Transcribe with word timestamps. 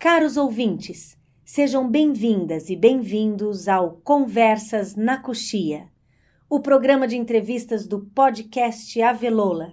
Caros 0.00 0.36
ouvintes, 0.36 1.18
sejam 1.44 1.90
bem-vindas 1.90 2.70
e 2.70 2.76
bem-vindos 2.76 3.66
ao 3.66 3.98
Conversas 4.04 4.94
na 4.94 5.18
Coxia, 5.18 5.86
o 6.48 6.60
programa 6.60 7.08
de 7.08 7.16
entrevistas 7.16 7.84
do 7.84 7.98
podcast 8.14 9.02
Avelola. 9.02 9.72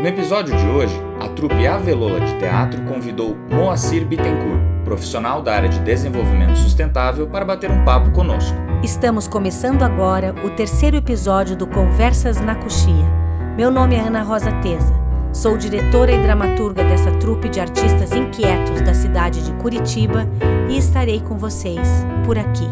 No 0.00 0.08
episódio 0.08 0.56
de 0.56 0.66
hoje, 0.66 0.96
a 1.20 1.28
trupe 1.28 1.64
Avelola 1.68 2.18
de 2.18 2.36
Teatro 2.40 2.84
convidou 2.86 3.36
Moacir 3.48 4.04
Bittencourt, 4.04 4.60
profissional 4.84 5.40
da 5.40 5.54
área 5.54 5.68
de 5.68 5.78
desenvolvimento 5.84 6.56
sustentável, 6.56 7.30
para 7.30 7.44
bater 7.44 7.70
um 7.70 7.84
papo 7.84 8.10
conosco. 8.10 8.56
Estamos 8.82 9.28
começando 9.28 9.84
agora 9.84 10.34
o 10.44 10.50
terceiro 10.50 10.96
episódio 10.96 11.54
do 11.54 11.64
Conversas 11.64 12.40
na 12.40 12.56
Coxia 12.56 13.23
meu 13.56 13.70
nome 13.70 13.94
é 13.94 14.00
Ana 14.00 14.22
Rosa 14.22 14.50
Teza. 14.60 14.92
Sou 15.32 15.56
diretora 15.56 16.10
e 16.10 16.20
dramaturga 16.20 16.82
dessa 16.82 17.12
trupe 17.18 17.48
de 17.48 17.60
artistas 17.60 18.10
inquietos 18.12 18.80
da 18.80 18.92
cidade 18.92 19.44
de 19.44 19.52
Curitiba 19.62 20.28
e 20.68 20.76
estarei 20.76 21.20
com 21.20 21.38
vocês 21.38 22.04
por 22.26 22.36
aqui. 22.36 22.66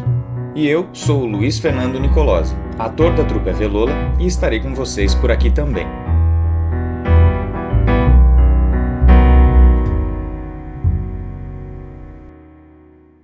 E 0.57 0.67
eu 0.67 0.89
sou 0.93 1.23
o 1.23 1.27
Luiz 1.27 1.61
Fernando 1.61 2.01
Nicolosi, 2.01 2.55
ator 2.77 3.15
da 3.15 3.25
trupe 3.25 3.51
Avelola 3.51 3.93
e 4.19 4.27
estarei 4.27 4.59
com 4.59 4.75
vocês 4.75 5.15
por 5.15 5.31
aqui 5.31 5.53
também. 5.53 5.87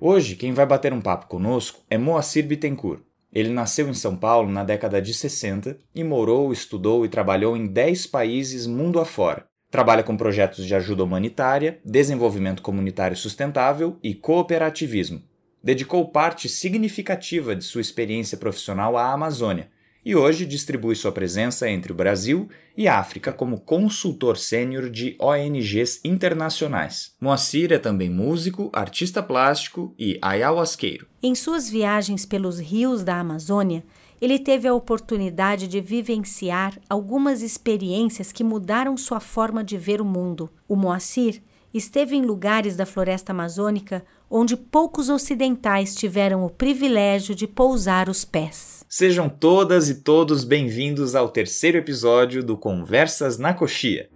Hoje, 0.00 0.36
quem 0.36 0.52
vai 0.52 0.64
bater 0.64 0.92
um 0.92 1.00
papo 1.00 1.26
conosco 1.26 1.80
é 1.90 1.98
Moacir 1.98 2.46
Bittencourt, 2.46 3.00
ele 3.32 3.50
nasceu 3.50 3.88
em 3.88 3.94
São 3.94 4.16
Paulo 4.16 4.50
na 4.50 4.64
década 4.64 5.00
de 5.02 5.12
60 5.12 5.78
e 5.94 6.02
morou, 6.02 6.52
estudou 6.52 7.04
e 7.04 7.08
trabalhou 7.08 7.56
em 7.56 7.66
10 7.66 8.06
países 8.06 8.66
mundo 8.66 8.98
afora. 8.98 9.46
Trabalha 9.70 10.02
com 10.02 10.16
projetos 10.16 10.64
de 10.64 10.74
ajuda 10.74 11.04
humanitária, 11.04 11.78
desenvolvimento 11.84 12.62
comunitário 12.62 13.16
sustentável 13.16 13.98
e 14.02 14.14
cooperativismo. 14.14 15.22
Dedicou 15.62 16.10
parte 16.10 16.48
significativa 16.48 17.54
de 17.54 17.64
sua 17.64 17.82
experiência 17.82 18.38
profissional 18.38 18.96
à 18.96 19.12
Amazônia, 19.12 19.68
e 20.04 20.14
hoje 20.16 20.46
distribui 20.46 20.94
sua 20.94 21.12
presença 21.12 21.68
entre 21.68 21.92
o 21.92 21.94
Brasil 21.94 22.48
e 22.76 22.86
África 22.88 23.32
como 23.32 23.60
consultor 23.60 24.36
sênior 24.36 24.88
de 24.88 25.16
ONGs 25.18 26.00
internacionais. 26.04 27.12
Moacir 27.20 27.72
é 27.72 27.78
também 27.78 28.08
músico, 28.08 28.70
artista 28.72 29.22
plástico 29.22 29.94
e 29.98 30.18
ayahuasqueiro. 30.22 31.06
Em 31.22 31.34
suas 31.34 31.68
viagens 31.68 32.24
pelos 32.24 32.58
rios 32.58 33.02
da 33.02 33.18
Amazônia, 33.18 33.84
ele 34.20 34.38
teve 34.38 34.66
a 34.66 34.74
oportunidade 34.74 35.68
de 35.68 35.80
vivenciar 35.80 36.78
algumas 36.88 37.42
experiências 37.42 38.32
que 38.32 38.42
mudaram 38.42 38.96
sua 38.96 39.20
forma 39.20 39.62
de 39.62 39.76
ver 39.76 40.00
o 40.00 40.04
mundo. 40.04 40.50
O 40.68 40.74
Moacir 40.74 41.40
esteve 41.72 42.16
em 42.16 42.22
lugares 42.22 42.76
da 42.76 42.86
floresta 42.86 43.32
amazônica 43.32 44.04
onde 44.30 44.56
poucos 44.56 45.08
ocidentais 45.08 45.94
tiveram 45.94 46.44
o 46.44 46.50
privilégio 46.50 47.34
de 47.34 47.46
pousar 47.46 48.08
os 48.08 48.24
pés. 48.24 48.84
Sejam 48.88 49.28
todas 49.28 49.88
e 49.88 49.96
todos 49.96 50.44
bem-vindos 50.44 51.14
ao 51.14 51.28
terceiro 51.28 51.78
episódio 51.78 52.42
do 52.42 52.56
Conversas 52.56 53.38
na 53.38 53.54
Coxia. 53.54 54.08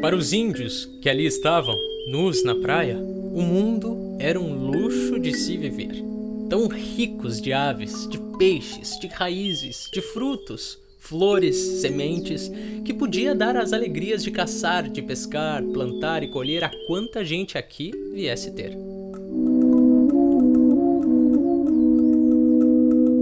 Para 0.00 0.16
os 0.16 0.32
índios 0.32 0.86
que 1.02 1.08
ali 1.08 1.26
estavam, 1.26 1.76
nus 2.10 2.42
na 2.44 2.54
praia, 2.54 2.96
o 2.96 3.42
mundo 3.42 4.16
era 4.18 4.40
um 4.40 4.70
luxo 4.70 5.18
de 5.18 5.34
se 5.34 5.56
viver 5.56 6.07
tão 6.48 6.66
ricos 6.66 7.40
de 7.40 7.52
aves, 7.52 8.08
de 8.08 8.18
peixes, 8.38 8.98
de 8.98 9.06
raízes, 9.06 9.88
de 9.92 10.00
frutos, 10.00 10.78
flores, 10.98 11.56
sementes, 11.80 12.50
que 12.84 12.92
podia 12.92 13.34
dar 13.34 13.56
as 13.56 13.72
alegrias 13.72 14.22
de 14.22 14.30
caçar, 14.30 14.88
de 14.88 15.02
pescar, 15.02 15.62
plantar 15.62 16.22
e 16.22 16.28
colher 16.28 16.64
a 16.64 16.70
quanta 16.86 17.24
gente 17.24 17.56
aqui 17.56 17.92
viesse 18.12 18.50
ter. 18.52 18.76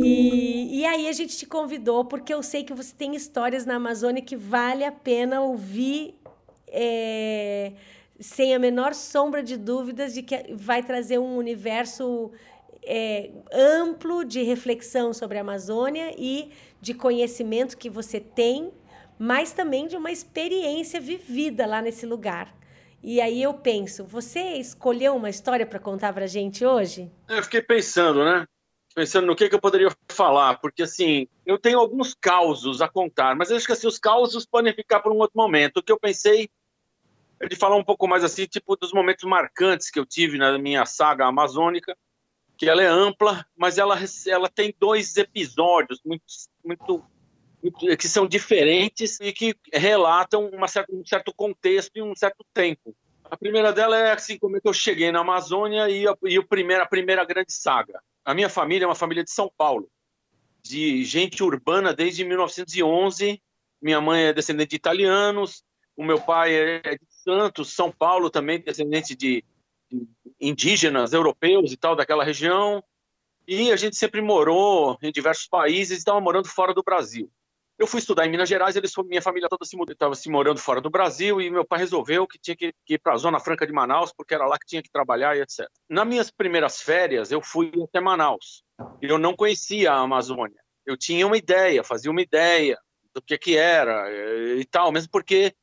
E, 0.02 0.80
e 0.80 0.84
aí 0.84 1.08
a 1.08 1.12
gente 1.12 1.36
te 1.36 1.46
convidou 1.46 2.04
porque 2.04 2.32
eu 2.32 2.42
sei 2.42 2.64
que 2.64 2.74
você 2.74 2.94
tem 2.94 3.14
histórias 3.14 3.66
na 3.66 3.74
Amazônia 3.74 4.22
que 4.22 4.36
vale 4.36 4.84
a 4.84 4.92
pena 4.92 5.40
ouvir. 5.40 6.14
É, 6.68 7.72
sem 8.18 8.54
a 8.54 8.58
menor 8.58 8.94
sombra 8.94 9.42
de 9.42 9.56
dúvidas 9.56 10.14
de 10.14 10.22
que 10.22 10.54
vai 10.54 10.82
trazer 10.82 11.18
um 11.18 11.36
universo 11.36 12.32
é, 12.86 13.30
amplo 13.52 14.24
de 14.24 14.42
reflexão 14.42 15.12
sobre 15.12 15.38
a 15.38 15.40
Amazônia 15.40 16.14
e 16.16 16.50
de 16.80 16.94
conhecimento 16.94 17.76
que 17.76 17.90
você 17.90 18.20
tem, 18.20 18.72
mas 19.18 19.52
também 19.52 19.86
de 19.86 19.96
uma 19.96 20.10
experiência 20.10 21.00
vivida 21.00 21.66
lá 21.66 21.82
nesse 21.82 22.06
lugar. 22.06 22.54
E 23.02 23.20
aí 23.20 23.42
eu 23.42 23.54
penso, 23.54 24.04
você 24.04 24.54
escolheu 24.54 25.14
uma 25.14 25.28
história 25.30 25.66
para 25.66 25.78
contar 25.78 26.12
para 26.12 26.26
gente 26.26 26.64
hoje? 26.64 27.10
Eu 27.28 27.42
fiquei 27.42 27.62
pensando, 27.62 28.24
né? 28.24 28.46
Pensando 28.94 29.26
no 29.26 29.36
que, 29.36 29.48
que 29.48 29.54
eu 29.54 29.60
poderia 29.60 29.94
falar, 30.08 30.58
porque 30.58 30.82
assim, 30.82 31.28
eu 31.44 31.58
tenho 31.58 31.78
alguns 31.78 32.14
causos 32.14 32.80
a 32.80 32.88
contar, 32.88 33.36
mas 33.36 33.52
acho 33.52 33.66
que 33.66 33.72
assim, 33.72 33.86
os 33.86 33.98
causos 33.98 34.46
podem 34.46 34.72
ficar 34.72 35.00
para 35.00 35.12
um 35.12 35.18
outro 35.18 35.36
momento. 35.36 35.78
O 35.78 35.82
que 35.82 35.92
eu 35.92 36.00
pensei 36.00 36.48
é 37.38 37.46
de 37.46 37.56
falar 37.56 37.76
um 37.76 37.84
pouco 37.84 38.08
mais 38.08 38.24
assim, 38.24 38.46
tipo, 38.46 38.74
dos 38.76 38.92
momentos 38.92 39.24
marcantes 39.24 39.90
que 39.90 39.98
eu 39.98 40.06
tive 40.06 40.38
na 40.38 40.58
minha 40.58 40.86
saga 40.86 41.26
amazônica, 41.26 41.96
que 42.56 42.68
ela 42.68 42.82
é 42.82 42.86
ampla, 42.86 43.46
mas 43.56 43.78
ela, 43.78 43.98
ela 44.26 44.48
tem 44.48 44.74
dois 44.78 45.16
episódios 45.16 46.00
muito, 46.04 46.24
muito, 46.64 47.04
muito 47.62 47.96
que 47.96 48.08
são 48.08 48.26
diferentes 48.26 49.20
e 49.20 49.32
que 49.32 49.54
relatam 49.72 50.50
certa, 50.66 50.94
um 50.94 51.04
certo 51.04 51.34
contexto 51.34 51.96
e 51.96 52.02
um 52.02 52.14
certo 52.14 52.44
tempo. 52.54 52.94
A 53.24 53.36
primeira 53.36 53.72
dela 53.72 53.98
é 53.98 54.12
assim 54.12 54.38
como 54.38 54.56
é 54.56 54.60
que 54.60 54.68
eu 54.68 54.72
cheguei 54.72 55.10
na 55.10 55.20
Amazônia 55.20 55.88
e, 55.90 56.06
a, 56.06 56.14
e 56.24 56.38
o 56.38 56.46
primeiro, 56.46 56.82
a 56.82 56.86
primeira 56.86 57.24
grande 57.24 57.52
saga. 57.52 58.00
A 58.24 58.34
minha 58.34 58.48
família 58.48 58.84
é 58.84 58.88
uma 58.88 58.94
família 58.94 59.24
de 59.24 59.30
São 59.30 59.50
Paulo, 59.56 59.88
de 60.62 61.04
gente 61.04 61.42
urbana 61.42 61.92
desde 61.92 62.24
1911. 62.24 63.42
Minha 63.82 64.00
mãe 64.00 64.26
é 64.26 64.32
descendente 64.32 64.70
de 64.70 64.76
italianos, 64.76 65.62
o 65.96 66.04
meu 66.04 66.20
pai 66.20 66.54
é 66.54 66.94
de 66.94 67.06
Santos, 67.08 67.74
São 67.74 67.90
Paulo 67.90 68.30
também 68.30 68.60
descendente 68.60 69.14
de 69.14 69.44
indígenas 70.40 71.12
europeus 71.12 71.72
e 71.72 71.76
tal 71.76 71.96
daquela 71.96 72.24
região. 72.24 72.82
E 73.46 73.70
a 73.70 73.76
gente 73.76 73.96
sempre 73.96 74.20
morou 74.20 74.98
em 75.02 75.12
diversos 75.12 75.46
países 75.46 75.96
e 75.96 75.98
estava 75.98 76.20
morando 76.20 76.48
fora 76.48 76.74
do 76.74 76.82
Brasil. 76.82 77.30
Eu 77.78 77.86
fui 77.86 78.00
estudar 78.00 78.26
em 78.26 78.30
Minas 78.30 78.48
Gerais, 78.48 78.74
eles, 78.74 78.92
minha 79.04 79.20
família 79.20 79.50
toda 79.50 79.64
estava 79.92 80.14
se, 80.14 80.22
se 80.22 80.30
morando 80.30 80.58
fora 80.58 80.80
do 80.80 80.88
Brasil 80.88 81.40
e 81.42 81.50
meu 81.50 81.64
pai 81.64 81.78
resolveu 81.78 82.26
que 82.26 82.38
tinha 82.38 82.56
que, 82.56 82.72
que 82.86 82.94
ir 82.94 82.98
para 82.98 83.12
a 83.12 83.18
Zona 83.18 83.38
Franca 83.38 83.66
de 83.66 83.72
Manaus, 83.72 84.14
porque 84.16 84.34
era 84.34 84.46
lá 84.46 84.58
que 84.58 84.66
tinha 84.66 84.82
que 84.82 84.90
trabalhar 84.90 85.36
e 85.36 85.42
etc. 85.42 85.68
Nas 85.88 86.06
minhas 86.06 86.30
primeiras 86.30 86.80
férias, 86.80 87.30
eu 87.30 87.42
fui 87.42 87.70
até 87.84 88.00
Manaus. 88.00 88.64
Eu 89.00 89.18
não 89.18 89.36
conhecia 89.36 89.92
a 89.92 90.00
Amazônia. 90.00 90.58
Eu 90.86 90.96
tinha 90.96 91.26
uma 91.26 91.36
ideia, 91.36 91.84
fazia 91.84 92.10
uma 92.10 92.22
ideia 92.22 92.78
do 93.14 93.20
que, 93.20 93.36
que 93.36 93.56
era 93.58 94.10
e 94.58 94.64
tal, 94.64 94.90
mesmo 94.90 95.10
porque 95.10 95.54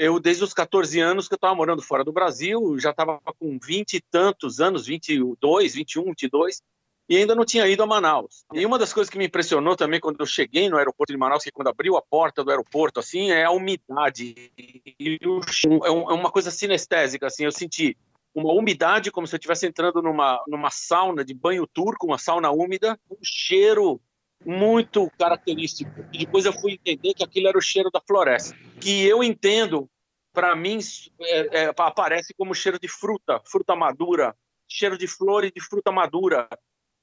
eu, 0.00 0.18
desde 0.18 0.42
os 0.42 0.54
14 0.54 0.98
anos 0.98 1.28
que 1.28 1.34
eu 1.34 1.36
estava 1.36 1.54
morando 1.54 1.82
fora 1.82 2.02
do 2.02 2.10
Brasil, 2.10 2.78
já 2.78 2.88
estava 2.88 3.20
com 3.38 3.58
20 3.62 3.92
e 3.92 4.00
tantos 4.00 4.58
anos, 4.58 4.86
22, 4.86 5.74
21, 5.74 6.04
22, 6.04 6.62
e 7.06 7.18
ainda 7.18 7.34
não 7.34 7.44
tinha 7.44 7.68
ido 7.68 7.82
a 7.82 7.86
Manaus. 7.86 8.46
E 8.54 8.64
uma 8.64 8.78
das 8.78 8.94
coisas 8.94 9.10
que 9.10 9.18
me 9.18 9.26
impressionou 9.26 9.76
também 9.76 10.00
quando 10.00 10.18
eu 10.18 10.24
cheguei 10.24 10.70
no 10.70 10.78
aeroporto 10.78 11.12
de 11.12 11.18
Manaus, 11.18 11.44
que 11.44 11.52
quando 11.52 11.68
abriu 11.68 11.98
a 11.98 12.02
porta 12.02 12.42
do 12.42 12.50
aeroporto, 12.50 12.98
assim, 12.98 13.30
é 13.30 13.44
a 13.44 13.50
umidade. 13.50 14.50
É, 14.98 15.16
é 15.22 15.90
uma 15.90 16.30
coisa 16.30 16.50
sinestésica, 16.50 17.26
assim, 17.26 17.44
eu 17.44 17.52
senti 17.52 17.94
uma 18.34 18.54
umidade 18.54 19.10
como 19.10 19.26
se 19.26 19.34
eu 19.34 19.36
estivesse 19.36 19.66
entrando 19.66 20.00
numa, 20.00 20.42
numa 20.48 20.70
sauna 20.70 21.22
de 21.22 21.34
banho 21.34 21.66
turco, 21.66 22.06
uma 22.06 22.16
sauna 22.16 22.50
úmida, 22.50 22.98
um 23.10 23.18
cheiro 23.22 24.00
muito 24.44 25.10
característico. 25.18 26.04
E 26.12 26.18
depois 26.18 26.44
eu 26.44 26.52
fui 26.52 26.72
entender 26.72 27.14
que 27.14 27.24
aquilo 27.24 27.48
era 27.48 27.58
o 27.58 27.62
cheiro 27.62 27.90
da 27.90 28.00
floresta, 28.00 28.56
que 28.80 29.06
eu 29.06 29.22
entendo, 29.22 29.88
para 30.32 30.54
mim, 30.56 30.78
é, 31.20 31.64
é, 31.64 31.74
aparece 31.76 32.34
como 32.34 32.54
cheiro 32.54 32.78
de 32.78 32.88
fruta, 32.88 33.40
fruta 33.44 33.76
madura, 33.76 34.34
cheiro 34.68 34.96
de 34.96 35.06
flor 35.06 35.44
e 35.44 35.52
de 35.52 35.60
fruta 35.60 35.92
madura, 35.92 36.48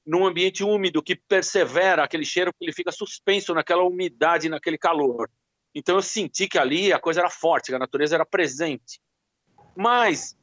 num 0.04 0.26
ambiente 0.26 0.64
úmido 0.64 1.02
que 1.02 1.14
persevera 1.14 2.02
aquele 2.02 2.24
cheiro, 2.24 2.52
que 2.52 2.64
ele 2.64 2.72
fica 2.72 2.90
suspenso 2.90 3.52
naquela 3.52 3.82
umidade, 3.82 4.48
naquele 4.48 4.78
calor. 4.78 5.30
Então 5.74 5.96
eu 5.96 6.02
senti 6.02 6.48
que 6.48 6.58
ali 6.58 6.92
a 6.92 6.98
coisa 6.98 7.20
era 7.20 7.30
forte, 7.30 7.66
que 7.66 7.74
a 7.74 7.78
natureza 7.78 8.14
era 8.14 8.24
presente. 8.24 9.00
Mas 9.76 10.36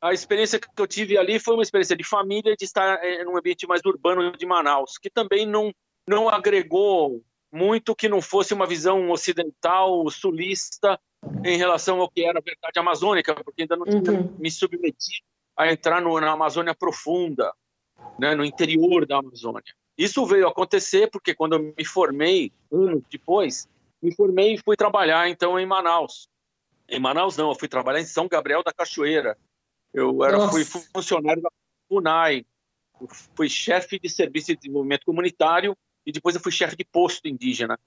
a 0.00 0.12
experiência 0.12 0.58
que 0.58 0.68
eu 0.76 0.86
tive 0.86 1.16
ali 1.16 1.38
foi 1.38 1.54
uma 1.54 1.62
experiência 1.62 1.96
de 1.96 2.04
família, 2.04 2.56
de 2.56 2.64
estar 2.64 3.02
é, 3.02 3.24
num 3.24 3.38
ambiente 3.38 3.66
mais 3.66 3.80
urbano 3.86 4.36
de 4.36 4.44
Manaus, 4.44 4.98
que 4.98 5.08
também 5.08 5.46
não 5.46 5.72
não 6.06 6.28
agregou 6.28 7.22
muito 7.52 7.94
que 7.94 8.08
não 8.08 8.20
fosse 8.20 8.52
uma 8.52 8.66
visão 8.66 9.10
ocidental, 9.10 10.08
sulista 10.10 11.00
em 11.44 11.56
relação 11.56 12.00
ao 12.00 12.10
que 12.10 12.24
era 12.24 12.38
a 12.38 12.42
verdade 12.42 12.78
amazônica, 12.78 13.34
porque 13.44 13.62
ainda 13.62 13.76
não 13.76 13.86
tinha 13.86 14.20
uhum. 14.20 14.36
me 14.38 14.50
submetido 14.50 15.24
a 15.56 15.70
entrar 15.70 16.00
no, 16.02 16.20
na 16.20 16.32
Amazônia 16.32 16.74
profunda, 16.74 17.52
né, 18.18 18.34
no 18.34 18.44
interior 18.44 19.06
da 19.06 19.18
Amazônia. 19.18 19.74
Isso 19.96 20.26
veio 20.26 20.48
acontecer 20.48 21.08
porque 21.10 21.34
quando 21.34 21.54
eu 21.54 21.74
me 21.76 21.84
formei, 21.84 22.52
anos 22.72 23.04
depois, 23.08 23.68
me 24.02 24.12
formei 24.14 24.54
e 24.54 24.58
fui 24.58 24.76
trabalhar 24.76 25.28
então 25.28 25.58
em 25.58 25.64
Manaus. 25.64 26.28
Em 26.88 26.98
Manaus 26.98 27.36
não, 27.36 27.50
eu 27.50 27.54
fui 27.54 27.68
trabalhar 27.68 28.00
em 28.00 28.04
São 28.04 28.26
Gabriel 28.26 28.62
da 28.64 28.72
Cachoeira. 28.72 29.38
Eu 29.92 30.24
era, 30.24 30.48
fui 30.48 30.64
funcionário 30.64 31.40
da 31.40 31.48
FUNAI, 31.88 32.44
fui 33.36 33.48
chefe 33.48 33.98
de 34.00 34.08
serviço 34.08 34.48
de 34.48 34.56
desenvolvimento 34.56 35.04
comunitário 35.06 35.76
e 36.06 36.12
depois 36.12 36.34
eu 36.34 36.40
fui 36.40 36.52
chefe 36.52 36.76
de 36.76 36.84
posto 36.84 37.26
indígena. 37.26 37.78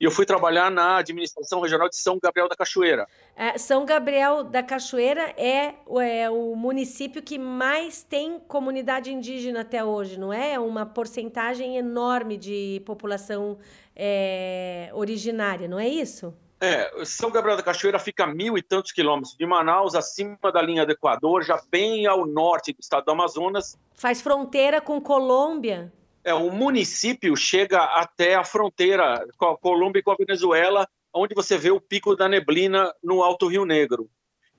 E 0.00 0.04
eu 0.04 0.10
fui 0.10 0.26
trabalhar 0.26 0.70
na 0.70 0.96
administração 0.96 1.60
regional 1.60 1.88
de 1.88 1.96
São 1.96 2.18
Gabriel 2.20 2.48
da 2.48 2.56
Cachoeira. 2.56 3.06
É, 3.36 3.56
São 3.56 3.86
Gabriel 3.86 4.42
da 4.42 4.62
Cachoeira 4.62 5.32
é, 5.36 5.74
é, 6.00 6.30
o 6.30 6.56
município 6.56 7.22
que 7.22 7.38
mais 7.38 8.02
tem 8.02 8.40
comunidade 8.40 9.12
indígena 9.12 9.60
até 9.60 9.84
hoje, 9.84 10.18
não 10.18 10.32
é? 10.32 10.58
Uma 10.58 10.84
porcentagem 10.84 11.76
enorme 11.76 12.36
de 12.36 12.82
população 12.84 13.56
é, 13.94 14.90
originária, 14.92 15.68
não 15.68 15.78
é 15.78 15.88
isso? 15.88 16.34
É, 16.60 17.04
São 17.04 17.30
Gabriel 17.30 17.56
da 17.56 17.62
Cachoeira 17.62 17.98
fica 17.98 18.24
a 18.24 18.26
mil 18.26 18.58
e 18.58 18.62
tantos 18.62 18.90
quilômetros 18.90 19.36
de 19.36 19.46
Manaus, 19.46 19.94
acima 19.94 20.50
da 20.52 20.62
linha 20.62 20.84
do 20.84 20.92
Equador, 20.92 21.44
já 21.44 21.60
bem 21.70 22.06
ao 22.06 22.26
norte 22.26 22.72
do 22.72 22.80
estado 22.80 23.04
do 23.04 23.12
Amazonas. 23.12 23.78
Faz 23.92 24.20
fronteira 24.20 24.80
com 24.80 25.00
Colômbia? 25.00 25.92
É, 26.24 26.32
o 26.32 26.50
município 26.50 27.36
chega 27.36 27.84
até 27.84 28.34
a 28.34 28.42
fronteira 28.42 29.26
com 29.36 29.46
a 29.46 29.58
Colômbia 29.58 30.00
e 30.00 30.02
com 30.02 30.10
a 30.10 30.16
Venezuela, 30.16 30.88
onde 31.12 31.34
você 31.34 31.58
vê 31.58 31.70
o 31.70 31.80
Pico 31.80 32.16
da 32.16 32.28
Neblina 32.28 32.92
no 33.02 33.22
Alto 33.22 33.46
Rio 33.46 33.66
Negro. 33.66 34.10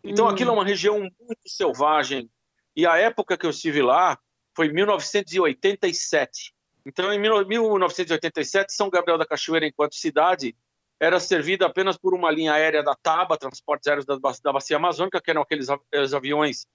Então, 0.03 0.27
hum. 0.27 0.29
aquilo 0.29 0.51
é 0.51 0.53
uma 0.53 0.63
região 0.63 0.99
muito 0.99 1.41
selvagem. 1.47 2.29
E 2.75 2.85
a 2.85 2.97
época 2.97 3.35
que 3.35 3.45
eu 3.45 3.49
estive 3.49 3.81
lá 3.81 4.17
foi 4.55 4.71
1987. 4.71 6.53
Então, 6.85 7.11
em 7.11 7.19
1987, 7.19 8.71
São 8.71 8.89
Gabriel 8.89 9.17
da 9.17 9.25
Cachoeira, 9.25 9.65
enquanto 9.65 9.95
cidade, 9.95 10.55
era 10.99 11.19
servida 11.19 11.65
apenas 11.65 11.97
por 11.97 12.13
uma 12.13 12.29
linha 12.29 12.53
aérea 12.53 12.83
da 12.83 12.95
TABA, 12.95 13.37
Transportes 13.37 13.87
Aéreos 13.87 14.05
da, 14.05 14.15
da 14.15 14.53
Bacia 14.53 14.77
Amazônica, 14.77 15.19
que 15.19 15.31
eram 15.31 15.41
aqueles 15.41 15.67
aviões 16.13 16.67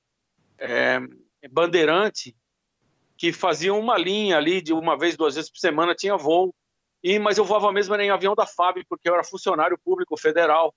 é, 0.58 0.98
bandeirante, 1.50 2.36
que 3.20 3.34
faziam 3.34 3.78
uma 3.78 3.98
linha 3.98 4.38
ali 4.38 4.62
de 4.62 4.72
uma 4.72 4.96
vez, 4.96 5.14
duas 5.14 5.34
vezes 5.34 5.50
por 5.50 5.58
semana, 5.58 5.94
tinha 5.94 6.16
voo. 6.16 6.54
E, 7.04 7.18
mas 7.18 7.36
eu 7.36 7.44
voava 7.44 7.70
mesmo 7.70 7.94
em 7.96 8.10
avião 8.10 8.34
da 8.34 8.46
FAB, 8.46 8.82
porque 8.88 9.10
eu 9.10 9.12
era 9.12 9.22
funcionário 9.22 9.78
público 9.78 10.16
federal. 10.16 10.74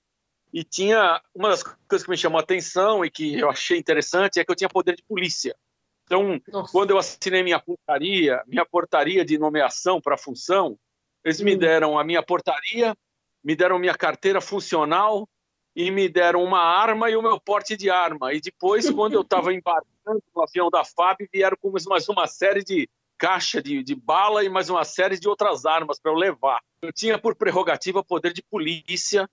E 0.52 0.62
tinha 0.62 1.22
uma 1.34 1.48
das 1.48 1.62
coisas 1.62 2.04
que 2.04 2.10
me 2.10 2.18
chamou 2.18 2.38
a 2.38 2.42
atenção 2.42 3.02
e 3.02 3.10
que 3.10 3.40
eu 3.40 3.48
achei 3.48 3.78
interessante 3.78 4.38
é 4.38 4.44
que 4.44 4.50
eu 4.50 4.54
tinha 4.54 4.68
poder 4.68 4.94
de 4.94 5.02
polícia. 5.02 5.56
Então, 6.04 6.38
Nossa. 6.48 6.70
quando 6.70 6.90
eu 6.90 6.98
assinei 6.98 7.42
minha 7.42 7.58
portaria, 7.58 8.42
minha 8.46 8.66
portaria 8.66 9.24
de 9.24 9.38
nomeação 9.38 9.98
para 9.98 10.18
função, 10.18 10.78
eles 11.24 11.40
hum. 11.40 11.44
me 11.44 11.56
deram 11.56 11.98
a 11.98 12.04
minha 12.04 12.22
portaria 12.22 12.94
me 13.42 13.54
deram 13.54 13.78
minha 13.78 13.94
carteira 13.94 14.40
funcional 14.40 15.28
e 15.76 15.90
me 15.90 16.08
deram 16.08 16.42
uma 16.42 16.60
arma 16.60 17.10
e 17.10 17.16
o 17.16 17.22
meu 17.22 17.38
porte 17.38 17.76
de 17.76 17.90
arma. 17.90 18.32
E 18.32 18.40
depois, 18.40 18.90
quando 18.90 19.14
eu 19.14 19.20
estava 19.20 19.52
embarcando 20.04 20.22
no 20.34 20.42
avião 20.42 20.70
da 20.70 20.84
FAB, 20.84 21.26
vieram 21.32 21.56
com 21.56 21.72
mais 21.88 22.08
uma 22.08 22.26
série 22.26 22.62
de 22.62 22.88
caixa 23.16 23.62
de, 23.62 23.82
de 23.82 23.94
bala 23.94 24.44
e 24.44 24.48
mais 24.48 24.68
uma 24.68 24.84
série 24.84 25.18
de 25.18 25.28
outras 25.28 25.64
armas 25.64 25.98
para 25.98 26.12
eu 26.12 26.16
levar. 26.16 26.60
Eu 26.82 26.92
tinha 26.92 27.18
por 27.18 27.34
prerrogativa 27.34 28.04
poder 28.04 28.32
de 28.32 28.42
polícia 28.42 29.28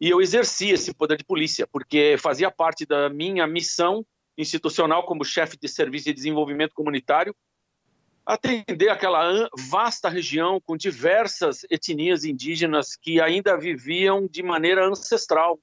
e 0.00 0.08
eu 0.08 0.20
exercia 0.20 0.74
esse 0.74 0.94
poder 0.94 1.16
de 1.16 1.24
polícia, 1.24 1.66
porque 1.66 2.16
fazia 2.18 2.50
parte 2.50 2.86
da 2.86 3.08
minha 3.08 3.46
missão 3.46 4.04
institucional 4.38 5.04
como 5.04 5.24
chefe 5.24 5.56
de 5.58 5.68
serviço 5.68 6.06
de 6.06 6.12
desenvolvimento 6.12 6.74
comunitário 6.74 7.34
atender 8.24 8.88
aquela 8.88 9.48
vasta 9.68 10.08
região 10.08 10.60
com 10.60 10.76
diversas 10.76 11.64
etnias 11.68 12.24
indígenas 12.24 12.94
que 12.94 13.20
ainda 13.20 13.58
viviam 13.58 14.28
de 14.28 14.44
maneira 14.44 14.86
ancestral. 14.86 15.58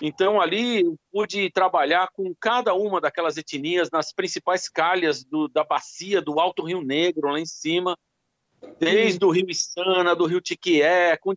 Então, 0.00 0.40
ali 0.40 0.82
eu 0.82 0.96
pude 1.10 1.50
trabalhar 1.50 2.08
com 2.12 2.32
cada 2.38 2.72
uma 2.74 3.00
daquelas 3.00 3.36
etnias 3.36 3.90
nas 3.90 4.12
principais 4.12 4.68
calhas 4.68 5.24
do, 5.24 5.48
da 5.48 5.64
bacia 5.64 6.22
do 6.22 6.38
Alto 6.38 6.62
Rio 6.62 6.82
Negro, 6.82 7.30
lá 7.30 7.40
em 7.40 7.46
cima, 7.46 7.98
desde 8.78 9.24
o 9.24 9.30
Rio 9.30 9.50
Içana, 9.50 10.14
do 10.14 10.26
Rio 10.26 10.40
Tiquié, 10.40 11.16
com, 11.16 11.32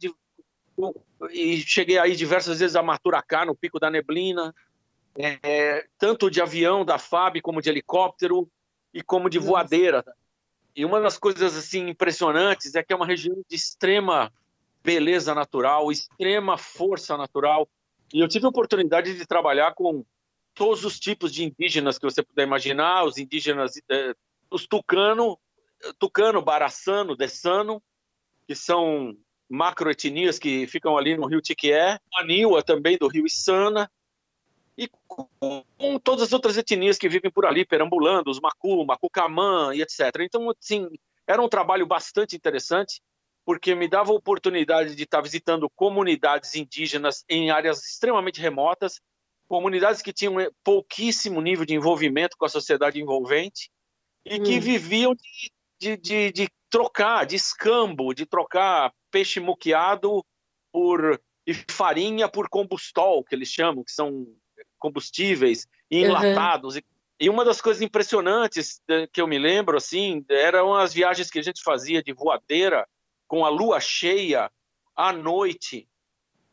com, 0.75 0.93
e 1.31 1.57
cheguei 1.61 1.97
aí 1.97 2.15
diversas 2.15 2.59
vezes 2.59 2.75
a 2.75 2.83
Maturacá, 2.83 3.45
no 3.45 3.55
Pico 3.55 3.79
da 3.79 3.89
Neblina, 3.89 4.53
é, 5.15 5.85
tanto 5.97 6.29
de 6.29 6.41
avião 6.41 6.85
da 6.85 6.97
FAB 6.97 7.41
como 7.41 7.61
de 7.61 7.69
helicóptero 7.69 8.47
e 8.93 9.01
como 9.01 9.29
de 9.29 9.39
voadeira. 9.39 10.03
E 10.75 10.85
uma 10.85 11.01
das 11.01 11.17
coisas 11.17 11.57
assim 11.57 11.89
impressionantes 11.89 12.75
é 12.75 12.83
que 12.83 12.93
é 12.93 12.95
uma 12.95 13.05
região 13.05 13.35
de 13.47 13.55
extrema 13.55 14.31
beleza 14.83 15.35
natural, 15.35 15.91
extrema 15.91 16.57
força 16.57 17.17
natural. 17.17 17.67
E 18.13 18.19
eu 18.19 18.27
tive 18.27 18.45
a 18.45 18.49
oportunidade 18.49 19.17
de 19.17 19.25
trabalhar 19.25 19.73
com 19.73 20.05
todos 20.53 20.83
os 20.83 20.99
tipos 20.99 21.31
de 21.31 21.43
indígenas 21.43 21.97
que 21.97 22.05
você 22.05 22.21
puder 22.21 22.43
imaginar, 22.43 23.05
os 23.05 23.17
indígenas, 23.17 23.73
eh, 23.89 24.13
os 24.49 24.67
tucano, 24.67 25.39
tucano, 25.97 26.41
baraçano, 26.41 27.15
dessano, 27.15 27.81
que 28.47 28.55
são 28.55 29.15
macroetnias 29.49 30.39
que 30.39 30.67
ficam 30.67 30.97
ali 30.97 31.15
no 31.15 31.27
rio 31.27 31.41
Tiquié, 31.41 31.99
Aniwa 32.15 32.63
também 32.63 32.97
do 32.97 33.07
rio 33.07 33.25
Içana, 33.25 33.89
e 34.77 34.89
com, 35.07 35.99
todas 36.03 36.23
as 36.23 36.33
outras 36.33 36.57
etnias 36.57 36.97
que 36.97 37.09
vivem 37.09 37.29
por 37.29 37.45
ali, 37.45 37.65
perambulando, 37.65 38.31
os 38.31 38.39
Macu, 38.39 38.85
Macucamã 38.85 39.75
e 39.75 39.81
etc. 39.81 39.99
Então, 40.21 40.49
assim, 40.49 40.89
era 41.27 41.41
um 41.41 41.49
trabalho 41.49 41.85
bastante 41.85 42.35
interessante, 42.35 43.01
porque 43.45 43.73
me 43.75 43.87
dava 43.87 44.11
a 44.11 44.15
oportunidade 44.15 44.95
de 44.95 45.03
estar 45.03 45.21
visitando 45.21 45.69
comunidades 45.69 46.55
indígenas 46.55 47.23
em 47.27 47.49
áreas 47.49 47.83
extremamente 47.83 48.39
remotas, 48.39 49.01
comunidades 49.47 50.01
que 50.01 50.13
tinham 50.13 50.35
pouquíssimo 50.63 51.41
nível 51.41 51.65
de 51.65 51.73
envolvimento 51.73 52.37
com 52.37 52.45
a 52.45 52.49
sociedade 52.49 53.01
envolvente 53.01 53.69
e 54.25 54.39
hum. 54.39 54.43
que 54.43 54.59
viviam 54.59 55.13
de, 55.15 55.51
de, 55.79 55.97
de, 55.97 56.31
de, 56.31 56.49
trocar, 56.69 57.25
de 57.25 57.35
escambo, 57.35 58.13
de 58.13 58.25
trocar 58.25 58.93
peixe 59.11 59.39
muqueado 59.39 60.23
por 60.71 61.19
e 61.45 61.53
farinha 61.53 62.29
por 62.29 62.47
combustol, 62.47 63.23
que 63.23 63.35
eles 63.35 63.49
chamam, 63.49 63.83
que 63.83 63.91
são 63.91 64.27
combustíveis 64.77 65.67
enlatados. 65.89 66.75
Uhum. 66.75 66.81
E 67.19 67.29
uma 67.29 67.43
das 67.43 67.61
coisas 67.61 67.81
impressionantes 67.81 68.81
eh, 68.87 69.07
que 69.11 69.21
eu 69.21 69.27
me 69.27 69.37
lembro, 69.37 69.77
assim, 69.77 70.25
eram 70.29 70.73
as 70.73 70.93
viagens 70.93 71.29
que 71.29 71.39
a 71.39 71.43
gente 71.43 71.61
fazia 71.61 72.01
de 72.01 72.13
voadeira 72.13 72.87
com 73.31 73.45
a 73.45 73.49
lua 73.49 73.79
cheia 73.79 74.51
à 74.93 75.13
noite, 75.13 75.87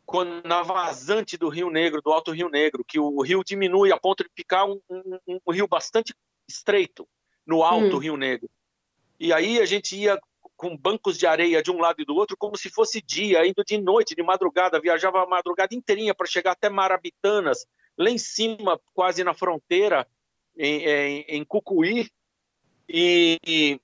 quando, 0.07 0.47
na 0.47 0.63
vazante 0.63 1.37
do 1.37 1.49
Rio 1.49 1.71
Negro, 1.71 2.01
do 2.01 2.13
Alto 2.13 2.31
Rio 2.31 2.49
Negro, 2.49 2.85
que 2.85 3.01
o 3.01 3.21
rio 3.21 3.43
diminui 3.43 3.91
a 3.91 3.99
ponto 3.99 4.23
de 4.23 4.31
ficar 4.33 4.65
um, 4.65 4.81
um, 4.89 5.41
um 5.45 5.53
rio 5.53 5.67
bastante 5.67 6.15
estreito 6.49 7.05
no 7.45 7.65
Alto 7.65 7.97
hum. 7.97 7.99
Rio 7.99 8.17
Negro. 8.17 8.49
E 9.19 9.33
aí 9.33 9.59
a 9.59 9.67
gente 9.67 9.97
ia 9.97 10.21
com 10.57 10.77
bancos 10.77 11.19
de 11.19 11.27
areia 11.27 11.61
de 11.65 11.73
um 11.73 11.81
lado 11.81 12.01
e 12.01 12.05
do 12.05 12.15
outro, 12.15 12.37
como 12.39 12.57
se 12.57 12.71
fosse 12.71 13.03
dia, 13.03 13.45
indo 13.45 13.65
de 13.65 13.77
noite, 13.77 14.15
de 14.15 14.23
madrugada, 14.23 14.81
viajava 14.81 15.25
a 15.25 15.27
madrugada 15.27 15.75
inteirinha 15.75 16.15
para 16.15 16.29
chegar 16.29 16.53
até 16.53 16.69
Marabitanas, 16.69 17.67
lá 17.99 18.09
em 18.09 18.19
cima, 18.19 18.81
quase 18.95 19.25
na 19.25 19.35
fronteira, 19.35 20.07
em, 20.57 20.87
em, 20.87 21.21
em 21.27 21.45
Cucuí. 21.45 22.09
E, 22.89 23.37
e, 23.45 23.81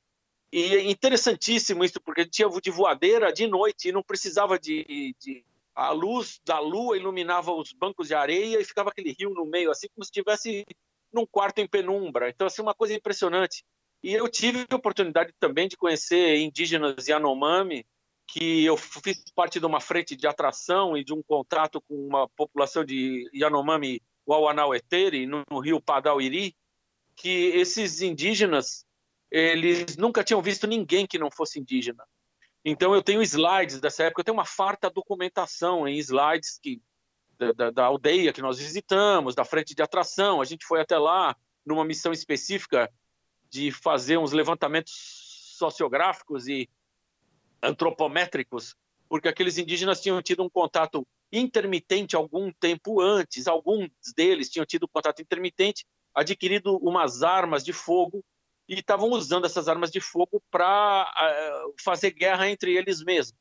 e, 0.57 0.77
é 0.77 0.91
interessantíssimo 0.91 1.85
isso, 1.85 2.01
porque 2.01 2.25
tinha 2.25 2.49
de 2.49 2.71
voadeira 2.71 3.33
de 3.33 3.47
noite 3.47 3.89
e 3.89 3.93
não 3.93 4.03
precisava 4.03 4.59
de, 4.59 5.15
de, 5.21 5.45
A 5.75 5.91
luz 5.91 6.41
da 6.45 6.61
lua 6.61 6.97
iluminava 6.97 7.53
os 7.53 7.73
bancos 7.73 8.07
de 8.07 8.15
areia 8.15 8.61
e 8.61 8.65
ficava 8.65 8.91
aquele 8.91 9.13
rio 9.19 9.31
no 9.31 9.45
meio, 9.45 9.71
assim 9.71 9.89
como 9.89 10.05
se 10.05 10.11
estivesse 10.11 10.65
num 11.13 11.27
quarto 11.27 11.59
em 11.59 11.67
penumbra. 11.67 12.29
Então, 12.29 12.47
assim, 12.47 12.63
uma 12.63 12.75
coisa 12.75 12.95
impressionante. 12.95 13.65
E 14.01 14.13
eu 14.13 14.29
tive 14.29 14.65
a 14.71 14.77
oportunidade 14.77 15.33
também 15.41 15.67
de 15.67 15.77
conhecer 15.77 16.37
indígenas 16.39 17.09
Yanomami, 17.09 17.85
que 18.27 18.65
eu 18.65 18.77
fiz 18.77 19.25
parte 19.35 19.59
de 19.59 19.67
uma 19.67 19.81
frente 19.81 20.15
de 20.15 20.27
atração 20.27 20.97
e 20.97 21.03
de 21.03 21.13
um 21.13 21.23
contrato 21.23 21.81
com 21.81 21.95
uma 21.95 22.29
população 22.29 22.85
de 22.85 23.29
Yanomami 23.35 24.01
Wauanaueteri, 24.27 25.27
no, 25.27 25.43
no 25.51 25.59
rio 25.59 25.81
Padauiri, 25.81 26.55
que 27.17 27.47
esses 27.55 28.03
indígenas, 28.03 28.85
eles 29.31 29.97
nunca 29.97 30.23
tinham 30.23 30.43
visto 30.43 30.67
ninguém 30.67 31.07
que 31.07 31.19
não 31.19 31.31
fosse 31.31 31.59
indígena. 31.59 32.05
Então 32.65 32.95
eu 32.95 33.03
tenho 33.03 33.23
slides 33.23 33.81
dessa 33.81 34.05
época, 34.05 34.21
eu 34.21 34.25
tenho 34.25 34.37
uma 34.37 34.47
farta 34.47 34.89
documentação 34.89 35.87
em 35.87 35.99
slides 35.99 36.59
que, 36.63 36.81
da, 37.39 37.53
da, 37.53 37.71
da 37.71 37.85
aldeia 37.85 38.33
que 38.33 38.41
nós 38.41 38.59
visitamos, 38.59 39.35
da 39.35 39.45
frente 39.45 39.75
de 39.75 39.83
atração, 39.83 40.41
a 40.41 40.45
gente 40.45 40.65
foi 40.65 40.81
até 40.81 40.97
lá 40.97 41.37
numa 41.65 41.85
missão 41.85 42.13
específica 42.13 42.91
de 43.51 43.71
fazer 43.71 44.19
uns 44.19 44.33
levantamentos 44.33 44.93
sociográficos 45.59 46.49
e 46.49 46.69
antropométricos, 47.63 48.75
porque 49.09 49.29
aqueles 49.29 49.59
indígenas 49.59 50.01
tinham 50.01 50.21
tido 50.23 50.43
um 50.43 50.51
contato 50.51 51.07
intermitente 51.33 52.17
algum 52.17 52.53
tempo 52.53 53.01
antes. 53.01 53.47
Alguns 53.47 53.91
deles 54.17 54.51
tinham 54.51 54.67
tido 54.67 54.89
contato 54.89 55.21
intermitente, 55.21 55.87
adquirido 56.15 56.77
umas 56.79 57.23
armas 57.23 57.65
de 57.65 57.73
fogo 57.73 58.25
e 58.69 58.75
estavam 58.75 59.11
usando 59.11 59.45
essas 59.45 59.69
armas 59.69 59.91
de 59.91 60.01
fogo 60.01 60.43
para 60.51 61.13
eh, 61.21 61.65
fazer 61.83 62.11
guerra 62.11 62.49
entre 62.49 62.75
eles 62.77 63.03
mesmos. 63.03 63.39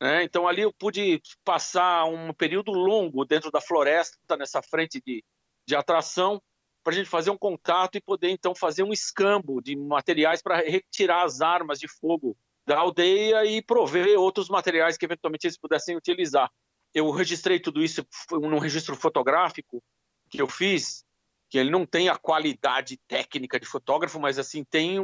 Né? 0.00 0.24
Então 0.24 0.48
ali 0.48 0.62
eu 0.62 0.72
pude 0.72 1.22
passar 1.44 2.04
um 2.06 2.32
período 2.32 2.72
longo 2.72 3.24
dentro 3.24 3.50
da 3.50 3.60
floresta, 3.60 4.36
nessa 4.36 4.60
frente 4.60 5.00
de, 5.04 5.24
de 5.66 5.76
atração, 5.76 6.42
para 6.82 6.92
a 6.92 6.96
gente 6.96 7.08
fazer 7.08 7.30
um 7.30 7.38
contato 7.38 7.96
e 7.96 8.00
poder 8.00 8.30
então 8.30 8.54
fazer 8.54 8.82
um 8.82 8.92
escambo 8.92 9.62
de 9.62 9.76
materiais 9.76 10.42
para 10.42 10.56
retirar 10.56 11.22
as 11.22 11.40
armas 11.40 11.78
de 11.78 11.86
fogo 11.86 12.36
da 12.66 12.78
aldeia 12.78 13.44
e 13.44 13.62
prover 13.62 14.18
outros 14.18 14.48
materiais 14.48 14.96
que 14.96 15.04
eventualmente 15.04 15.46
eles 15.46 15.58
pudessem 15.58 15.96
utilizar. 15.96 16.50
Eu 16.92 17.10
registrei 17.10 17.60
tudo 17.60 17.82
isso 17.82 18.04
num 18.32 18.58
registro 18.58 18.96
fotográfico 18.96 19.82
que 20.28 20.40
eu 20.40 20.48
fiz, 20.48 21.04
que 21.52 21.58
ele 21.58 21.68
não 21.68 21.84
tem 21.84 22.08
a 22.08 22.16
qualidade 22.16 22.96
técnica 23.06 23.60
de 23.60 23.66
fotógrafo, 23.66 24.18
mas 24.18 24.38
assim 24.38 24.64
tem 24.64 24.96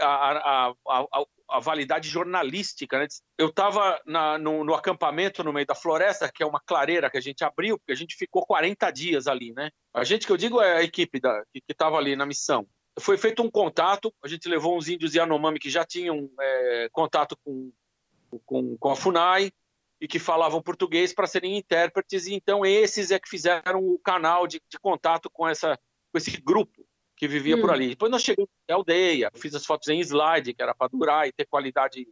a, 0.00 0.06
a, 0.06 0.74
a, 0.86 1.24
a 1.50 1.58
validade 1.58 2.08
jornalística. 2.08 2.96
Né? 2.96 3.08
Eu 3.36 3.48
estava 3.48 4.00
no, 4.40 4.62
no, 4.62 4.72
acampamento 4.72 5.42
no 5.42 5.52
meio 5.52 5.66
da 5.66 5.74
floresta, 5.74 6.30
que 6.32 6.44
é 6.44 6.46
uma 6.46 6.60
clareira 6.60 7.10
que 7.10 7.18
a 7.18 7.20
gente 7.20 7.42
abriu, 7.42 7.76
porque 7.76 7.90
a 7.90 7.96
gente 7.96 8.14
ficou 8.14 8.46
40 8.46 8.88
dias 8.92 9.26
ali. 9.26 9.52
Né? 9.52 9.68
A 9.92 10.04
gente 10.04 10.28
que 10.28 10.32
eu 10.32 10.36
digo 10.36 10.60
é 10.62 10.76
a 10.76 10.82
equipe 10.84 11.18
da, 11.18 11.42
que 11.52 11.60
estava 11.68 11.96
ali 11.96 12.14
na 12.14 12.24
missão 12.24 12.64
foi 13.00 13.18
feito 13.18 13.42
um 13.42 13.50
contato, 13.50 14.14
a 14.22 14.28
gente 14.28 14.48
levou 14.48 14.78
uns 14.78 14.88
índios 14.88 15.12
Yanomami 15.12 15.58
que 15.58 15.68
já 15.68 15.84
tinham 15.84 16.30
é, 16.40 16.88
contato 16.92 17.36
com, 17.44 17.72
com, 18.44 18.76
com 18.78 18.90
a 18.90 18.96
FUNAI 18.96 19.50
e 20.00 20.06
que 20.06 20.18
falavam 20.18 20.62
português 20.62 21.12
para 21.12 21.26
serem 21.26 21.56
intérpretes, 21.58 22.26
e 22.26 22.34
então 22.34 22.64
esses 22.64 23.10
é 23.10 23.18
que 23.18 23.28
fizeram 23.28 23.80
o 23.80 23.98
canal 23.98 24.46
de, 24.46 24.62
de 24.68 24.78
contato 24.78 25.28
com, 25.30 25.48
essa, 25.48 25.78
com 26.16 26.18
esse 26.18 26.40
grupo 26.40 26.86
que 27.14 27.28
vivia 27.28 27.56
hum. 27.56 27.60
por 27.60 27.70
ali. 27.70 27.90
Depois 27.90 28.10
nós 28.10 28.22
chegamos 28.22 28.48
à 28.70 28.74
aldeia, 28.74 29.30
fiz 29.34 29.54
as 29.54 29.66
fotos 29.66 29.88
em 29.88 30.00
slide, 30.00 30.54
que 30.54 30.62
era 30.62 30.74
para 30.74 30.88
durar 30.88 31.28
e 31.28 31.32
ter 31.32 31.46
qualidade 31.46 32.06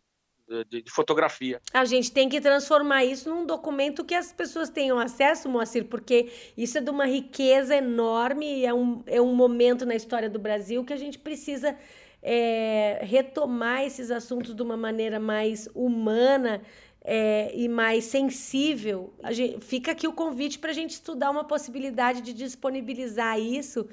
de, 0.68 0.82
de, 0.82 0.90
fotografia. 0.90 1.58
A 1.72 1.86
gente 1.86 2.12
tem 2.12 2.28
que 2.28 2.38
transformar 2.38 3.02
isso 3.04 3.30
num 3.30 3.46
documento 3.46 4.04
que 4.04 4.14
as 4.14 4.30
pessoas 4.30 4.68
tenham 4.68 4.98
acesso, 4.98 5.48
Moacir, 5.48 5.86
porque 5.86 6.30
isso 6.56 6.76
é 6.76 6.82
de 6.82 6.90
uma 6.90 7.06
riqueza 7.06 7.74
enorme, 7.74 8.64
é 8.64 8.74
um, 8.74 9.02
é 9.06 9.20
um 9.22 9.34
momento 9.34 9.86
na 9.86 9.94
história 9.94 10.28
do 10.28 10.38
Brasil 10.38 10.84
que 10.84 10.92
a 10.92 10.98
gente 10.98 11.18
precisa 11.18 11.74
é, 12.22 13.00
retomar 13.02 13.84
esses 13.84 14.10
assuntos 14.10 14.54
de 14.54 14.62
uma 14.62 14.76
maneira 14.76 15.18
mais 15.18 15.66
humana. 15.74 16.60
É, 17.06 17.54
e 17.54 17.68
mais 17.68 18.04
sensível. 18.04 19.12
Gente, 19.30 19.60
fica 19.60 19.92
aqui 19.92 20.08
o 20.08 20.12
convite 20.12 20.58
para 20.58 20.70
a 20.70 20.74
gente 20.74 20.92
estudar 20.92 21.30
uma 21.30 21.44
possibilidade 21.44 22.22
de 22.22 22.32
disponibilizar 22.32 23.38
isso 23.38 23.86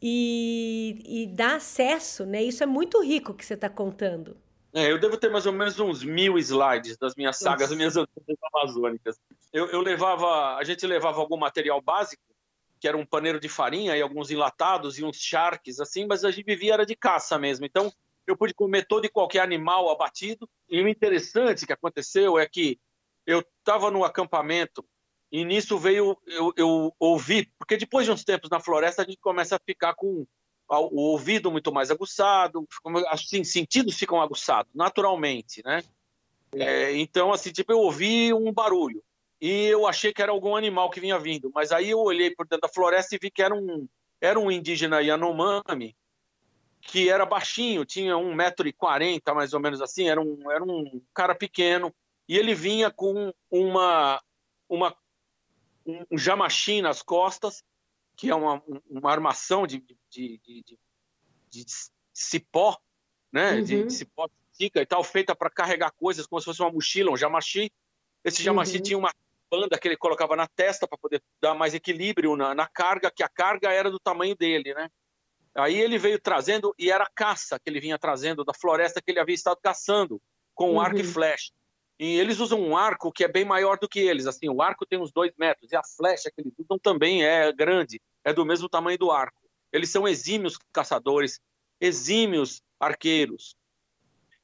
e, 0.00 1.02
e 1.04 1.26
dar 1.26 1.56
acesso, 1.56 2.24
né? 2.24 2.42
Isso 2.42 2.62
é 2.62 2.66
muito 2.66 3.02
rico 3.02 3.34
que 3.34 3.44
você 3.44 3.54
está 3.54 3.68
contando. 3.68 4.36
É, 4.74 4.90
eu 4.90 4.98
devo 4.98 5.18
ter 5.18 5.30
mais 5.30 5.44
ou 5.44 5.52
menos 5.52 5.78
uns 5.78 6.02
mil 6.02 6.38
slides 6.38 6.96
das 6.96 7.14
minhas 7.14 7.36
sagas, 7.36 7.68
das 7.68 7.76
minhas 7.76 7.96
andanças 7.96 8.36
amazônicas. 8.54 9.20
Eu, 9.52 9.66
eu, 9.66 9.80
levava, 9.80 10.56
a 10.56 10.64
gente 10.64 10.86
levava 10.86 11.20
algum 11.20 11.36
material 11.36 11.80
básico, 11.82 12.22
que 12.80 12.88
era 12.88 12.96
um 12.96 13.04
paneiro 13.04 13.38
de 13.38 13.48
farinha 13.48 13.96
e 13.96 14.00
alguns 14.00 14.30
enlatados 14.30 14.98
e 14.98 15.04
uns 15.04 15.18
charques, 15.18 15.78
assim, 15.78 16.06
mas 16.06 16.24
a 16.24 16.30
gente 16.30 16.46
vivia 16.46 16.74
era 16.74 16.86
de 16.86 16.96
caça 16.96 17.38
mesmo. 17.38 17.66
Então, 17.66 17.92
eu 18.26 18.36
pude 18.36 18.54
comer 18.54 18.86
todo 18.86 19.04
e 19.04 19.10
qualquer 19.10 19.40
animal 19.40 19.90
abatido. 19.90 20.48
E 20.68 20.80
o 20.82 20.88
interessante 20.88 21.66
que 21.66 21.72
aconteceu 21.72 22.38
é 22.38 22.46
que 22.46 22.78
eu 23.26 23.40
estava 23.60 23.90
no 23.90 24.04
acampamento 24.04 24.84
e 25.32 25.46
nisso 25.46 25.78
veio, 25.78 26.16
eu, 26.26 26.52
eu 26.56 26.94
ouvi, 26.98 27.50
porque 27.58 27.78
depois 27.78 28.04
de 28.04 28.12
uns 28.12 28.22
tempos 28.22 28.50
na 28.50 28.60
floresta 28.60 29.00
a 29.00 29.04
gente 29.04 29.18
começa 29.18 29.56
a 29.56 29.60
ficar 29.64 29.94
com 29.94 30.26
o 30.68 31.00
ouvido 31.00 31.50
muito 31.50 31.72
mais 31.72 31.90
aguçado, 31.90 32.66
assim, 33.08 33.42
sentidos 33.42 33.98
ficam 33.98 34.20
aguçados, 34.20 34.72
naturalmente, 34.74 35.62
né? 35.64 35.82
É, 36.54 36.94
então, 36.96 37.32
assim, 37.32 37.50
tipo, 37.50 37.72
eu 37.72 37.78
ouvi 37.78 38.32
um 38.32 38.52
barulho 38.52 39.02
e 39.40 39.66
eu 39.66 39.86
achei 39.86 40.12
que 40.12 40.22
era 40.22 40.32
algum 40.32 40.54
animal 40.54 40.90
que 40.90 41.00
vinha 41.00 41.18
vindo, 41.18 41.50
mas 41.54 41.72
aí 41.72 41.90
eu 41.90 41.98
olhei 41.98 42.30
por 42.30 42.46
dentro 42.46 42.68
da 42.68 42.72
floresta 42.72 43.14
e 43.14 43.18
vi 43.20 43.30
que 43.30 43.42
era 43.42 43.54
um, 43.54 43.88
era 44.20 44.38
um 44.38 44.50
indígena 44.50 45.00
Yanomami, 45.00 45.96
que 46.82 47.08
era 47.08 47.24
baixinho, 47.24 47.84
tinha 47.84 48.14
1,40m 48.14 49.34
mais 49.34 49.54
ou 49.54 49.60
menos 49.60 49.80
assim, 49.80 50.08
era 50.08 50.20
um, 50.20 50.50
era 50.50 50.62
um 50.62 51.00
cara 51.14 51.34
pequeno, 51.34 51.94
e 52.28 52.36
ele 52.36 52.54
vinha 52.54 52.90
com 52.90 53.32
uma, 53.50 54.20
uma 54.68 54.96
um 55.86 56.18
jamachim 56.18 56.82
nas 56.82 57.02
costas 57.02 57.64
que 58.16 58.30
é 58.30 58.34
uma, 58.34 58.62
uma 58.88 59.10
armação 59.10 59.66
de, 59.66 59.78
de, 59.78 60.38
de, 60.38 60.62
de, 60.64 60.78
de 61.50 61.64
cipó, 62.12 62.78
né? 63.32 63.54
Uhum. 63.54 63.64
De, 63.64 63.84
de, 63.84 63.92
cipó 63.92 64.28
tica 64.52 64.80
e 64.82 64.86
tal, 64.86 65.02
feita 65.02 65.34
para 65.34 65.50
carregar 65.50 65.90
coisas 65.92 66.26
como 66.26 66.40
se 66.40 66.44
fosse 66.44 66.60
uma 66.60 66.70
mochila, 66.70 67.10
um 67.10 67.16
jamachi. 67.16 67.72
Esse 68.22 68.42
jamachi 68.42 68.76
uhum. 68.76 68.82
tinha 68.82 68.98
uma 68.98 69.12
banda 69.50 69.78
que 69.78 69.88
ele 69.88 69.96
colocava 69.96 70.36
na 70.36 70.46
testa 70.46 70.86
para 70.86 70.98
poder 70.98 71.22
dar 71.40 71.54
mais 71.54 71.74
equilíbrio 71.74 72.36
na, 72.36 72.54
na, 72.54 72.68
carga, 72.68 73.10
que 73.10 73.22
a 73.22 73.28
carga 73.28 73.72
era 73.72 73.90
do 73.90 73.98
tamanho 73.98 74.36
dele, 74.36 74.74
né? 74.74 74.88
Aí 75.54 75.78
ele 75.78 75.98
veio 75.98 76.18
trazendo, 76.20 76.74
e 76.78 76.90
era 76.90 77.10
caça 77.14 77.58
que 77.58 77.68
ele 77.68 77.80
vinha 77.80 77.98
trazendo 77.98 78.44
da 78.44 78.54
floresta 78.54 79.02
que 79.02 79.10
ele 79.10 79.20
havia 79.20 79.34
estado 79.34 79.58
caçando, 79.62 80.20
com 80.54 80.72
uhum. 80.72 80.80
arco 80.80 80.98
e 80.98 81.04
flecha. 81.04 81.52
E 81.98 82.18
eles 82.18 82.40
usam 82.40 82.60
um 82.60 82.76
arco 82.76 83.12
que 83.12 83.22
é 83.22 83.28
bem 83.28 83.44
maior 83.44 83.78
do 83.78 83.88
que 83.88 84.00
eles. 84.00 84.26
Assim, 84.26 84.48
o 84.48 84.62
arco 84.62 84.86
tem 84.86 84.98
uns 84.98 85.12
dois 85.12 85.32
metros, 85.38 85.70
e 85.70 85.76
a 85.76 85.82
flecha 85.96 86.30
que 86.30 86.40
eles 86.40 86.54
usam 86.58 86.78
também 86.78 87.24
é 87.24 87.52
grande 87.52 88.00
é 88.24 88.32
do 88.32 88.46
mesmo 88.46 88.68
tamanho 88.68 88.98
do 88.98 89.10
arco. 89.10 89.36
Eles 89.72 89.90
são 89.90 90.08
exímios 90.08 90.58
caçadores, 90.72 91.40
exímios 91.80 92.62
arqueiros. 92.80 93.56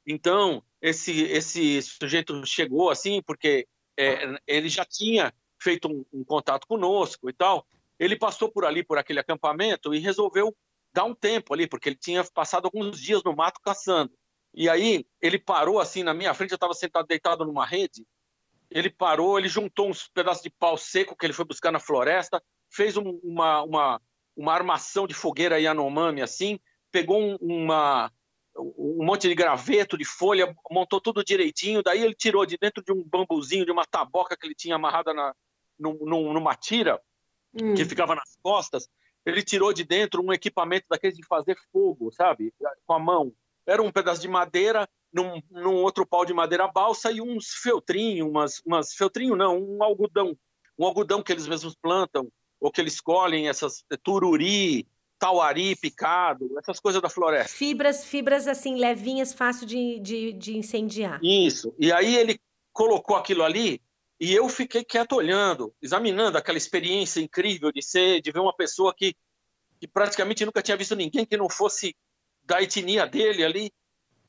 Então, 0.05 0.63
esse, 0.81 1.23
esse 1.23 1.81
sujeito 1.81 2.45
chegou 2.45 2.89
assim, 2.89 3.21
porque 3.21 3.67
é, 3.97 4.35
ele 4.47 4.69
já 4.69 4.85
tinha 4.85 5.33
feito 5.61 5.87
um, 5.87 6.05
um, 6.13 6.23
contato 6.23 6.65
conosco 6.65 7.29
e 7.29 7.33
tal. 7.33 7.67
Ele 7.99 8.15
passou 8.15 8.49
por 8.49 8.63
ali, 8.63 8.83
por 8.83 8.97
aquele 8.97 9.19
acampamento, 9.19 9.93
e 9.93 9.99
resolveu 9.99 10.55
dar 10.99 11.05
um 11.05 11.15
tempo 11.15 11.53
ali, 11.53 11.65
porque 11.65 11.87
ele 11.87 11.95
tinha 11.95 12.23
passado 12.25 12.65
alguns 12.65 12.99
dias 12.99 13.23
no 13.23 13.33
mato 13.33 13.61
caçando. 13.61 14.11
E 14.53 14.67
aí 14.67 15.05
ele 15.21 15.39
parou 15.39 15.79
assim 15.79 16.03
na 16.03 16.13
minha 16.13 16.33
frente, 16.33 16.51
eu 16.51 16.55
estava 16.55 16.73
sentado 16.73 17.07
deitado 17.07 17.45
numa 17.45 17.65
rede. 17.65 18.05
Ele 18.69 18.89
parou, 18.89 19.39
ele 19.39 19.47
juntou 19.47 19.89
uns 19.89 20.09
pedaços 20.09 20.43
de 20.43 20.49
pau 20.49 20.77
seco 20.77 21.15
que 21.15 21.25
ele 21.25 21.33
foi 21.33 21.45
buscar 21.45 21.71
na 21.71 21.79
floresta, 21.79 22.43
fez 22.69 22.97
um, 22.97 23.17
uma, 23.23 23.63
uma, 23.63 24.01
uma 24.35 24.53
armação 24.53 25.07
de 25.07 25.13
fogueira 25.13 25.59
Yanomami, 25.59 26.21
assim, 26.21 26.59
pegou 26.91 27.17
um, 27.21 27.37
uma, 27.41 28.11
um 28.57 29.05
monte 29.05 29.29
de 29.29 29.35
graveto, 29.35 29.97
de 29.97 30.05
folha, 30.05 30.53
montou 30.69 30.99
tudo 30.99 31.23
direitinho, 31.23 31.81
daí 31.81 32.03
ele 32.03 32.13
tirou 32.13 32.45
de 32.45 32.57
dentro 32.57 32.83
de 32.83 32.91
um 32.91 33.01
bambuzinho, 33.01 33.65
de 33.65 33.71
uma 33.71 33.85
taboca 33.85 34.35
que 34.35 34.45
ele 34.45 34.55
tinha 34.55 34.75
amarrada 34.75 35.13
na, 35.13 35.33
num, 35.79 36.33
numa 36.33 36.55
tira, 36.55 37.01
hum. 37.53 37.73
que 37.73 37.85
ficava 37.85 38.13
nas 38.15 38.35
costas, 38.43 38.89
ele 39.25 39.43
tirou 39.43 39.73
de 39.73 39.83
dentro 39.83 40.23
um 40.23 40.33
equipamento 40.33 40.85
daqueles 40.89 41.15
de 41.15 41.25
fazer 41.25 41.57
fogo, 41.71 42.11
sabe, 42.11 42.53
com 42.85 42.93
a 42.93 42.99
mão. 42.99 43.33
Era 43.65 43.81
um 43.81 43.91
pedaço 43.91 44.21
de 44.21 44.27
madeira, 44.27 44.87
num, 45.13 45.41
num 45.51 45.75
outro 45.75 46.05
pau 46.05 46.25
de 46.25 46.33
madeira 46.33 46.67
balsa 46.67 47.11
e 47.11 47.21
uns 47.21 47.49
feltrinhos, 47.61 48.27
umas, 48.27 48.61
umas 48.65 48.93
feltrinho 48.93 49.35
não, 49.35 49.57
um 49.57 49.83
algodão, 49.83 50.35
um 50.77 50.85
algodão 50.85 51.21
que 51.21 51.31
eles 51.31 51.47
mesmos 51.47 51.75
plantam, 51.75 52.27
ou 52.59 52.71
que 52.71 52.81
eles 52.81 52.99
colhem 52.99 53.47
essas 53.47 53.83
eh, 53.91 53.97
tururi, 53.97 54.87
tauari 55.17 55.75
picado, 55.75 56.49
essas 56.57 56.79
coisas 56.79 57.01
da 57.01 57.09
floresta. 57.09 57.49
Fibras, 57.49 58.05
fibras 58.05 58.47
assim, 58.47 58.75
levinhas, 58.75 59.33
fácil 59.33 59.65
de, 59.65 59.99
de, 59.99 60.33
de 60.33 60.57
incendiar. 60.57 61.19
Isso. 61.23 61.73
E 61.77 61.91
aí 61.91 62.15
ele 62.15 62.39
colocou 62.71 63.15
aquilo 63.15 63.43
ali 63.43 63.81
e 64.19 64.33
eu 64.33 64.49
fiquei 64.49 64.83
quieto 64.83 65.13
olhando, 65.13 65.73
examinando 65.81 66.37
aquela 66.37 66.57
experiência 66.57 67.21
incrível 67.21 67.71
de 67.71 67.81
ser, 67.81 68.21
de 68.21 68.31
ver 68.31 68.39
uma 68.39 68.55
pessoa 68.55 68.93
que, 68.93 69.15
que 69.79 69.87
praticamente 69.87 70.45
nunca 70.45 70.61
tinha 70.61 70.75
visto 70.75 70.95
ninguém 70.95 71.25
que 71.25 71.37
não 71.37 71.49
fosse 71.49 71.95
da 72.43 72.61
etnia 72.61 73.07
dele 73.07 73.45
ali. 73.45 73.71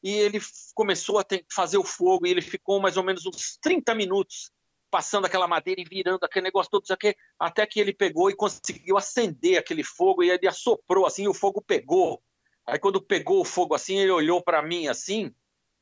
E 0.02 0.12
ele 0.12 0.38
começou 0.74 1.18
a 1.18 1.26
fazer 1.52 1.76
o 1.76 1.84
fogo 1.84 2.26
e 2.26 2.30
ele 2.30 2.40
ficou 2.40 2.80
mais 2.80 2.96
ou 2.96 3.02
menos 3.02 3.26
uns 3.26 3.58
30 3.60 3.94
minutos 3.94 4.50
passando 4.90 5.24
aquela 5.24 5.46
madeira 5.46 5.80
e 5.80 5.84
virando 5.84 6.24
aquele 6.24 6.44
negócio 6.44 6.70
todo, 6.70 6.84
aqui, 6.90 7.14
até 7.38 7.66
que 7.66 7.78
ele 7.78 7.92
pegou 7.92 8.30
e 8.30 8.34
conseguiu 8.34 8.96
acender 8.96 9.58
aquele 9.58 9.84
fogo 9.84 10.22
e 10.22 10.30
ele 10.30 10.48
assoprou 10.48 11.06
assim, 11.06 11.24
e 11.24 11.28
o 11.28 11.34
fogo 11.34 11.62
pegou. 11.62 12.22
Aí 12.66 12.78
quando 12.78 13.00
pegou 13.00 13.40
o 13.40 13.44
fogo 13.44 13.74
assim, 13.74 13.98
ele 13.98 14.10
olhou 14.10 14.42
para 14.42 14.62
mim 14.62 14.88
assim 14.88 15.32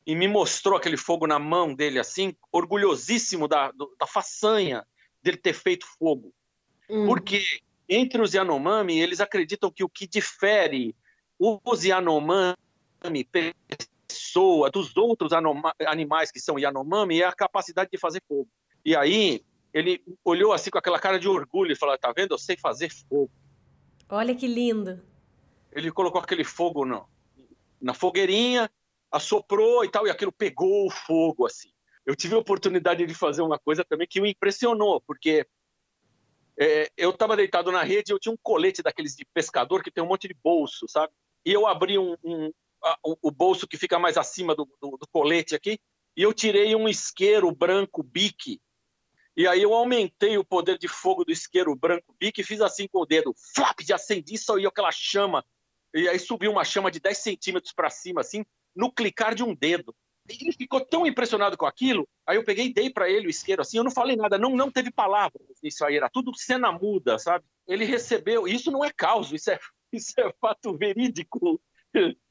e 0.09 0.17
me 0.17 0.27
mostrou 0.27 0.75
aquele 0.75 0.97
fogo 0.97 1.27
na 1.27 1.39
mão 1.39 1.75
dele 1.75 1.99
assim, 1.99 2.35
orgulhosíssimo 2.51 3.47
da, 3.47 3.71
da 3.73 4.07
façanha 4.07 4.83
dele 5.23 5.37
ter 5.37 5.53
feito 5.53 5.87
fogo. 5.99 6.33
Hum. 6.89 7.05
Porque 7.05 7.43
entre 7.87 8.23
os 8.23 8.33
Yanomami, 8.33 8.99
eles 8.99 9.21
acreditam 9.21 9.71
que 9.71 9.85
o 9.85 9.89
que 9.89 10.07
difere 10.09 10.97
os 11.39 11.85
Yanomami 11.85 12.55
pessoa 14.09 14.71
dos 14.71 14.97
outros 14.97 15.31
animais 15.87 16.33
que 16.33 16.41
são 16.41 16.59
Yanomami 16.59 17.21
é 17.21 17.27
a 17.27 17.33
capacidade 17.33 17.91
de 17.91 17.99
fazer 17.99 18.23
fogo. 18.27 18.49
E 18.83 18.97
aí 18.97 19.45
ele 19.75 20.03
olhou 20.25 20.55
assim 20.55 20.71
com 20.71 20.79
aquela 20.79 20.99
cara 20.99 21.19
de 21.19 21.29
orgulho 21.29 21.73
e 21.73 21.77
falou: 21.77 21.99
Tá 21.99 22.11
vendo? 22.17 22.33
Eu 22.33 22.39
sei 22.39 22.57
fazer 22.57 22.91
fogo. 22.91 23.31
Olha 24.09 24.35
que 24.35 24.47
lindo. 24.47 25.03
Ele 25.71 25.93
colocou 25.93 26.19
aquele 26.19 26.45
fogo 26.45 26.87
no, 26.87 27.07
na 27.79 27.93
fogueirinha, 27.93 28.71
assoprou 29.11 29.85
e 29.85 29.91
tal, 29.91 30.07
e 30.07 30.11
aquilo 30.11 30.33
pegou 30.33 30.87
o 30.87 30.91
fogo 30.91 31.47
assim. 31.47 31.71
Eu 32.05 32.17
tive 32.17 32.35
a 32.35 32.39
oportunidade 32.39 33.05
de 33.05 33.15
fazer 33.15 33.43
uma 33.43 33.59
coisa 33.59 33.85
também 33.85 34.07
que 34.07 34.21
me 34.21 34.31
impressionou, 34.31 35.01
porque 35.01 35.47
é, 36.59 36.91
eu 36.97 37.11
estava 37.11 37.37
deitado 37.37 37.71
na 37.71 37.83
rede 37.83 38.11
e 38.11 38.15
eu 38.15 38.19
tinha 38.19 38.33
um 38.33 38.39
colete 38.43 38.83
daqueles 38.83 39.15
de 39.15 39.25
pescador 39.35 39.83
que 39.83 39.91
tem 39.91 40.03
um 40.03 40.09
monte 40.09 40.27
de 40.27 40.35
bolso, 40.35 40.87
sabe? 40.89 41.13
E 41.45 41.53
eu 41.53 41.67
abri 41.67 41.99
um, 41.99 42.17
um 42.25 42.53
a, 42.83 42.99
o, 43.03 43.31
bolso 43.31 43.67
que 43.67 43.77
fica 43.77 43.99
mais 43.99 44.17
acima 44.17 44.55
do, 44.55 44.65
do, 44.81 44.97
do 44.97 45.09
colete 45.13 45.55
aqui, 45.55 45.79
e 46.17 46.23
eu 46.23 46.33
tirei 46.33 46.75
um 46.75 46.89
isqueiro 46.89 47.51
branco 47.53 48.03
bique 48.03 48.61
e 49.39 49.47
aí 49.47 49.63
eu 49.63 49.73
aumentei 49.73 50.37
o 50.37 50.45
poder 50.45 50.77
de 50.77 50.89
fogo 50.89 51.25
do 51.25 51.31
isqueiro 51.31 51.73
branco 51.77 52.13
bique 52.19 52.41
e 52.41 52.45
fiz 52.45 52.61
assim 52.61 52.89
com 52.89 53.03
o 53.03 53.07
dedo, 53.07 53.33
flap, 53.55 53.79
de 53.85 53.93
acendi, 53.93 54.37
saiu 54.37 54.69
aquela 54.69 54.91
chama. 54.91 55.47
E 55.95 56.09
aí 56.09 56.19
subiu 56.19 56.51
uma 56.51 56.65
chama 56.65 56.91
de 56.91 56.99
10 56.99 57.17
centímetros 57.19 57.73
para 57.73 57.89
cima, 57.89 58.21
assim, 58.21 58.45
no 58.75 58.93
clicar 58.93 59.35
de 59.35 59.43
um 59.43 59.55
dedo. 59.55 59.95
Ele 60.29 60.53
ficou 60.53 60.81
tão 60.85 61.07
impressionado 61.07 61.57
com 61.57 61.65
aquilo, 61.65 62.07
aí 62.27 62.37
eu 62.37 62.45
peguei 62.45 62.67
e 62.67 62.73
dei 62.73 62.91
para 62.91 63.09
ele 63.09 63.27
o 63.27 63.31
isqueiro, 63.31 63.63
assim, 63.63 63.79
eu 63.79 63.85
não 63.85 63.91
falei 63.91 64.15
nada, 64.15 64.37
não, 64.37 64.55
não 64.55 64.71
teve 64.71 64.91
palavras 64.91 65.43
nisso 65.63 65.85
aí, 65.87 65.97
era 65.97 66.11
tudo 66.11 66.37
cena 66.37 66.71
muda, 66.71 67.19
sabe? 67.19 67.47
Ele 67.67 67.87
recebeu, 67.87 68.47
isso 68.47 68.71
não 68.71 68.85
é 68.85 68.91
caos, 68.95 69.33
isso 69.33 69.51
é, 69.51 69.59
isso 69.91 70.13
é 70.21 70.31
fato 70.39 70.77
verídico, 70.77 71.59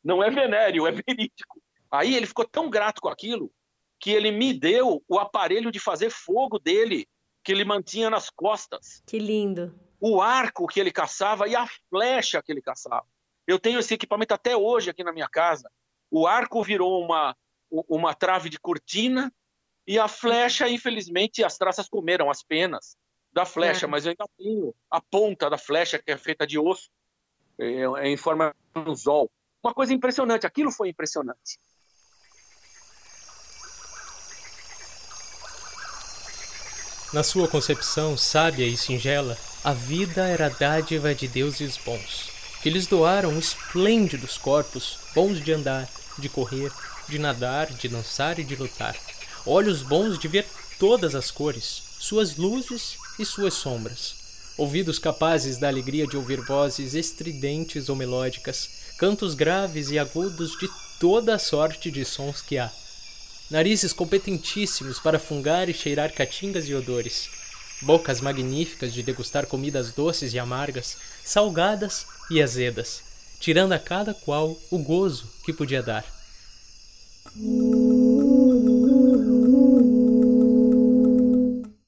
não 0.03 0.23
é 0.23 0.29
venéreo, 0.29 0.85
é 0.85 0.91
verídico. 0.91 1.59
Aí 1.89 2.15
ele 2.15 2.27
ficou 2.27 2.45
tão 2.45 2.69
grato 2.69 3.01
com 3.01 3.09
aquilo 3.09 3.51
que 3.99 4.11
ele 4.11 4.31
me 4.31 4.53
deu 4.53 5.03
o 5.07 5.19
aparelho 5.19 5.71
de 5.71 5.79
fazer 5.79 6.09
fogo 6.09 6.59
dele, 6.59 7.07
que 7.43 7.51
ele 7.51 7.65
mantinha 7.65 8.09
nas 8.09 8.29
costas. 8.29 9.01
Que 9.07 9.17
lindo. 9.17 9.77
O 9.99 10.21
arco 10.21 10.67
que 10.67 10.79
ele 10.79 10.91
caçava 10.91 11.47
e 11.47 11.55
a 11.55 11.65
flecha 11.89 12.41
que 12.43 12.51
ele 12.51 12.61
caçava. 12.61 13.07
Eu 13.47 13.57
tenho 13.57 13.79
esse 13.79 13.93
equipamento 13.93 14.33
até 14.33 14.55
hoje 14.55 14.89
aqui 14.89 15.03
na 15.03 15.13
minha 15.13 15.27
casa. 15.27 15.71
O 16.09 16.27
arco 16.27 16.63
virou 16.63 17.03
uma, 17.03 17.35
uma 17.69 18.13
trave 18.13 18.49
de 18.49 18.59
cortina 18.59 19.31
e 19.85 19.97
a 19.97 20.07
flecha, 20.07 20.67
infelizmente, 20.67 21.43
as 21.43 21.57
traças 21.57 21.87
comeram 21.87 22.29
as 22.29 22.43
penas 22.43 22.97
da 23.31 23.45
flecha, 23.45 23.85
é. 23.85 23.89
mas 23.89 24.05
eu 24.05 24.09
ainda 24.11 24.25
tenho 24.37 24.75
a 24.89 24.99
ponta 24.99 25.49
da 25.49 25.57
flecha 25.57 25.99
que 25.99 26.11
é 26.11 26.17
feita 26.17 26.45
de 26.45 26.57
osso, 26.57 26.89
é, 27.59 27.83
é 28.05 28.07
em 28.07 28.17
forma 28.17 28.53
de 28.75 28.81
anzol. 28.81 29.29
Uma 29.63 29.73
coisa 29.73 29.93
impressionante, 29.93 30.45
aquilo 30.45 30.71
foi 30.71 30.89
impressionante. 30.89 31.59
Na 37.13 37.23
sua 37.23 37.47
concepção 37.47 38.17
sábia 38.17 38.65
e 38.65 38.75
singela, 38.75 39.37
a 39.63 39.71
vida 39.71 40.27
era 40.27 40.47
a 40.47 40.49
dádiva 40.49 41.15
de 41.15 41.27
deuses 41.27 41.77
bons, 41.77 42.29
que 42.61 42.69
lhes 42.69 42.87
doaram 42.87 43.37
esplêndidos 43.37 44.37
corpos, 44.37 44.97
bons 45.13 45.43
de 45.43 45.53
andar, 45.53 45.87
de 46.17 46.27
correr, 46.29 46.71
de 47.07 47.19
nadar, 47.19 47.67
de 47.67 47.87
dançar 47.87 48.39
e 48.39 48.43
de 48.43 48.55
lutar, 48.55 48.95
olhos 49.45 49.81
bons 49.81 50.17
de 50.17 50.27
ver 50.27 50.45
todas 50.79 51.15
as 51.15 51.31
cores, 51.31 51.83
suas 51.99 52.35
luzes 52.35 52.97
e 53.17 53.25
suas 53.25 53.53
sombras, 53.53 54.15
ouvidos 54.57 54.99
capazes 54.99 55.57
da 55.57 55.67
alegria 55.67 56.05
de 56.07 56.17
ouvir 56.17 56.41
vozes 56.41 56.93
estridentes 56.93 57.89
ou 57.89 57.95
melódicas, 57.95 58.69
cantos 58.97 59.35
graves 59.35 59.89
e 59.89 59.99
agudos 59.99 60.57
de 60.57 60.69
toda 60.99 61.35
a 61.35 61.39
sorte 61.39 61.91
de 61.91 62.03
sons 62.03 62.41
que 62.41 62.57
há. 62.57 62.71
Narizes 63.49 63.93
competentíssimos 63.93 64.99
para 64.99 65.19
fungar 65.19 65.69
e 65.69 65.73
cheirar 65.73 66.11
caatingas 66.11 66.67
e 66.67 66.73
odores, 66.73 67.29
bocas 67.81 68.21
magníficas 68.21 68.93
de 68.93 69.03
degustar 69.03 69.45
comidas 69.45 69.91
doces 69.91 70.33
e 70.33 70.39
amargas, 70.39 70.97
salgadas 71.23 72.07
e 72.29 72.41
azedas, 72.41 73.03
tirando 73.39 73.73
a 73.73 73.79
cada 73.79 74.13
qual 74.13 74.57
o 74.71 74.77
gozo 74.79 75.29
que 75.43 75.53
podia 75.53 75.83
dar. 75.83 76.03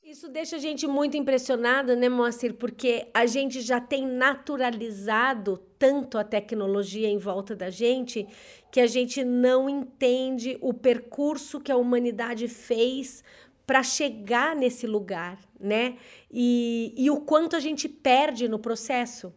Isso 0.04 0.30
deixa 0.30 0.58
a 0.58 0.60
gente 0.60 0.86
muito 0.86 1.18
impressionada, 1.18 1.96
né, 1.96 2.08
Moacir? 2.08 2.54
Porque 2.54 3.08
a 3.14 3.26
gente 3.26 3.62
já 3.62 3.80
tem 3.80 4.06
naturalizado 4.06 5.58
tanto 5.80 6.18
a 6.18 6.24
tecnologia 6.24 7.08
em 7.08 7.18
volta 7.18 7.56
da 7.56 7.70
gente 7.70 8.28
que 8.72 8.80
a 8.80 8.86
gente 8.86 9.24
não 9.24 9.68
entende 9.68 10.58
o 10.62 10.74
percurso 10.74 11.60
que 11.60 11.72
a 11.72 11.78
humanidade 11.78 12.48
fez 12.48 13.24
para 13.66 13.82
chegar 13.82 14.56
nesse 14.56 14.86
lugar, 14.86 15.40
né? 15.60 15.98
E, 16.32 16.94
e 16.98 17.10
o 17.12 17.18
quanto 17.22 17.56
a 17.56 17.60
gente 17.60 17.90
perde 17.90 18.48
no 18.48 18.60
processo. 18.60 19.34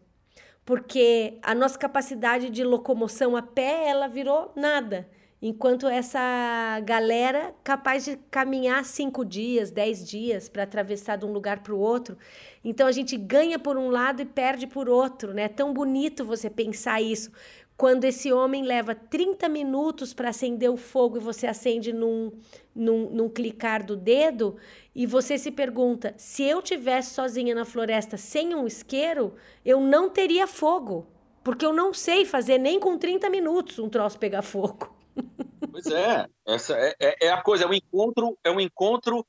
Porque 0.65 1.39
a 1.41 1.53
nossa 1.53 1.77
capacidade 1.77 2.49
de 2.49 2.63
locomoção 2.63 3.35
a 3.35 3.41
pé, 3.41 3.89
ela 3.89 4.07
virou 4.07 4.53
nada. 4.55 5.09
Enquanto 5.45 5.89
essa 5.89 6.79
galera 6.85 7.53
capaz 7.65 8.05
de 8.05 8.15
caminhar 8.31 8.85
cinco 8.85 9.25
dias, 9.25 9.71
dez 9.71 10.07
dias 10.07 10.47
para 10.47 10.63
atravessar 10.63 11.17
de 11.17 11.25
um 11.25 11.33
lugar 11.33 11.61
para 11.61 11.73
o 11.73 11.79
outro. 11.79 12.17
Então 12.63 12.87
a 12.87 12.93
gente 12.93 13.17
ganha 13.17 13.59
por 13.59 13.75
um 13.75 13.89
lado 13.89 14.21
e 14.21 14.25
perde 14.25 14.67
por 14.67 14.87
outro, 14.87 15.33
né? 15.33 15.43
É 15.43 15.49
tão 15.49 15.73
bonito 15.73 16.23
você 16.23 16.49
pensar 16.49 17.01
isso 17.01 17.29
quando 17.75 18.05
esse 18.05 18.31
homem 18.31 18.63
leva 18.63 18.93
30 18.93 19.49
minutos 19.49 20.13
para 20.13 20.29
acender 20.29 20.69
o 20.69 20.77
fogo 20.77 21.17
e 21.17 21.19
você 21.19 21.47
acende 21.47 21.91
num, 21.91 22.31
num, 22.75 23.09
num, 23.09 23.29
clicar 23.29 23.83
do 23.85 23.95
dedo, 23.95 24.57
e 24.93 25.05
você 25.05 25.37
se 25.37 25.51
pergunta: 25.51 26.13
se 26.17 26.43
eu 26.43 26.61
tivesse 26.61 27.13
sozinha 27.13 27.55
na 27.55 27.65
floresta 27.65 28.15
sem 28.15 28.53
um 28.55 28.67
isqueiro, 28.67 29.35
eu 29.65 29.81
não 29.81 30.09
teria 30.09 30.47
fogo. 30.47 31.07
Porque 31.43 31.65
eu 31.65 31.73
não 31.73 31.93
sei 31.93 32.23
fazer 32.23 32.57
nem 32.57 32.79
com 32.79 32.97
30 32.97 33.29
minutos 33.29 33.77
um 33.77 33.89
troço 33.89 34.17
pegar 34.17 34.41
fogo. 34.41 34.95
Pois 35.71 35.87
é, 35.87 36.27
essa 36.45 36.77
é, 36.77 36.95
é, 36.99 37.27
é 37.27 37.31
a 37.31 37.41
coisa, 37.41 37.63
é 37.63 37.67
um 37.67 37.73
encontro, 37.73 38.37
é 38.43 38.51
um 38.51 38.59
encontro, 38.59 39.25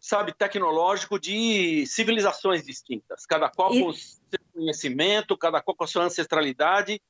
sabe, 0.00 0.32
tecnológico 0.32 1.20
de 1.20 1.84
civilizações 1.86 2.64
distintas, 2.64 3.26
cada 3.26 3.50
qual 3.50 3.74
e... 3.74 3.82
com 3.82 3.92
seu 3.92 4.40
conhecimento, 4.54 5.36
cada 5.36 5.60
qual 5.60 5.76
com 5.76 5.84
a 5.84 5.86
sua 5.86 6.04
ancestralidade, 6.04 7.02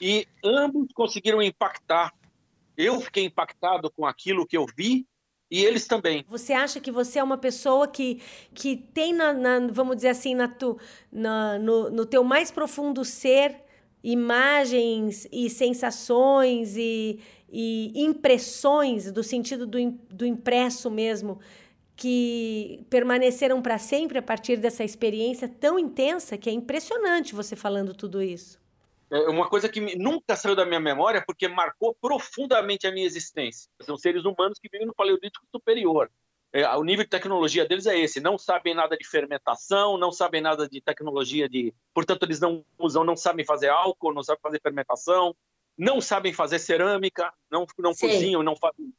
e 0.00 0.26
ambos 0.44 0.88
conseguiram 0.94 1.42
impactar. 1.42 2.12
Eu 2.76 3.00
fiquei 3.00 3.24
impactado 3.24 3.90
com 3.90 4.06
aquilo 4.06 4.46
que 4.46 4.56
eu 4.56 4.66
vi 4.76 5.06
e 5.50 5.64
eles 5.64 5.86
também. 5.86 6.24
Você 6.28 6.52
acha 6.52 6.80
que 6.80 6.90
você 6.90 7.18
é 7.18 7.22
uma 7.22 7.36
pessoa 7.36 7.88
que, 7.88 8.22
que 8.54 8.76
tem, 8.76 9.12
na, 9.12 9.32
na 9.32 9.66
vamos 9.70 9.96
dizer 9.96 10.10
assim, 10.10 10.34
na 10.34 10.48
tu, 10.48 10.78
na, 11.12 11.58
no, 11.58 11.90
no 11.90 12.06
teu 12.06 12.22
mais 12.22 12.50
profundo 12.50 13.04
ser 13.04 13.56
imagens 14.02 15.28
e 15.30 15.50
sensações 15.50 16.76
e, 16.76 17.20
e 17.50 17.92
impressões, 17.96 19.10
do 19.12 19.22
sentido 19.22 19.66
do, 19.66 19.78
do 20.08 20.24
impresso 20.24 20.90
mesmo, 20.90 21.38
que 21.96 22.86
permaneceram 22.88 23.60
para 23.60 23.76
sempre 23.76 24.18
a 24.18 24.22
partir 24.22 24.56
dessa 24.56 24.82
experiência 24.84 25.46
tão 25.46 25.78
intensa 25.78 26.38
que 26.38 26.48
é 26.48 26.52
impressionante 26.52 27.34
você 27.34 27.54
falando 27.54 27.92
tudo 27.92 28.22
isso 28.22 28.58
é 29.10 29.28
uma 29.28 29.48
coisa 29.48 29.68
que 29.68 29.80
nunca 29.96 30.36
saiu 30.36 30.54
da 30.54 30.64
minha 30.64 30.78
memória 30.78 31.22
porque 31.26 31.48
marcou 31.48 31.96
profundamente 32.00 32.86
a 32.86 32.92
minha 32.92 33.04
existência. 33.04 33.68
São 33.82 33.96
seres 33.96 34.24
humanos 34.24 34.58
que 34.60 34.68
vivem 34.70 34.86
no 34.86 34.94
paleolítico 34.94 35.44
superior. 35.50 36.10
É, 36.52 36.68
o 36.76 36.82
nível 36.82 37.04
de 37.04 37.10
tecnologia 37.10 37.66
deles 37.66 37.86
é 37.86 37.98
esse. 37.98 38.20
Não 38.20 38.38
sabem 38.38 38.74
nada 38.74 38.96
de 38.96 39.06
fermentação, 39.06 39.96
não 39.98 40.10
sabem 40.10 40.40
nada 40.40 40.68
de 40.68 40.80
tecnologia 40.80 41.48
de. 41.48 41.74
Portanto, 41.94 42.24
eles 42.24 42.40
não 42.40 42.64
usam, 42.78 43.04
não 43.04 43.16
sabem 43.16 43.44
fazer 43.44 43.68
álcool, 43.68 44.14
não 44.14 44.22
sabem 44.22 44.40
fazer 44.42 44.60
fermentação, 44.60 45.34
não 45.76 46.00
sabem 46.00 46.32
fazer 46.32 46.58
cerâmica, 46.58 47.32
não, 47.50 47.66
não 47.78 47.94
cozinham, 47.94 48.42
não, 48.42 48.56
fazem, 48.56 48.92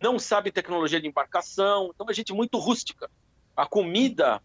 não 0.00 0.18
sabem 0.18 0.52
tecnologia 0.52 1.00
de 1.00 1.08
embarcação. 1.08 1.90
Então, 1.94 2.06
é 2.08 2.14
gente 2.14 2.32
muito 2.32 2.58
rústica. 2.58 3.10
A 3.56 3.66
comida 3.66 4.42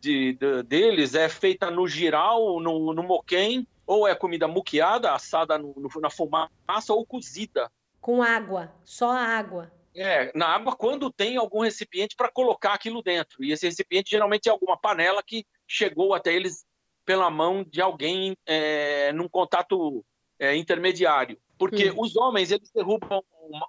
de, 0.00 0.34
de, 0.34 0.62
deles 0.62 1.14
é 1.14 1.28
feita 1.28 1.70
no 1.70 1.86
giral, 1.86 2.60
no, 2.60 2.94
no 2.94 3.02
moquém, 3.02 3.66
ou 3.86 4.06
é 4.06 4.14
comida 4.14 4.48
muqueada, 4.48 5.12
assada 5.12 5.56
no, 5.56 5.74
no, 5.76 5.88
na 6.00 6.10
fumaça, 6.10 6.92
ou 6.92 7.06
cozida. 7.06 7.70
Com 8.00 8.22
água, 8.22 8.72
só 8.84 9.10
água. 9.10 9.72
É, 9.94 10.30
na 10.36 10.48
água 10.48 10.76
quando 10.76 11.10
tem 11.10 11.36
algum 11.36 11.60
recipiente 11.60 12.14
para 12.16 12.30
colocar 12.30 12.74
aquilo 12.74 13.02
dentro. 13.02 13.42
E 13.42 13.52
esse 13.52 13.66
recipiente 13.66 14.10
geralmente 14.10 14.48
é 14.48 14.52
alguma 14.52 14.76
panela 14.76 15.22
que 15.22 15.46
chegou 15.66 16.12
até 16.12 16.34
eles 16.34 16.66
pela 17.04 17.30
mão 17.30 17.64
de 17.64 17.80
alguém 17.80 18.36
é, 18.44 19.12
num 19.12 19.28
contato 19.28 20.04
é, 20.38 20.54
intermediário. 20.54 21.38
Porque 21.56 21.90
hum. 21.90 22.00
os 22.00 22.16
homens, 22.16 22.50
eles 22.50 22.70
derrubam, 22.70 23.22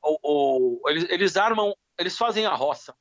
ou, 0.03 0.19
ou, 0.21 0.82
eles, 0.88 1.10
eles 1.10 1.38
armam, 1.38 1.73
eles 1.97 2.17
fazem 2.17 2.45
a 2.45 2.53
roça, 2.53 2.93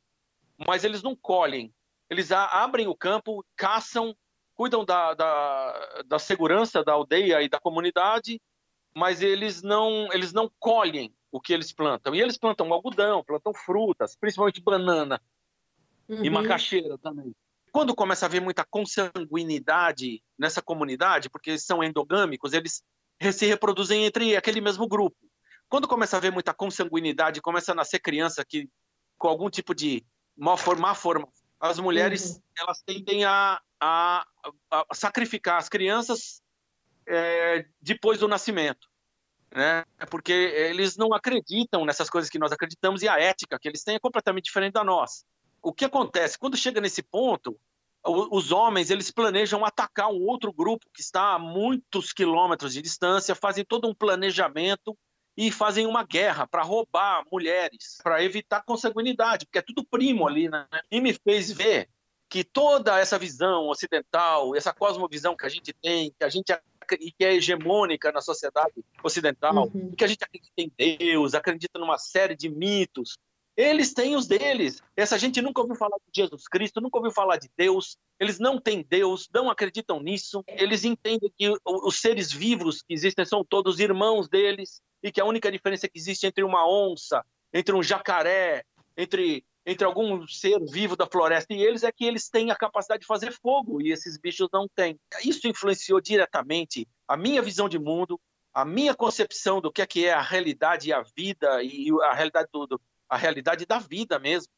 mas 0.67 0.85
eles 0.85 1.03
não 1.03 1.17
colhem. 1.17 1.73
Eles 2.09 2.31
abrem 2.31 2.87
o 2.87 2.95
campo, 2.95 3.45
caçam 3.57 4.17
cuidam 4.57 4.85
da, 4.85 5.15
da, 5.15 6.03
da 6.07 6.19
segurança 6.19 6.83
da 6.83 6.93
aldeia 6.93 7.43
e 7.43 7.49
da 7.49 7.61
comunidade, 7.61 8.41
mas 8.95 9.21
eles 9.21 9.63
não, 9.63 10.09
eles 10.13 10.33
não 10.33 10.51
colhem 10.59 11.15
o 11.31 11.41
que 11.41 11.53
eles 11.53 11.73
plantam. 11.73 12.15
E 12.15 12.21
eles 12.21 12.39
plantam 12.39 12.73
algodão, 12.73 13.23
plantam 13.23 13.53
frutas, 13.53 14.17
principalmente 14.17 14.63
banana 14.63 15.21
uhum. 16.09 16.25
e 16.25 16.31
macaxeira 16.31 16.97
também. 16.99 17.35
quando 17.71 17.95
começa 17.95 18.25
a 18.25 18.29
haver 18.29 18.41
muita 18.41 18.65
consanguinidade 18.65 20.23
nessa 20.39 20.63
comunidade, 20.63 21.29
porque 21.29 21.51
eles 21.51 21.65
são 21.65 21.85
endogâmicos, 21.85 22.55
eles 22.55 22.83
se 23.33 23.45
reproduzem 23.45 24.07
entre 24.07 24.35
aquele 24.35 24.63
mesmo 24.63 24.89
grupo. 24.89 25.17
Quando 25.69 25.87
começa 25.87 26.17
a 26.17 26.19
haver 26.19 26.33
muita 26.33 26.55
consanguinidade, 26.55 27.43
começa 27.43 27.73
a 27.73 27.75
nascer 27.75 27.99
criança 27.99 28.45
que 28.45 28.69
com 29.19 29.29
algum 29.29 29.51
tipo 29.51 29.75
de 29.75 30.05
má 30.37 30.57
forma, 30.57 30.95
forma 30.95 31.29
as 31.61 31.79
mulheres 31.79 32.37
uhum. 32.37 32.43
elas 32.59 32.83
tendem 32.83 33.25
a, 33.25 33.61
a, 33.81 34.27
a, 34.71 34.95
sacrificar 34.95 35.59
as 35.59 35.69
crianças 35.69 36.43
é, 37.07 37.67
depois 37.81 38.19
do 38.21 38.29
nascimento, 38.29 38.89
né? 39.51 39.85
Porque 40.11 40.33
eles 40.33 40.97
não 40.97 41.15
acreditam 41.15 41.85
nessas 41.85 42.11
coisas 42.11 42.31
que 42.31 42.39
nós 42.39 42.53
acreditamos 42.53 43.03
e 43.03 43.09
a 43.09 43.19
ética 43.19 43.59
que 43.59 43.69
eles 43.69 43.83
têm 43.83 43.97
é 43.97 44.01
completamente 44.01 44.45
diferente 44.45 44.75
da 44.75 44.85
nossa. 44.85 45.25
O 45.63 45.73
que 45.73 45.85
acontece 45.85 46.39
quando 46.39 46.57
chega 46.57 46.81
nesse 46.81 47.03
ponto? 47.03 47.59
Os 48.05 48.53
homens 48.53 48.91
eles 48.91 49.11
planejam 49.11 49.65
atacar 49.65 50.09
um 50.09 50.23
outro 50.27 50.53
grupo 50.53 50.87
que 50.95 51.01
está 51.01 51.35
a 51.35 51.39
muitos 51.41 52.13
quilômetros 52.13 52.73
de 52.73 52.81
distância, 52.81 53.35
fazem 53.35 53.65
todo 53.65 53.89
um 53.89 53.95
planejamento 53.95 54.97
e 55.37 55.51
fazem 55.51 55.87
uma 55.87 56.03
guerra 56.03 56.47
para 56.47 56.63
roubar 56.63 57.25
mulheres, 57.31 57.99
para 58.03 58.23
evitar 58.25 58.63
consanguinidade, 58.63 59.45
porque 59.45 59.59
é 59.59 59.63
tudo 59.63 59.85
primo 59.85 60.27
ali, 60.27 60.49
né? 60.49 60.67
E 60.91 61.01
me 61.01 61.13
fez 61.13 61.51
ver 61.51 61.89
que 62.29 62.43
toda 62.43 62.99
essa 62.99 63.19
visão 63.19 63.69
ocidental, 63.69 64.57
essa 64.57 64.73
cosmovisão 64.73 65.37
que 65.37 65.47
a 65.47 65.49
gente 65.49 65.73
tem, 65.75 66.13
que 66.19 66.25
a 66.25 66.29
gente 66.29 66.53
e 67.01 67.11
que 67.11 67.25
é 67.25 67.35
hegemônica 67.35 68.13
na 68.13 68.21
sociedade 68.21 68.75
ocidental, 69.03 69.55
uhum. 69.55 69.93
que 69.97 70.05
a 70.05 70.07
gente 70.07 70.23
acredita 70.23 70.53
em 70.57 70.73
Deus, 70.77 71.35
acredita 71.35 71.79
numa 71.79 71.99
série 71.99 72.37
de 72.37 72.49
mitos, 72.49 73.19
eles 73.57 73.95
têm 73.95 74.15
os 74.15 74.27
deles. 74.27 74.83
Essa 74.95 75.19
gente 75.19 75.41
nunca 75.41 75.63
ouviu 75.63 75.75
falar 75.75 75.97
de 75.97 76.21
Jesus 76.21 76.47
Cristo, 76.47 76.81
nunca 76.81 76.99
ouviu 76.99 77.11
falar 77.11 77.39
de 77.39 77.49
Deus. 77.57 77.97
Eles 78.21 78.39
não 78.39 78.61
têm 78.61 78.85
Deus, 78.87 79.29
não 79.33 79.49
acreditam 79.49 79.99
nisso. 79.99 80.45
Eles 80.47 80.85
entendem 80.85 81.33
que 81.37 81.53
os 81.65 81.99
seres 81.99 82.31
vivos 82.31 82.83
que 82.83 82.93
existem 82.93 83.25
são 83.25 83.43
todos 83.43 83.81
irmãos 83.81 84.29
deles 84.29 84.83
e 85.07 85.13
que 85.13 85.21
a 85.21 85.25
única 85.25 85.51
diferença 85.51 85.89
que 85.89 85.99
existe 85.99 86.27
entre 86.27 86.43
uma 86.43 86.69
onça, 86.69 87.25
entre 87.53 87.75
um 87.75 87.83
jacaré, 87.83 88.65
entre 88.97 89.45
entre 89.69 89.85
algum 89.85 90.25
ser 90.29 90.61
vivo 90.65 90.95
da 90.95 91.09
floresta 91.09 91.53
e 91.53 91.61
eles 91.61 91.83
é 91.83 91.91
que 91.91 92.05
eles 92.05 92.29
têm 92.29 92.53
a 92.53 92.57
capacidade 92.57 93.01
de 93.01 93.07
fazer 93.07 93.33
fogo 93.33 93.83
e 93.83 93.91
esses 93.91 94.17
bichos 94.17 94.49
não 94.53 94.69
têm. 94.69 94.97
Isso 95.25 95.49
influenciou 95.49 96.01
diretamente 96.01 96.89
a 97.09 97.17
minha 97.17 97.43
visão 97.43 97.69
de 97.69 97.77
mundo, 97.77 98.21
a 98.55 98.65
minha 98.65 98.95
concepção 98.95 99.61
do 99.61 99.73
que 99.73 99.83
é, 99.83 99.87
que 99.87 100.07
é 100.07 100.13
a 100.13 100.23
realidade 100.23 100.89
e 100.89 100.93
a 100.93 101.03
vida 101.03 101.65
e 101.65 101.89
a 102.05 102.15
realidade 102.15 102.49
do, 102.53 102.81
a 103.09 103.17
realidade 103.17 103.67
da 103.67 103.81
vida 103.81 104.21
mesmo, 104.21 104.53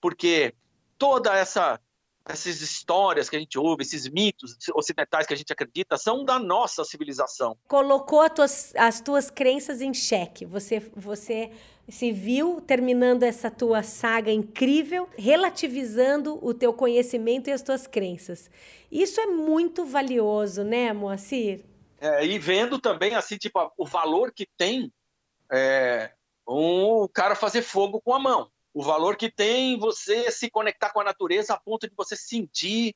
porque 0.00 0.54
toda 0.96 1.36
essa 1.36 1.78
essas 2.26 2.60
histórias 2.62 3.28
que 3.28 3.36
a 3.36 3.38
gente 3.38 3.58
ouve, 3.58 3.82
esses 3.82 4.08
mitos 4.08 4.56
ocidentais 4.74 5.26
que 5.26 5.34
a 5.34 5.36
gente 5.36 5.52
acredita, 5.52 5.96
são 5.98 6.24
da 6.24 6.38
nossa 6.38 6.84
civilização. 6.84 7.56
Colocou 7.68 8.28
tuas, 8.30 8.72
as 8.76 9.00
tuas 9.00 9.30
crenças 9.30 9.82
em 9.82 9.92
xeque. 9.92 10.46
Você, 10.46 10.80
você 10.96 11.50
se 11.88 12.12
viu 12.12 12.62
terminando 12.62 13.24
essa 13.24 13.50
tua 13.50 13.82
saga 13.82 14.32
incrível, 14.32 15.08
relativizando 15.18 16.38
o 16.42 16.54
teu 16.54 16.72
conhecimento 16.72 17.50
e 17.50 17.52
as 17.52 17.62
tuas 17.62 17.86
crenças. 17.86 18.50
Isso 18.90 19.20
é 19.20 19.26
muito 19.26 19.84
valioso, 19.84 20.64
né, 20.64 20.92
Moacir? 20.92 21.62
É, 22.00 22.24
e 22.24 22.38
vendo 22.38 22.78
também 22.78 23.14
assim, 23.14 23.36
tipo, 23.36 23.72
o 23.76 23.84
valor 23.84 24.32
que 24.32 24.46
tem 24.56 24.90
é, 25.52 26.10
um 26.48 27.06
cara 27.12 27.34
fazer 27.34 27.62
fogo 27.62 28.00
com 28.00 28.14
a 28.14 28.18
mão. 28.18 28.50
O 28.74 28.82
valor 28.82 29.16
que 29.16 29.30
tem 29.30 29.78
você 29.78 30.30
se 30.32 30.50
conectar 30.50 30.90
com 30.90 31.00
a 31.00 31.04
natureza 31.04 31.54
a 31.54 31.60
ponto 31.60 31.88
de 31.88 31.94
você 31.96 32.16
sentir 32.16 32.94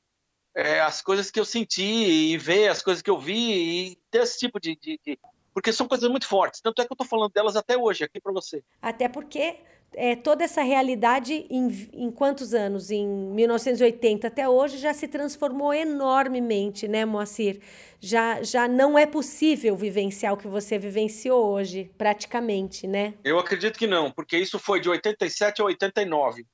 é, 0.53 0.81
as 0.81 1.01
coisas 1.01 1.31
que 1.31 1.39
eu 1.39 1.45
senti 1.45 1.81
e 1.81 2.37
ver 2.37 2.67
as 2.67 2.81
coisas 2.81 3.01
que 3.01 3.09
eu 3.09 3.17
vi 3.17 3.91
e 3.91 3.95
ter 4.11 4.23
esse 4.23 4.37
tipo 4.37 4.59
de, 4.59 4.75
de, 4.75 4.99
de... 5.01 5.17
porque 5.53 5.71
são 5.71 5.87
coisas 5.87 6.09
muito 6.09 6.27
fortes. 6.27 6.59
Tanto 6.59 6.81
é 6.81 6.85
que 6.85 6.91
eu 6.91 6.95
estou 6.95 7.07
falando 7.07 7.31
delas 7.31 7.55
até 7.55 7.77
hoje 7.77 8.03
aqui 8.03 8.19
para 8.19 8.33
você. 8.33 8.61
Até 8.81 9.07
porque 9.07 9.57
é, 9.93 10.15
toda 10.15 10.43
essa 10.43 10.61
realidade 10.61 11.45
em, 11.49 11.89
em 11.93 12.11
quantos 12.11 12.53
anos? 12.53 12.91
Em 12.91 13.07
1980 13.07 14.27
até 14.27 14.47
hoje 14.47 14.77
já 14.77 14.93
se 14.93 15.07
transformou 15.07 15.73
enormemente, 15.73 16.87
né, 16.87 17.05
Moacir? 17.05 17.61
Já, 17.99 18.41
já 18.43 18.67
não 18.67 18.97
é 18.97 19.05
possível 19.05 19.75
vivenciar 19.75 20.33
o 20.33 20.37
que 20.37 20.47
você 20.47 20.77
vivenciou 20.77 21.47
hoje, 21.47 21.91
praticamente, 21.97 22.87
né? 22.87 23.13
Eu 23.23 23.37
acredito 23.39 23.77
que 23.77 23.87
não, 23.87 24.11
porque 24.11 24.37
isso 24.37 24.57
foi 24.57 24.79
de 24.79 24.89
87 24.89 25.61
a 25.61 25.65
89. 25.65 26.45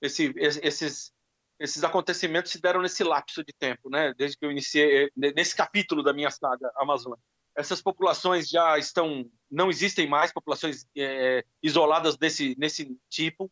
Esse, 0.00 0.32
esses, 0.36 1.12
esses 1.60 1.84
acontecimentos 1.84 2.52
se 2.52 2.60
deram 2.60 2.82
nesse 2.82 3.04
lapso 3.04 3.44
de 3.44 3.52
tempo, 3.52 3.88
né? 3.90 4.12
Desde 4.16 4.36
que 4.36 4.44
eu 4.44 4.50
iniciei, 4.50 5.10
nesse 5.16 5.54
capítulo 5.54 6.02
da 6.02 6.12
minha 6.12 6.30
saga 6.30 6.70
Amazônia 6.76 7.22
essas 7.58 7.82
populações 7.82 8.48
já 8.48 8.78
estão, 8.78 9.28
não 9.50 9.68
existem 9.68 10.08
mais 10.08 10.32
populações 10.32 10.86
é, 10.96 11.44
isoladas 11.60 12.16
desse 12.16 12.54
nesse 12.56 12.96
tipo. 13.10 13.50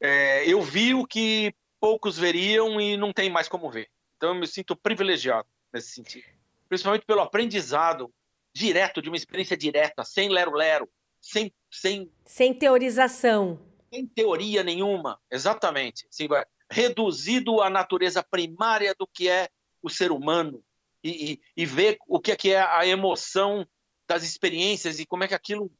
É, 0.00 0.48
eu 0.48 0.62
vi 0.62 0.94
o 0.94 1.04
que 1.04 1.52
poucos 1.80 2.16
veriam 2.16 2.80
e 2.80 2.96
não 2.96 3.12
tem 3.12 3.28
mais 3.28 3.48
como 3.48 3.68
ver. 3.68 3.90
Então 4.16 4.28
eu 4.28 4.34
me 4.36 4.46
sinto 4.46 4.76
privilegiado 4.76 5.48
nesse 5.74 5.90
sentido, 5.90 6.26
principalmente 6.68 7.04
pelo 7.04 7.22
aprendizado 7.22 8.12
direto 8.54 9.02
de 9.02 9.08
uma 9.08 9.16
experiência 9.16 9.56
direta, 9.56 10.04
sem 10.04 10.28
lero-lero, 10.28 10.88
sem 11.20 11.52
sem 11.68 12.08
sem 12.24 12.54
teorização, 12.54 13.58
sem 13.92 14.06
teoria 14.06 14.62
nenhuma, 14.62 15.18
exatamente, 15.28 16.06
assim, 16.08 16.28
reduzido 16.70 17.60
à 17.60 17.68
natureza 17.68 18.22
primária 18.22 18.94
do 18.96 19.08
que 19.08 19.28
é 19.28 19.48
o 19.82 19.90
ser 19.90 20.12
humano, 20.12 20.62
e, 21.02 21.32
e, 21.32 21.40
e 21.56 21.66
ver 21.66 21.98
o 22.06 22.20
que 22.20 22.32
é, 22.32 22.36
que 22.36 22.50
é 22.52 22.60
a 22.60 22.86
emoção 22.86 23.66
das 24.06 24.22
experiências 24.22 24.98
e 24.98 25.06
como 25.06 25.24
é 25.24 25.28
que 25.28 25.34
aquilo 25.34 25.70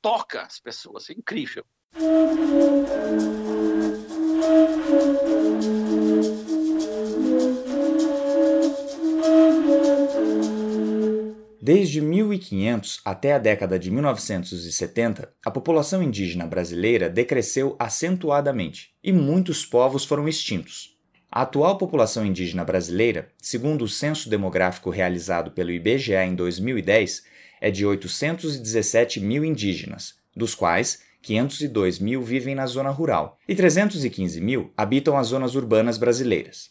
toca 0.00 0.42
as 0.42 0.60
pessoas. 0.60 1.08
É 1.10 1.12
incrível. 1.12 1.64
Desde 11.62 12.00
1500 12.00 13.00
até 13.04 13.34
a 13.34 13.38
década 13.38 13.78
de 13.78 13.90
1970, 13.90 15.32
a 15.44 15.50
população 15.50 16.02
indígena 16.02 16.46
brasileira 16.46 17.08
decresceu 17.08 17.76
acentuadamente 17.78 18.94
e 19.04 19.12
muitos 19.12 19.64
povos 19.64 20.04
foram 20.04 20.26
extintos. 20.26 20.98
A 21.32 21.42
atual 21.42 21.78
população 21.78 22.26
indígena 22.26 22.64
brasileira, 22.64 23.30
segundo 23.38 23.84
o 23.84 23.88
censo 23.88 24.28
demográfico 24.28 24.90
realizado 24.90 25.52
pelo 25.52 25.70
IBGE 25.70 26.14
em 26.14 26.34
2010, 26.34 27.22
é 27.60 27.70
de 27.70 27.86
817 27.86 29.20
mil 29.20 29.44
indígenas, 29.44 30.14
dos 30.34 30.56
quais 30.56 31.02
502 31.22 32.00
mil 32.00 32.20
vivem 32.22 32.56
na 32.56 32.66
zona 32.66 32.90
rural 32.90 33.38
e 33.46 33.54
315 33.54 34.40
mil 34.40 34.72
habitam 34.76 35.16
as 35.16 35.28
zonas 35.28 35.54
urbanas 35.54 35.98
brasileiras. 35.98 36.70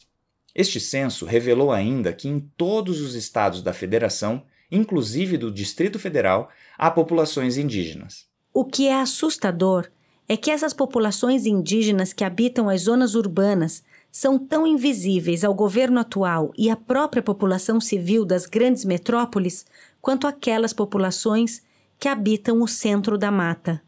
Este 0.54 0.80
censo 0.80 1.26
revelou 1.26 1.72
ainda 1.72 2.12
que 2.12 2.28
em 2.28 2.40
todos 2.40 3.00
os 3.00 3.16
estados 3.16 3.62
da 3.62 3.72
federação, 3.72 4.44
inclusive 4.70 5.38
do 5.38 5.50
Distrito 5.50 5.98
Federal, 5.98 6.50
há 6.78 6.92
populações 6.92 7.56
indígenas. 7.56 8.26
O 8.54 8.66
que 8.66 8.88
é 8.88 9.00
assustador 9.00 9.90
é 10.28 10.36
que 10.36 10.52
essas 10.52 10.74
populações 10.74 11.46
indígenas 11.46 12.12
que 12.12 12.26
habitam 12.26 12.68
as 12.68 12.82
zonas 12.82 13.16
urbanas 13.16 13.84
são 14.12 14.40
tão 14.40 14.66
invisíveis 14.66 15.44
ao 15.44 15.54
governo 15.54 16.00
atual 16.00 16.52
e 16.58 16.70
à 16.70 16.76
própria 16.76 17.22
população 17.22 17.80
civil 17.80 18.26
das 18.26 18.46
grandes 18.46 18.84
metrópoles 18.86 19.66
quanto 20.02 20.28
aquelas 20.28 20.74
populações 20.74 21.62
que 22.00 22.08
habitam 22.08 22.62
o 22.62 22.68
centro 22.68 23.18
da 23.18 23.30
mata. 23.30 23.82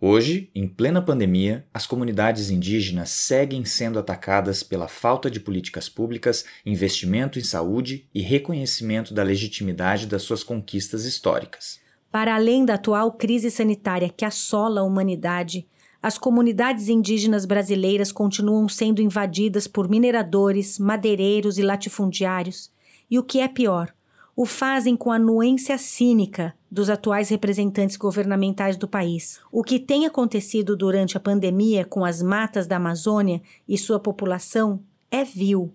Hoje, 0.00 0.50
em 0.54 0.68
plena 0.68 1.00
pandemia, 1.00 1.66
as 1.72 1.86
comunidades 1.86 2.50
indígenas 2.50 3.08
seguem 3.08 3.64
sendo 3.64 3.98
atacadas 3.98 4.62
pela 4.62 4.86
falta 4.86 5.30
de 5.30 5.40
políticas 5.40 5.88
públicas, 5.88 6.44
investimento 6.66 7.38
em 7.38 7.42
saúde 7.42 8.06
e 8.14 8.20
reconhecimento 8.20 9.14
da 9.14 9.22
legitimidade 9.22 10.06
das 10.06 10.22
suas 10.22 10.42
conquistas 10.42 11.06
históricas. 11.06 11.80
Para 12.10 12.34
além 12.34 12.66
da 12.66 12.74
atual 12.74 13.12
crise 13.12 13.50
sanitária 13.50 14.10
que 14.14 14.26
assola 14.26 14.82
a 14.82 14.84
humanidade, 14.84 15.66
as 16.04 16.18
comunidades 16.18 16.90
indígenas 16.90 17.46
brasileiras 17.46 18.12
continuam 18.12 18.68
sendo 18.68 19.00
invadidas 19.00 19.66
por 19.66 19.88
mineradores, 19.88 20.78
madeireiros 20.78 21.56
e 21.56 21.62
latifundiários, 21.62 22.70
e 23.10 23.18
o 23.18 23.22
que 23.22 23.40
é 23.40 23.48
pior, 23.48 23.90
o 24.36 24.44
fazem 24.44 24.96
com 24.96 25.10
a 25.10 25.16
anuência 25.16 25.78
cínica 25.78 26.54
dos 26.70 26.90
atuais 26.90 27.30
representantes 27.30 27.96
governamentais 27.96 28.76
do 28.76 28.86
país. 28.86 29.40
O 29.50 29.64
que 29.64 29.78
tem 29.78 30.04
acontecido 30.04 30.76
durante 30.76 31.16
a 31.16 31.20
pandemia 31.20 31.86
com 31.86 32.04
as 32.04 32.20
matas 32.20 32.66
da 32.66 32.76
Amazônia 32.76 33.40
e 33.66 33.78
sua 33.78 33.98
população 33.98 34.80
é 35.10 35.24
vil. 35.24 35.72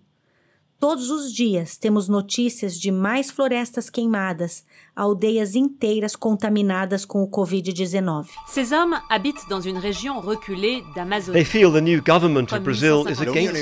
Todos 0.80 1.10
os 1.10 1.34
dias 1.34 1.76
temos 1.76 2.08
notícias 2.08 2.80
de 2.80 2.90
mais 2.90 3.30
florestas 3.30 3.90
queimadas, 3.90 4.64
aldeias 4.96 5.54
inteiras 5.54 6.16
contaminadas 6.16 7.04
com 7.04 7.22
o 7.22 7.30
Covid-19. 7.30 8.28
Ces 8.48 8.72
hommes 8.72 8.98
habitent 9.10 9.46
dans 9.50 9.60
une 9.60 9.78
région 9.78 10.22
reculée 10.22 10.82
d'Amazonie. 10.96 11.34
They 11.34 11.44
feel 11.44 11.74
the 11.74 11.82
new 11.82 12.02
government 12.02 12.54
of 12.54 12.62
Brazil 12.62 13.06
is 13.10 13.20
against 13.20 13.62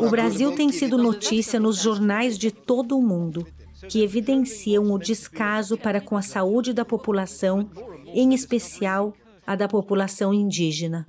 O 0.00 0.08
Brasil 0.08 0.52
tem 0.52 0.70
sido 0.70 0.96
notícia 0.96 1.58
nos 1.58 1.82
jornais 1.82 2.38
de 2.38 2.52
todo 2.52 2.96
o 2.96 3.02
mundo, 3.02 3.44
que 3.88 4.04
evidenciam 4.04 4.84
o 4.92 4.98
descaso 4.98 5.76
para 5.76 6.00
com 6.00 6.16
a 6.16 6.22
saúde 6.22 6.72
da 6.72 6.84
população, 6.84 7.68
em 8.14 8.32
especial 8.34 9.12
a 9.44 9.56
da 9.56 9.66
população 9.66 10.32
indígena. 10.32 11.08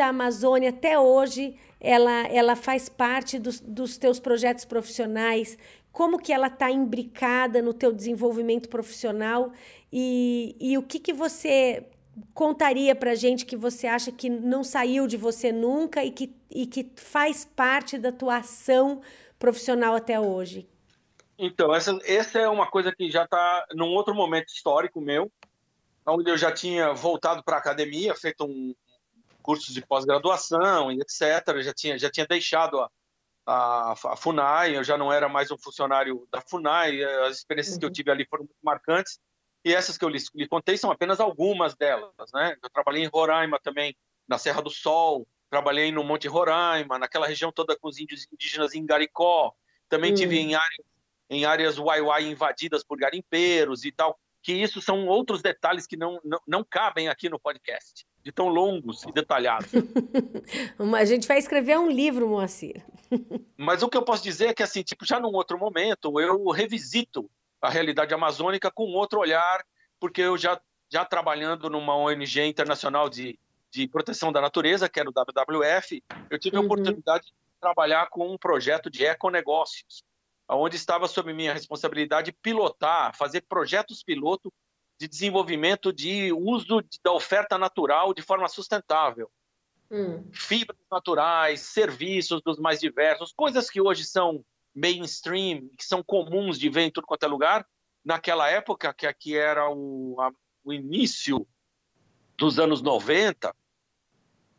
Aonde 0.00 0.02
a 0.02 0.08
Amazônia 0.08 0.70
até 0.70 0.98
hoje 0.98 1.54
ela, 1.78 2.26
ela 2.28 2.56
faz 2.56 2.88
parte 2.88 3.38
dos, 3.38 3.60
dos 3.60 3.98
teus 3.98 4.18
projetos 4.18 4.64
profissionais, 4.64 5.58
como 5.92 6.18
que 6.18 6.32
ela 6.32 6.46
está 6.46 6.70
imbricada 6.70 7.60
no 7.60 7.74
teu 7.74 7.92
desenvolvimento 7.92 8.68
profissional 8.68 9.52
e, 9.92 10.56
e 10.58 10.78
o 10.78 10.82
que, 10.82 10.98
que 10.98 11.12
você 11.12 11.86
contaria 12.32 12.94
para 12.94 13.14
gente 13.14 13.44
que 13.44 13.56
você 13.56 13.86
acha 13.86 14.10
que 14.10 14.30
não 14.30 14.64
saiu 14.64 15.06
de 15.06 15.16
você 15.16 15.52
nunca 15.52 16.02
e 16.02 16.10
que, 16.10 16.34
e 16.50 16.66
que 16.66 16.90
faz 16.96 17.44
parte 17.44 17.98
da 17.98 18.10
tua 18.10 18.38
ação 18.38 19.02
profissional 19.38 19.94
até 19.94 20.18
hoje? 20.18 20.66
Então, 21.38 21.74
essa, 21.74 21.98
essa 22.04 22.38
é 22.38 22.48
uma 22.48 22.70
coisa 22.70 22.94
que 22.94 23.10
já 23.10 23.24
está 23.24 23.66
num 23.74 23.88
outro 23.88 24.14
momento 24.14 24.48
histórico 24.48 25.00
meu, 25.00 25.30
onde 26.06 26.30
eu 26.30 26.36
já 26.36 26.52
tinha 26.52 26.92
voltado 26.92 27.42
para 27.42 27.56
a 27.56 27.58
academia, 27.58 28.14
feito 28.14 28.44
um 28.44 28.74
curso 29.40 29.72
de 29.72 29.84
pós-graduação 29.84 30.92
e 30.92 31.00
etc. 31.00 31.62
Já 31.62 31.74
tinha, 31.74 31.98
já 31.98 32.10
tinha 32.10 32.26
deixado 32.26 32.78
a, 32.78 32.90
a, 33.46 33.92
a, 33.92 34.16
FUNAI, 34.16 34.76
eu 34.76 34.84
já 34.84 34.96
não 34.96 35.12
era 35.12 35.28
mais 35.28 35.50
um 35.50 35.58
funcionário 35.58 36.26
da 36.30 36.40
FUNAI, 36.40 37.02
as 37.26 37.38
experiências 37.38 37.74
uhum. 37.74 37.80
que 37.80 37.84
eu 37.84 37.88
uhum. 37.88 37.92
tive 37.92 38.10
ali 38.10 38.26
foram 38.26 38.44
muito 38.44 38.58
marcantes, 38.62 39.18
e 39.64 39.74
essas 39.74 39.98
que 39.98 40.04
eu 40.04 40.08
lhe, 40.08 40.18
lhe 40.34 40.48
contei 40.48 40.76
são 40.76 40.90
apenas 40.90 41.20
algumas 41.20 41.74
delas. 41.74 42.12
Né? 42.32 42.56
Eu 42.62 42.70
trabalhei 42.70 43.02
em 43.02 43.08
Roraima 43.08 43.58
também, 43.62 43.96
na 44.26 44.38
Serra 44.38 44.62
do 44.62 44.70
Sol, 44.70 45.26
trabalhei 45.50 45.90
no 45.90 46.04
Monte 46.04 46.28
Roraima, 46.28 46.98
naquela 46.98 47.26
região 47.26 47.50
toda 47.50 47.76
com 47.76 47.88
os 47.88 47.98
índios 47.98 48.26
indígenas 48.32 48.74
em 48.74 48.86
Garicó, 48.86 49.52
também 49.88 50.12
uhum. 50.12 50.16
tive 50.16 50.38
em 50.38 50.54
áreas 50.54 50.90
em 51.30 51.44
áreas 51.44 51.78
Uai 51.78 52.24
invadidas 52.24 52.82
por 52.82 52.98
garimpeiros 52.98 53.84
e 53.84 53.92
tal, 53.92 54.18
que 54.42 54.52
isso 54.52 54.82
são 54.82 55.06
outros 55.06 55.40
detalhes 55.40 55.86
que 55.86 55.96
não, 55.96 56.20
não, 56.24 56.40
não 56.46 56.64
cabem 56.64 57.08
aqui 57.08 57.28
no 57.28 57.38
podcast, 57.38 58.04
de 58.22 58.30
tão 58.30 58.48
longos 58.48 59.02
e 59.04 59.12
detalhados. 59.12 59.70
A 60.96 61.04
gente 61.04 61.26
vai 61.26 61.38
escrever 61.38 61.78
um 61.78 61.90
livro, 61.90 62.28
Moacir. 62.28 62.84
Mas 63.56 63.82
o 63.82 63.88
que 63.88 63.96
eu 63.96 64.02
posso 64.02 64.22
dizer 64.22 64.48
é 64.48 64.54
que, 64.54 64.62
assim, 64.62 64.82
tipo, 64.82 65.06
já 65.06 65.18
num 65.18 65.34
outro 65.34 65.58
momento, 65.58 66.20
eu 66.20 66.48
revisito 66.50 67.30
a 67.60 67.68
realidade 67.68 68.14
amazônica 68.14 68.70
com 68.70 68.84
outro 68.92 69.20
olhar, 69.20 69.64
porque 69.98 70.20
eu 70.22 70.36
já, 70.36 70.60
já 70.90 71.04
trabalhando 71.04 71.68
numa 71.68 71.96
ONG 71.96 72.42
internacional 72.42 73.08
de, 73.08 73.38
de 73.70 73.88
proteção 73.88 74.32
da 74.32 74.40
natureza, 74.40 74.88
que 74.88 75.00
era 75.00 75.08
o 75.08 75.12
WWF, 75.12 76.02
eu 76.30 76.38
tive 76.38 76.56
a 76.56 76.60
uhum. 76.60 76.66
oportunidade 76.66 77.26
de 77.26 77.32
trabalhar 77.60 78.08
com 78.08 78.32
um 78.32 78.38
projeto 78.38 78.90
de 78.90 79.04
econegócios, 79.04 80.02
onde 80.48 80.76
estava 80.76 81.06
sob 81.06 81.32
minha 81.32 81.52
responsabilidade 81.52 82.32
pilotar, 82.32 83.14
fazer 83.16 83.42
projetos 83.42 84.02
piloto 84.02 84.52
de 85.00 85.08
desenvolvimento 85.08 85.90
de 85.94 86.30
uso 86.30 86.84
da 87.02 87.10
oferta 87.10 87.56
natural 87.56 88.12
de 88.12 88.20
forma 88.20 88.46
sustentável. 88.48 89.30
Hum. 89.90 90.28
Fibras 90.30 90.78
naturais, 90.92 91.60
serviços 91.60 92.42
dos 92.42 92.58
mais 92.58 92.78
diversos, 92.78 93.32
coisas 93.32 93.70
que 93.70 93.80
hoje 93.80 94.04
são 94.04 94.44
mainstream, 94.74 95.70
que 95.76 95.84
são 95.84 96.02
comuns 96.02 96.58
de 96.58 96.68
ver 96.68 96.82
em 96.82 96.90
tudo 96.90 97.06
quanto 97.06 97.24
é 97.24 97.26
lugar. 97.26 97.66
Naquela 98.04 98.50
época, 98.50 98.92
que 98.92 99.06
aqui 99.06 99.34
era 99.34 99.70
o, 99.70 100.16
a, 100.20 100.30
o 100.62 100.70
início 100.70 101.46
dos 102.36 102.58
anos 102.58 102.82
90, 102.82 103.56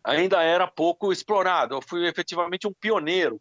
ainda 0.04 0.42
era 0.42 0.68
pouco 0.68 1.14
explorado. 1.14 1.76
Eu 1.76 1.82
fui 1.84 2.08
efetivamente 2.08 2.68
um 2.68 2.74
pioneiro 2.74 3.40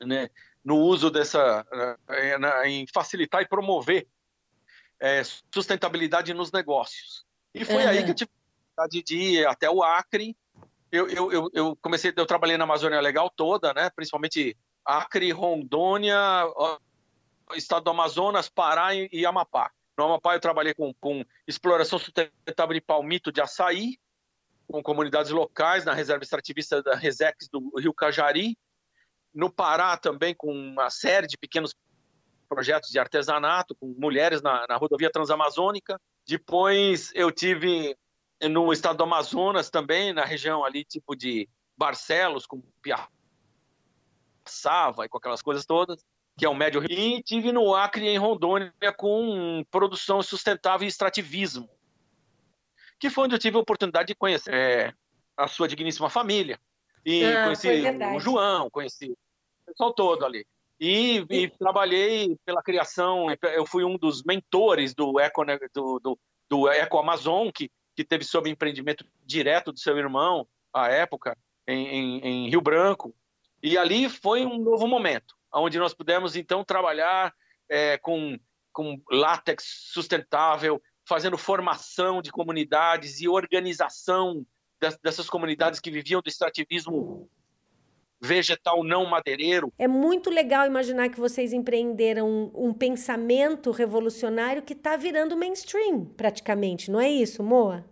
né, 0.00 0.30
no 0.64 0.78
uso 0.78 1.10
dessa, 1.10 1.66
eh, 2.08 2.68
em 2.68 2.86
facilitar 2.94 3.42
e 3.42 3.48
promover 3.48 4.06
é, 5.02 5.20
sustentabilidade 5.52 6.32
nos 6.32 6.52
negócios. 6.52 7.26
E 7.52 7.64
foi 7.64 7.82
uhum. 7.82 7.88
aí 7.88 8.04
que 8.04 8.12
eu 8.12 8.14
tive 8.14 8.30
a 8.30 8.70
vontade 8.70 9.02
de 9.02 9.16
ir 9.16 9.46
até 9.48 9.68
o 9.68 9.82
Acre. 9.82 10.36
Eu, 10.92 11.08
eu, 11.08 11.32
eu, 11.32 11.50
eu, 11.52 11.76
comecei, 11.82 12.12
eu 12.16 12.24
trabalhei 12.24 12.56
na 12.56 12.62
Amazônia 12.62 13.00
Legal 13.00 13.28
toda, 13.28 13.74
né? 13.74 13.90
Principalmente 13.90 14.56
Acre, 14.84 15.32
Rondônia, 15.32 16.16
Estado 17.56 17.82
do 17.82 17.90
Amazonas, 17.90 18.48
Pará 18.48 18.94
e 18.94 19.26
Amapá. 19.26 19.72
No 19.98 20.04
Amapá 20.04 20.34
eu 20.34 20.40
trabalhei 20.40 20.72
com, 20.72 20.94
com 20.94 21.24
exploração 21.48 21.98
sustentável 21.98 22.74
de 22.74 22.80
palmito 22.80 23.32
de 23.32 23.40
açaí, 23.40 23.98
com 24.68 24.82
comunidades 24.82 25.32
locais 25.32 25.84
na 25.84 25.92
reserva 25.92 26.22
extrativista 26.22 26.80
da 26.80 26.94
Resex 26.94 27.48
do 27.48 27.72
Rio 27.76 27.92
Cajari, 27.92 28.56
no 29.34 29.52
Pará 29.52 29.96
também 29.96 30.32
com 30.32 30.52
uma 30.52 30.90
série 30.90 31.26
de 31.26 31.36
pequenos 31.36 31.74
projetos 32.52 32.90
de 32.90 32.98
artesanato 32.98 33.74
com 33.74 33.94
mulheres 33.96 34.42
na, 34.42 34.66
na 34.68 34.76
rodovia 34.76 35.10
transamazônica. 35.10 35.98
Depois 36.26 37.10
eu 37.14 37.32
tive 37.32 37.96
no 38.42 38.70
estado 38.74 38.98
do 38.98 39.04
Amazonas 39.04 39.70
também, 39.70 40.12
na 40.12 40.22
região 40.22 40.62
ali 40.62 40.84
tipo 40.84 41.16
de 41.16 41.48
Barcelos, 41.74 42.44
com 42.44 42.62
Piaçava 44.44 45.06
e 45.06 45.08
com 45.08 45.16
aquelas 45.16 45.40
coisas 45.40 45.64
todas, 45.64 46.04
que 46.36 46.44
é 46.44 46.48
o 46.48 46.54
Médio 46.54 46.82
Rio. 46.82 46.90
E 46.90 47.22
tive 47.22 47.52
no 47.52 47.74
Acre, 47.74 48.06
em 48.06 48.18
Rondônia, 48.18 48.70
com 48.98 49.64
produção 49.70 50.22
sustentável 50.22 50.84
e 50.84 50.88
extrativismo, 50.88 51.70
que 53.00 53.08
foi 53.08 53.24
onde 53.24 53.34
eu 53.34 53.38
tive 53.38 53.56
a 53.56 53.60
oportunidade 53.60 54.08
de 54.08 54.14
conhecer 54.14 54.52
é, 54.52 54.92
a 55.38 55.48
sua 55.48 55.66
digníssima 55.66 56.10
família. 56.10 56.60
E 57.02 57.24
ah, 57.24 57.44
conheci 57.44 57.82
o 58.14 58.20
João, 58.20 58.68
conheci 58.68 59.10
o 59.10 59.16
pessoal 59.64 59.94
todo 59.94 60.26
ali. 60.26 60.46
E, 60.84 61.24
e, 61.30 61.48
trabalhei 61.48 62.36
pela 62.44 62.60
criação, 62.60 63.28
eu 63.54 63.64
fui 63.64 63.84
um 63.84 63.96
dos 63.96 64.24
mentores 64.24 64.92
do 64.92 65.20
Eco, 65.20 65.44
né, 65.44 65.56
do, 65.72 66.00
do, 66.00 66.18
do 66.50 66.68
Eco 66.68 66.98
Amazon, 66.98 67.50
que, 67.54 67.70
que 67.94 68.02
teve 68.02 68.24
sob 68.24 68.50
empreendimento 68.50 69.06
direto 69.24 69.70
do 69.70 69.78
seu 69.78 69.96
irmão, 69.96 70.44
à 70.74 70.88
época, 70.88 71.38
em, 71.68 71.86
em, 71.86 72.18
em 72.18 72.50
Rio 72.50 72.60
Branco. 72.60 73.14
E 73.62 73.78
ali 73.78 74.08
foi 74.08 74.44
um 74.44 74.58
novo 74.58 74.88
momento, 74.88 75.36
onde 75.54 75.78
nós 75.78 75.94
pudemos, 75.94 76.34
então, 76.34 76.64
trabalhar 76.64 77.32
é, 77.68 77.96
com, 77.98 78.36
com 78.72 79.00
látex 79.08 79.92
sustentável, 79.92 80.82
fazendo 81.06 81.38
formação 81.38 82.20
de 82.20 82.32
comunidades 82.32 83.20
e 83.20 83.28
organização 83.28 84.44
dessas 85.00 85.30
comunidades 85.30 85.78
que 85.78 85.92
viviam 85.92 86.20
do 86.20 86.28
extrativismo 86.28 87.30
vegetal 88.22 88.84
não 88.84 89.04
madeireiro. 89.04 89.72
É 89.76 89.88
muito 89.88 90.30
legal 90.30 90.64
imaginar 90.64 91.08
que 91.08 91.18
vocês 91.18 91.52
empreenderam 91.52 92.52
um, 92.54 92.72
pensamento 92.72 93.72
revolucionário 93.72 94.62
que 94.62 94.74
está 94.74 94.96
virando 94.96 95.36
mainstream, 95.36 96.04
praticamente, 96.04 96.88
não 96.90 97.00
é 97.00 97.10
isso, 97.10 97.42
Moa? 97.42 97.84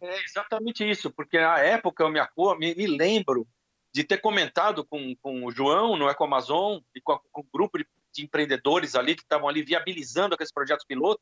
É 0.00 0.22
exatamente 0.22 0.88
isso, 0.88 1.10
porque 1.10 1.40
na 1.40 1.58
época 1.58 2.04
eu 2.04 2.10
me, 2.10 2.74
me, 2.74 2.86
lembro 2.86 3.48
de 3.92 4.04
ter 4.04 4.18
comentado 4.18 4.84
com, 4.84 5.16
com 5.16 5.44
o 5.46 5.50
João 5.50 5.96
no 5.96 6.08
EcoAmazon 6.08 6.80
e 6.94 7.00
com, 7.00 7.18
com 7.32 7.40
um 7.40 7.48
grupo 7.52 7.78
de, 7.78 7.86
de 8.12 8.22
empreendedores 8.22 8.94
ali 8.94 9.16
que 9.16 9.22
estavam 9.22 9.48
ali 9.48 9.62
viabilizando 9.62 10.34
aqueles 10.34 10.52
projetos 10.52 10.84
piloto 10.84 11.20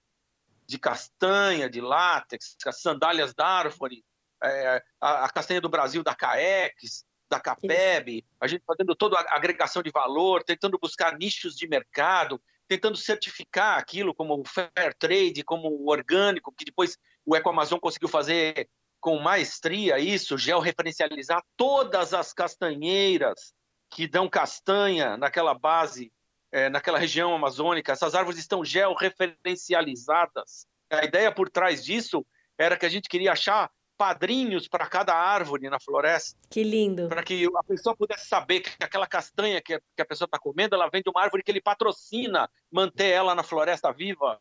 de 0.66 0.78
castanha, 0.78 1.70
de 1.70 1.80
látex, 1.80 2.56
as 2.66 2.82
sandálias 2.82 3.32
Darfore, 3.32 4.04
é, 4.42 4.82
a, 5.00 5.24
a, 5.24 5.30
castanha 5.30 5.60
do 5.60 5.68
Brasil 5.68 6.02
da 6.02 6.14
CAEX, 6.14 7.06
da 7.28 7.40
CAPEB, 7.40 8.24
a 8.40 8.46
gente 8.46 8.64
fazendo 8.64 8.94
toda 8.94 9.18
a 9.18 9.36
agregação 9.36 9.82
de 9.82 9.90
valor, 9.90 10.42
tentando 10.42 10.78
buscar 10.78 11.18
nichos 11.18 11.56
de 11.56 11.68
mercado, 11.68 12.40
tentando 12.68 12.96
certificar 12.96 13.78
aquilo 13.78 14.14
como 14.14 14.42
fair 14.44 14.94
trade, 14.98 15.44
como 15.44 15.88
orgânico, 15.88 16.52
que 16.52 16.64
depois 16.64 16.98
o 17.24 17.36
EcoAmazon 17.36 17.78
conseguiu 17.78 18.08
fazer 18.08 18.68
com 19.00 19.18
maestria 19.18 19.98
isso, 19.98 20.38
georreferencializar 20.38 21.42
todas 21.56 22.12
as 22.12 22.32
castanheiras 22.32 23.54
que 23.90 24.08
dão 24.08 24.28
castanha 24.28 25.16
naquela 25.16 25.54
base, 25.54 26.12
é, 26.50 26.68
naquela 26.68 26.98
região 26.98 27.34
amazônica. 27.34 27.92
Essas 27.92 28.14
árvores 28.14 28.38
estão 28.38 28.64
georreferencializadas. 28.64 30.66
A 30.90 31.04
ideia 31.04 31.30
por 31.30 31.48
trás 31.48 31.84
disso 31.84 32.26
era 32.58 32.76
que 32.76 32.86
a 32.86 32.88
gente 32.88 33.08
queria 33.08 33.32
achar 33.32 33.70
padrinhos 33.96 34.68
para 34.68 34.86
cada 34.86 35.14
árvore 35.14 35.68
na 35.68 35.80
floresta. 35.80 36.38
Que 36.50 36.62
lindo. 36.62 37.08
Para 37.08 37.22
que 37.22 37.44
a 37.44 37.62
pessoa 37.62 37.96
pudesse 37.96 38.26
saber 38.26 38.60
que 38.60 38.82
aquela 38.82 39.06
castanha 39.06 39.60
que 39.60 39.80
a 39.98 40.04
pessoa 40.04 40.26
está 40.26 40.38
comendo, 40.38 40.74
ela 40.74 40.88
vem 40.88 41.02
de 41.02 41.10
uma 41.10 41.22
árvore 41.22 41.42
que 41.42 41.50
ele 41.50 41.60
patrocina 41.60 42.48
manter 42.70 43.10
ela 43.10 43.34
na 43.34 43.42
floresta 43.42 43.92
viva. 43.92 44.40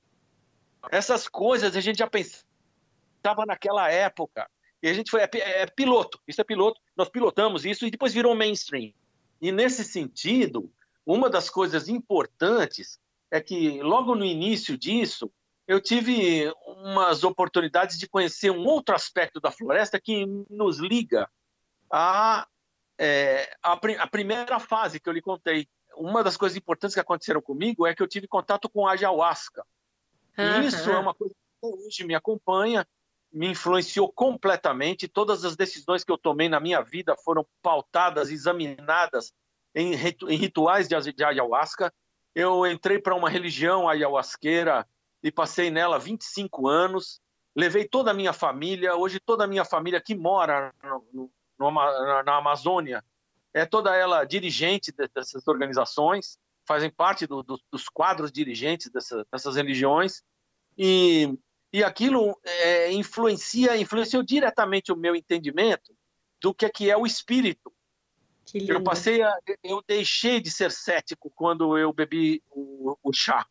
Essas 0.91 1.27
coisas 1.27 1.75
a 1.75 1.81
gente 1.81 1.97
já 1.97 2.07
pensava 2.07 3.45
naquela 3.45 3.89
época. 3.89 4.49
E 4.83 4.87
a 4.87 4.93
gente 4.93 5.09
foi, 5.09 5.21
é, 5.21 5.29
é, 5.33 5.65
piloto, 5.65 6.19
isso 6.27 6.41
é 6.41 6.43
piloto, 6.43 6.79
nós 6.95 7.09
pilotamos 7.09 7.65
isso 7.65 7.87
e 7.87 7.91
depois 7.91 8.13
virou 8.13 8.35
mainstream. 8.35 8.93
E 9.41 9.51
nesse 9.51 9.83
sentido, 9.83 10.71
uma 11.05 11.29
das 11.29 11.49
coisas 11.49 11.89
importantes 11.89 12.99
é 13.31 13.41
que 13.41 13.81
logo 13.81 14.13
no 14.15 14.23
início 14.23 14.77
disso, 14.77 15.31
eu 15.67 15.81
tive 15.81 16.51
umas 16.65 17.23
oportunidades 17.23 17.97
de 17.97 18.07
conhecer 18.07 18.51
um 18.51 18.65
outro 18.65 18.93
aspecto 18.93 19.39
da 19.39 19.51
floresta 19.51 19.99
que 19.99 20.25
nos 20.49 20.77
liga 20.77 21.29
à, 21.91 22.47
é, 22.99 23.55
à, 23.63 23.73
à 23.73 24.07
primeira 24.07 24.59
fase 24.59 24.99
que 24.99 25.09
eu 25.09 25.13
lhe 25.13 25.21
contei. 25.21 25.67
Uma 25.97 26.23
das 26.23 26.37
coisas 26.37 26.57
importantes 26.57 26.93
que 26.93 26.99
aconteceram 26.99 27.41
comigo 27.41 27.87
é 27.87 27.95
que 27.95 28.03
eu 28.03 28.07
tive 28.07 28.27
contato 28.27 28.69
com 28.69 28.87
a 28.87 28.91
ayahuasca. 28.91 29.65
Uhum. 30.37 30.61
Isso 30.61 30.91
é 30.91 30.99
uma 30.99 31.13
coisa 31.13 31.33
que 31.33 31.67
hoje 31.67 32.03
me 32.03 32.13
acompanha, 32.13 32.85
me 33.31 33.47
influenciou 33.47 34.11
completamente. 34.11 35.07
Todas 35.07 35.43
as 35.43 35.55
decisões 35.55 36.03
que 36.03 36.11
eu 36.11 36.17
tomei 36.17 36.47
na 36.47 36.59
minha 36.59 36.81
vida 36.81 37.15
foram 37.23 37.45
pautadas, 37.61 38.29
examinadas 38.29 39.33
em, 39.73 39.93
em 39.93 40.35
rituais 40.37 40.87
de, 40.87 41.13
de 41.13 41.23
ayahuasca. 41.23 41.91
Eu 42.35 42.67
entrei 42.67 42.99
para 42.99 43.15
uma 43.15 43.29
religião 43.29 43.89
ayahuasqueira 43.89 44.85
e 45.25 45.31
passei 45.31 45.71
nela 45.71 45.97
25 45.97 46.67
anos. 46.67 47.19
Levei 47.55 47.87
toda 47.87 48.11
a 48.11 48.13
minha 48.13 48.31
família. 48.31 48.95
Hoje, 48.95 49.19
toda 49.19 49.43
a 49.43 49.47
minha 49.47 49.65
família 49.65 49.99
que 49.99 50.13
mora 50.13 50.71
no, 51.11 51.31
no, 51.57 51.71
na, 51.71 52.23
na 52.23 52.37
Amazônia 52.37 53.03
é 53.51 53.65
toda 53.65 53.95
ela 53.95 54.23
dirigente 54.23 54.93
dessas 55.15 55.47
organizações. 55.47 56.37
Fazem 56.67 56.91
parte 56.91 57.25
do, 57.25 57.41
do, 57.41 57.59
dos 57.71 57.89
quadros 57.89 58.31
dirigentes 58.31 58.91
dessa, 58.91 59.25
dessas 59.31 59.55
religiões. 59.55 60.21
E, 60.77 61.35
e 61.73 61.83
aquilo 61.83 62.39
é, 62.43 62.91
influencia 62.91 63.75
influenciou 63.77 64.21
diretamente 64.21 64.91
o 64.91 64.95
meu 64.95 65.15
entendimento 65.15 65.91
do 66.39 66.53
que 66.53 66.67
é 66.67 66.69
que 66.69 66.91
é 66.91 66.95
o 66.95 67.05
espírito. 67.05 67.73
Eu 68.53 68.83
passei 68.83 69.23
a, 69.23 69.35
eu 69.63 69.83
deixei 69.87 70.39
de 70.39 70.51
ser 70.51 70.69
cético 70.69 71.31
quando 71.33 71.75
eu 71.79 71.91
bebi 71.91 72.43
o, 72.51 72.95
o 73.01 73.11
chá 73.11 73.43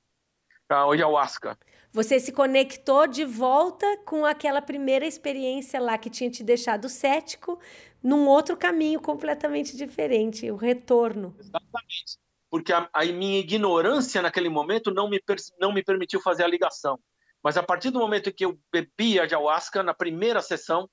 a 0.68 0.84
ayahuasca 0.84 1.58
você 1.92 2.18
se 2.18 2.32
conectou 2.32 3.06
de 3.06 3.24
volta 3.24 3.86
com 4.04 4.26
aquela 4.26 4.60
primeira 4.60 5.06
experiência 5.06 5.80
lá 5.80 5.96
que 5.96 6.10
tinha 6.10 6.28
te 6.28 6.42
deixado 6.42 6.88
cético 6.88 7.60
num 8.02 8.26
outro 8.26 8.56
caminho 8.56 9.00
completamente 9.00 9.76
diferente, 9.76 10.50
o 10.50 10.56
retorno. 10.56 11.36
Exatamente 11.38 12.18
porque 12.54 12.72
a, 12.72 12.88
a, 12.92 13.04
minha 13.06 13.40
ignorância 13.40 14.22
naquele 14.22 14.48
momento 14.48 14.92
não 14.92 15.10
me, 15.10 15.20
não 15.58 15.72
me 15.72 15.82
permitiu 15.82 16.20
fazer 16.20 16.44
a 16.44 16.46
ligação. 16.46 16.96
Mas 17.42 17.56
a 17.56 17.64
partir 17.64 17.90
do 17.90 17.98
momento 17.98 18.32
que 18.32 18.44
eu 18.44 18.56
bebi 18.72 19.18
a 19.18 19.24
ayahuasca, 19.24 19.82
na 19.82 19.92
primeira 19.92 20.40
sessão, 20.40 20.88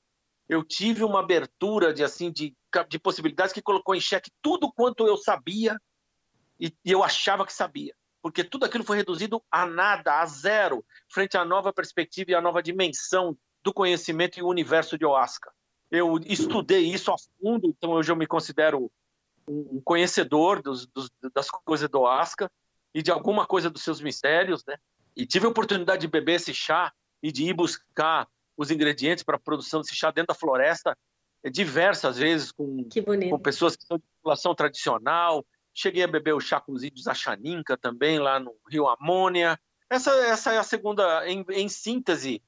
eu 0.50 0.64
tive 0.64 1.04
uma 1.04 1.20
abertura 1.20 1.94
de 1.94 2.04
assim 2.04 2.32
de, 2.32 2.56
de 2.90 2.98
possibilidades 2.98 3.54
que 3.54 3.62
colocou 3.62 3.94
em 3.94 4.02
xeque 4.02 4.32
tudo 4.42 4.74
quanto 4.74 5.06
eu 5.06 5.16
sabia 5.18 5.78
e, 6.60 6.74
e 6.84 6.92
eu 6.92 7.04
achava 7.04 7.46
que 7.46 7.54
sabia. 7.54 7.94
Porque 8.22 8.44
tudo 8.44 8.66
aquilo 8.66 8.84
foi 8.84 8.98
reduzido 8.98 9.42
a 9.52 9.66
nada, 9.66 10.20
a 10.20 10.26
zero, 10.26 10.86
frente 11.10 11.38
à 11.38 11.44
nova 11.44 11.74
perspectiva 11.74 12.32
e 12.32 12.36
à 12.36 12.42
nova 12.42 12.62
dimensão 12.62 13.38
do 13.64 13.74
conhecimento 13.74 14.38
e 14.38 14.44
o 14.44 14.48
universo 14.48 14.98
de 14.98 15.06
ayahuasca. 15.06 15.52
Eu 15.90 16.18
estudei 16.26 16.86
isso 16.86 17.12
a 17.12 17.16
fundo, 17.18 17.68
então 17.68 17.92
hoje 17.92 18.12
eu 18.12 18.16
me 18.16 18.26
considero 18.26 18.92
um 19.48 19.82
conhecedor 19.84 20.62
dos, 20.62 20.86
dos, 20.88 21.10
das 21.34 21.50
coisas 21.50 21.90
do 21.90 22.06
Asca 22.06 22.50
e 22.94 23.02
de 23.02 23.12
alguma 23.12 23.46
coisa 23.46 23.70
dos 23.70 23.84
seus 23.84 24.00
mistérios, 24.00 24.64
né? 24.66 24.78
E 25.16 25.26
tive 25.26 25.46
a 25.46 25.50
oportunidade 25.50 26.02
de 26.02 26.08
beber 26.08 26.36
esse 26.36 26.54
chá 26.54 26.94
e 27.22 27.32
de 27.32 27.44
ir 27.46 27.54
buscar 27.54 28.28
os 28.56 28.72
ingredientes 28.72 29.24
para 29.24 29.36
a 29.36 29.40
produção 29.40 29.82
desse 29.82 29.96
chá 29.96 30.12
dentro 30.12 30.28
da 30.28 30.40
floresta 30.40 30.98
é, 31.44 31.50
diversas 31.50 32.18
vezes 32.18 32.52
com, 32.52 32.88
com 33.30 33.40
pessoas 33.40 33.76
que 33.76 33.86
são 33.86 33.98
de 33.98 34.04
população 34.18 34.56
tradicional. 34.56 35.46
Cheguei 35.74 36.04
a 36.04 36.08
beber 36.08 36.34
o 36.34 36.40
chá 36.40 36.60
com 36.60 36.74
os 36.74 36.84
índios 36.84 37.08
Achaninca 37.08 37.78
também, 37.78 38.20
lá 38.20 38.40
no 38.40 38.56
Rio 38.70 38.88
Amônia. 38.88 39.60
Essa, 39.90 40.12
essa 40.26 40.54
é 40.54 40.58
a 40.58 40.64
segunda, 40.64 41.28
em, 41.28 41.46
em 41.50 41.68
síntese, 41.68 42.42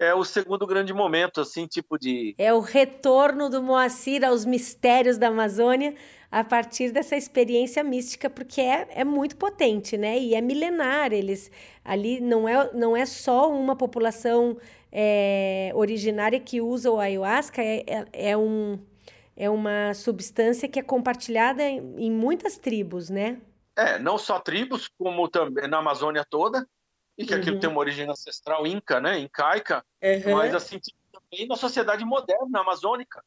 é 0.00 0.14
o 0.14 0.24
segundo 0.24 0.66
grande 0.66 0.94
momento, 0.94 1.42
assim, 1.42 1.66
tipo 1.66 1.98
de. 1.98 2.34
É 2.38 2.54
o 2.54 2.60
retorno 2.60 3.50
do 3.50 3.62
Moacir 3.62 4.24
aos 4.24 4.46
mistérios 4.46 5.18
da 5.18 5.28
Amazônia, 5.28 5.94
a 6.30 6.42
partir 6.42 6.90
dessa 6.90 7.16
experiência 7.16 7.84
mística, 7.84 8.30
porque 8.30 8.62
é, 8.62 8.88
é 8.92 9.04
muito 9.04 9.36
potente, 9.36 9.98
né? 9.98 10.18
E 10.18 10.34
é 10.34 10.40
milenar. 10.40 11.12
Eles 11.12 11.50
ali 11.84 12.18
não 12.18 12.48
é, 12.48 12.72
não 12.72 12.96
é 12.96 13.04
só 13.04 13.52
uma 13.52 13.76
população 13.76 14.56
é, 14.90 15.70
originária 15.74 16.40
que 16.40 16.60
usa 16.62 16.90
o 16.90 16.98
ayahuasca, 16.98 17.62
é, 17.62 17.84
é, 17.86 18.30
é, 18.30 18.36
um, 18.36 18.78
é 19.40 19.48
uma 19.48 19.94
substância 19.94 20.68
que 20.68 20.78
é 20.78 20.82
compartilhada 20.82 21.62
em, 21.62 22.10
muitas 22.10 22.58
tribos, 22.58 23.08
né? 23.08 23.40
É, 23.74 23.98
não 23.98 24.18
só 24.18 24.38
tribos, 24.38 24.86
como 24.98 25.26
também 25.28 25.66
na 25.66 25.78
Amazônia 25.78 26.26
toda, 26.28 26.68
e 27.16 27.24
que 27.24 27.32
uhum. 27.32 27.40
aquilo 27.40 27.58
tem 27.58 27.70
uma 27.70 27.80
origem 27.80 28.06
ancestral 28.06 28.66
inca, 28.66 29.00
né, 29.00 29.18
incaica, 29.18 29.82
uhum. 30.02 30.34
mas 30.34 30.54
assim 30.54 30.78
também 31.10 31.48
na 31.48 31.56
sociedade 31.56 32.04
moderna 32.04 32.60
amazônica. 32.60 33.24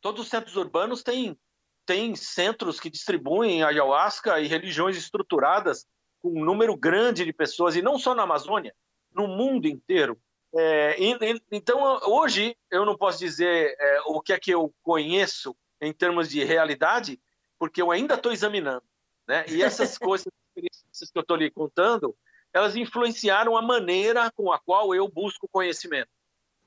Todos 0.00 0.22
os 0.22 0.28
centros 0.28 0.56
urbanos 0.56 1.04
têm 1.04 1.38
tem 1.86 2.16
centros 2.16 2.80
que 2.80 2.90
distribuem 2.90 3.62
ayahuasca 3.62 4.40
e 4.40 4.46
religiões 4.48 4.96
estruturadas 4.96 5.86
com 6.20 6.30
um 6.30 6.44
número 6.44 6.76
grande 6.76 7.24
de 7.24 7.32
pessoas, 7.32 7.76
e 7.76 7.80
não 7.80 7.96
só 7.96 8.12
na 8.12 8.24
Amazônia, 8.24 8.74
no 9.14 9.28
mundo 9.28 9.68
inteiro. 9.68 10.18
É, 10.56 10.96
então, 11.52 12.00
hoje, 12.06 12.56
eu 12.70 12.84
não 12.84 12.96
posso 12.96 13.18
dizer 13.18 13.76
é, 13.78 14.00
o 14.06 14.20
que 14.20 14.32
é 14.32 14.38
que 14.38 14.50
eu 14.50 14.72
conheço 14.82 15.56
em 15.80 15.92
termos 15.92 16.28
de 16.28 16.42
realidade, 16.42 17.20
porque 17.58 17.82
eu 17.82 17.90
ainda 17.90 18.14
estou 18.14 18.32
examinando. 18.32 18.84
Né? 19.26 19.44
E 19.48 19.62
essas 19.62 19.96
coisas 19.98 20.32
que 20.54 20.66
eu 21.14 21.20
estou 21.20 21.36
lhe 21.36 21.50
contando, 21.50 22.16
elas 22.52 22.76
influenciaram 22.76 23.56
a 23.56 23.62
maneira 23.62 24.30
com 24.32 24.50
a 24.50 24.58
qual 24.58 24.94
eu 24.94 25.06
busco 25.08 25.48
conhecimento 25.48 26.10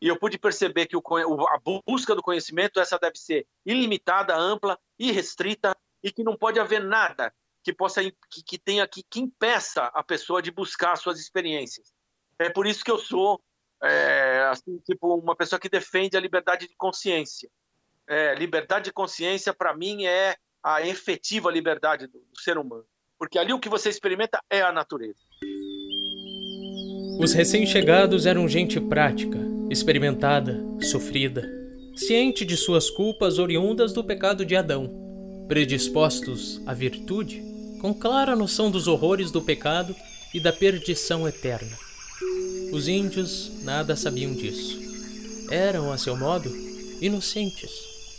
e 0.01 0.07
eu 0.07 0.17
pude 0.17 0.37
perceber 0.37 0.87
que 0.87 0.97
o, 0.97 1.01
a 1.47 1.59
busca 1.85 2.15
do 2.15 2.23
conhecimento 2.23 2.79
essa 2.79 2.97
deve 2.97 3.17
ser 3.17 3.45
ilimitada, 3.63 4.35
ampla, 4.35 4.77
irrestrita 4.97 5.77
e 6.03 6.11
que 6.11 6.23
não 6.23 6.35
pode 6.35 6.59
haver 6.59 6.83
nada 6.83 7.31
que 7.63 7.71
possa 7.71 8.01
que, 8.03 8.43
que 8.43 8.57
tenha 8.57 8.87
que, 8.87 9.03
que 9.03 9.19
impeça 9.19 9.83
a 9.93 10.03
pessoa 10.03 10.41
de 10.41 10.49
buscar 10.49 10.95
suas 10.95 11.19
experiências. 11.19 11.93
É 12.39 12.49
por 12.49 12.65
isso 12.65 12.83
que 12.83 12.89
eu 12.89 12.97
sou 12.97 13.39
é, 13.83 14.47
assim, 14.49 14.77
tipo 14.85 15.15
uma 15.15 15.35
pessoa 15.35 15.59
que 15.59 15.69
defende 15.69 16.15
a 16.15 16.19
liberdade 16.19 16.67
de 16.67 16.75
consciência. 16.75 17.49
É, 18.07 18.35
liberdade 18.35 18.85
de 18.85 18.93
consciência 18.93 19.53
para 19.53 19.75
mim 19.75 20.05
é 20.05 20.35
a 20.63 20.85
efetiva 20.85 21.49
liberdade 21.49 22.07
do, 22.07 22.19
do 22.19 22.41
ser 22.41 22.57
humano, 22.57 22.85
porque 23.17 23.39
ali 23.39 23.53
o 23.53 23.59
que 23.59 23.69
você 23.69 23.89
experimenta 23.89 24.39
é 24.49 24.61
a 24.61 24.71
natureza. 24.71 25.19
Os 27.19 27.33
recém-chegados 27.33 28.25
eram 28.25 28.47
gente 28.47 28.79
prática, 28.79 29.37
experimentada, 29.69 30.59
sofrida, 30.81 31.47
ciente 31.95 32.45
de 32.45 32.57
suas 32.57 32.89
culpas 32.89 33.37
oriundas 33.37 33.93
do 33.93 34.03
pecado 34.03 34.45
de 34.45 34.55
Adão, 34.55 35.45
predispostos 35.47 36.61
à 36.65 36.73
virtude, 36.73 37.41
com 37.79 37.93
clara 37.93 38.35
noção 38.35 38.69
dos 38.71 38.87
horrores 38.87 39.31
do 39.31 39.41
pecado 39.41 39.95
e 40.33 40.39
da 40.39 40.53
perdição 40.53 41.27
eterna. 41.27 41.90
Os 42.71 42.87
índios 42.87 43.51
nada 43.63 43.95
sabiam 43.95 44.33
disso. 44.33 44.79
Eram, 45.49 45.91
a 45.91 45.97
seu 45.97 46.15
modo, 46.15 46.49
inocentes, 47.01 47.71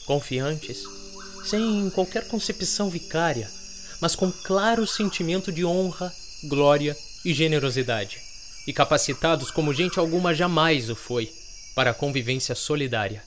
confiantes, 0.06 0.84
sem 1.44 1.90
qualquer 1.90 2.28
concepção 2.28 2.90
vicária, 2.90 3.48
mas 4.00 4.14
com 4.14 4.30
claro 4.30 4.86
sentimento 4.86 5.50
de 5.50 5.64
honra, 5.64 6.12
glória 6.48 6.96
e 7.24 7.32
generosidade, 7.32 8.18
e 8.66 8.72
capacitados 8.72 9.50
como 9.50 9.72
gente 9.72 9.98
alguma 9.98 10.34
jamais 10.34 10.90
o 10.90 10.94
foi 10.94 11.32
para 11.74 11.90
a 11.90 11.94
convivência 11.94 12.54
solidária. 12.54 13.22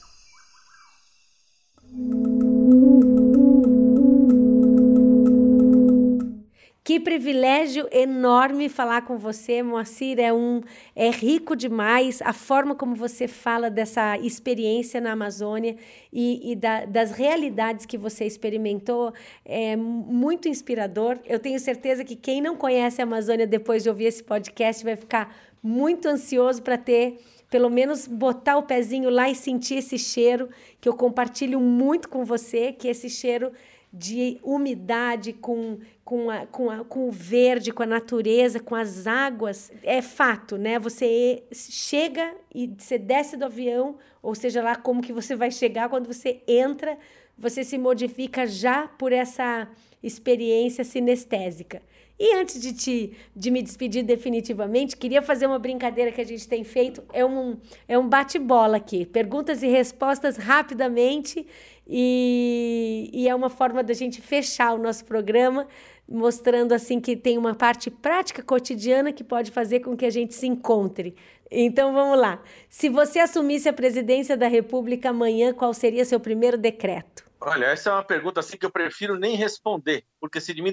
Que 6.86 7.00
privilégio 7.00 7.88
enorme 7.92 8.70
falar 8.70 9.02
com 9.02 9.18
você, 9.18 9.64
Moacir. 9.64 10.20
É, 10.20 10.32
um, 10.32 10.62
é 10.96 11.10
rico 11.10 11.56
demais 11.56 12.22
a 12.22 12.32
forma 12.32 12.76
como 12.76 12.94
você 12.96 13.28
fala 13.28 13.72
dessa 13.72 14.20
experiência 14.20 15.02
na 15.02 15.14
Amazônia 15.14 15.78
e, 16.14 16.52
e 16.52 16.56
da, 16.56 16.86
das 16.86 17.10
realidades 17.10 17.88
que 17.88 17.98
você 17.98 18.26
experimentou. 18.26 19.12
É 19.44 19.76
muito 19.76 20.48
inspirador. 20.48 21.18
Eu 21.26 21.40
tenho 21.40 21.60
certeza 21.60 22.06
que 22.06 22.16
quem 22.16 22.40
não 22.40 22.56
conhece 22.56 23.02
a 23.02 23.04
Amazônia 23.04 23.48
depois 23.48 23.82
de 23.82 23.90
ouvir 23.90 24.06
esse 24.06 24.24
podcast 24.24 24.84
vai 24.84 24.96
ficar 24.96 25.36
muito 25.64 26.08
ansioso 26.08 26.62
para 26.62 26.78
ter 26.78 27.18
pelo 27.50 27.70
menos 27.70 28.06
botar 28.06 28.58
o 28.58 28.64
pezinho 28.64 29.10
lá 29.10 29.28
e 29.28 29.34
sentir 29.34 29.76
esse 29.76 29.98
cheiro 29.98 30.50
que 30.80 30.88
eu 30.88 30.94
compartilho 30.94 31.60
muito 31.60 32.10
com 32.10 32.24
você, 32.24 32.72
que 32.72 32.88
esse 32.88 33.10
cheiro 33.10 33.52
de 33.98 34.38
umidade 34.44 35.32
com, 35.32 35.80
com, 36.04 36.30
a, 36.30 36.46
com, 36.46 36.70
a, 36.70 36.84
com 36.84 37.08
o 37.08 37.12
verde, 37.12 37.72
com 37.72 37.82
a 37.82 37.86
natureza, 37.86 38.60
com 38.60 38.76
as 38.76 39.08
águas, 39.08 39.72
é 39.82 40.02
fato, 40.02 40.58
né? 40.58 40.78
Você 40.78 41.44
chega 41.54 42.36
e 42.54 42.68
você 42.78 42.98
desce 42.98 43.38
do 43.38 43.46
avião, 43.46 43.96
ou 44.22 44.36
seja 44.36 44.62
lá 44.62 44.76
como 44.76 45.02
que 45.02 45.14
você 45.14 45.34
vai 45.34 45.50
chegar, 45.50 45.88
quando 45.88 46.08
você 46.08 46.42
entra, 46.46 46.98
você 47.38 47.64
se 47.64 47.78
modifica 47.78 48.46
já 48.46 48.86
por 48.86 49.14
essa 49.14 49.70
experiência 50.04 50.84
sinestésica. 50.84 51.82
E 52.18 52.34
antes 52.36 52.62
de, 52.62 52.74
te, 52.74 53.12
de 53.36 53.52
me 53.52 53.62
despedir 53.62 54.04
definitivamente, 54.04 54.96
queria 54.96 55.22
fazer 55.22 55.48
uma 55.48 55.60
brincadeira 55.60 56.14
que 56.14 56.22
a 56.22 56.26
gente 56.26 56.48
tem 56.48 56.64
feito. 56.64 57.04
É 57.12 57.26
um, 57.26 57.58
é 57.88 57.98
um 57.98 58.08
bate-bola 58.08 58.78
aqui. 58.78 59.06
Perguntas 59.06 59.62
e 59.62 59.68
respostas 59.68 60.38
rapidamente. 60.38 61.46
E, 61.88 63.10
e 63.14 63.28
é 63.28 63.36
uma 63.36 63.50
forma 63.50 63.84
da 63.84 63.94
gente 63.94 64.22
fechar 64.22 64.74
o 64.74 64.78
nosso 64.78 65.06
programa, 65.06 65.68
mostrando 66.08 66.74
assim 66.74 67.00
que 67.00 67.16
tem 67.16 67.38
uma 67.38 67.54
parte 67.54 67.90
prática 67.92 68.42
cotidiana 68.42 69.14
que 69.14 69.24
pode 69.24 69.52
fazer 69.52 69.82
com 69.82 69.96
que 69.96 70.06
a 70.06 70.10
gente 70.10 70.34
se 70.34 70.48
encontre. 70.48 71.16
Então 71.50 71.94
vamos 71.94 72.20
lá. 72.20 72.42
Se 72.70 72.90
você 72.90 73.20
assumisse 73.20 73.70
a 73.70 73.74
presidência 73.74 74.36
da 74.36 74.48
República 74.48 75.10
amanhã, 75.10 75.54
qual 75.54 75.74
seria 75.74 76.06
seu 76.06 76.20
primeiro 76.20 76.58
decreto? 76.58 77.24
Olha, 77.40 77.66
essa 77.66 77.90
é 77.90 77.94
uma 77.94 78.04
pergunta 78.04 78.40
assim 78.40 78.58
que 78.58 78.66
eu 78.66 78.72
prefiro 78.72 79.20
nem 79.20 79.36
responder, 79.36 80.04
porque 80.20 80.42
se 80.42 80.54
de 80.54 80.62
mim 80.62 80.72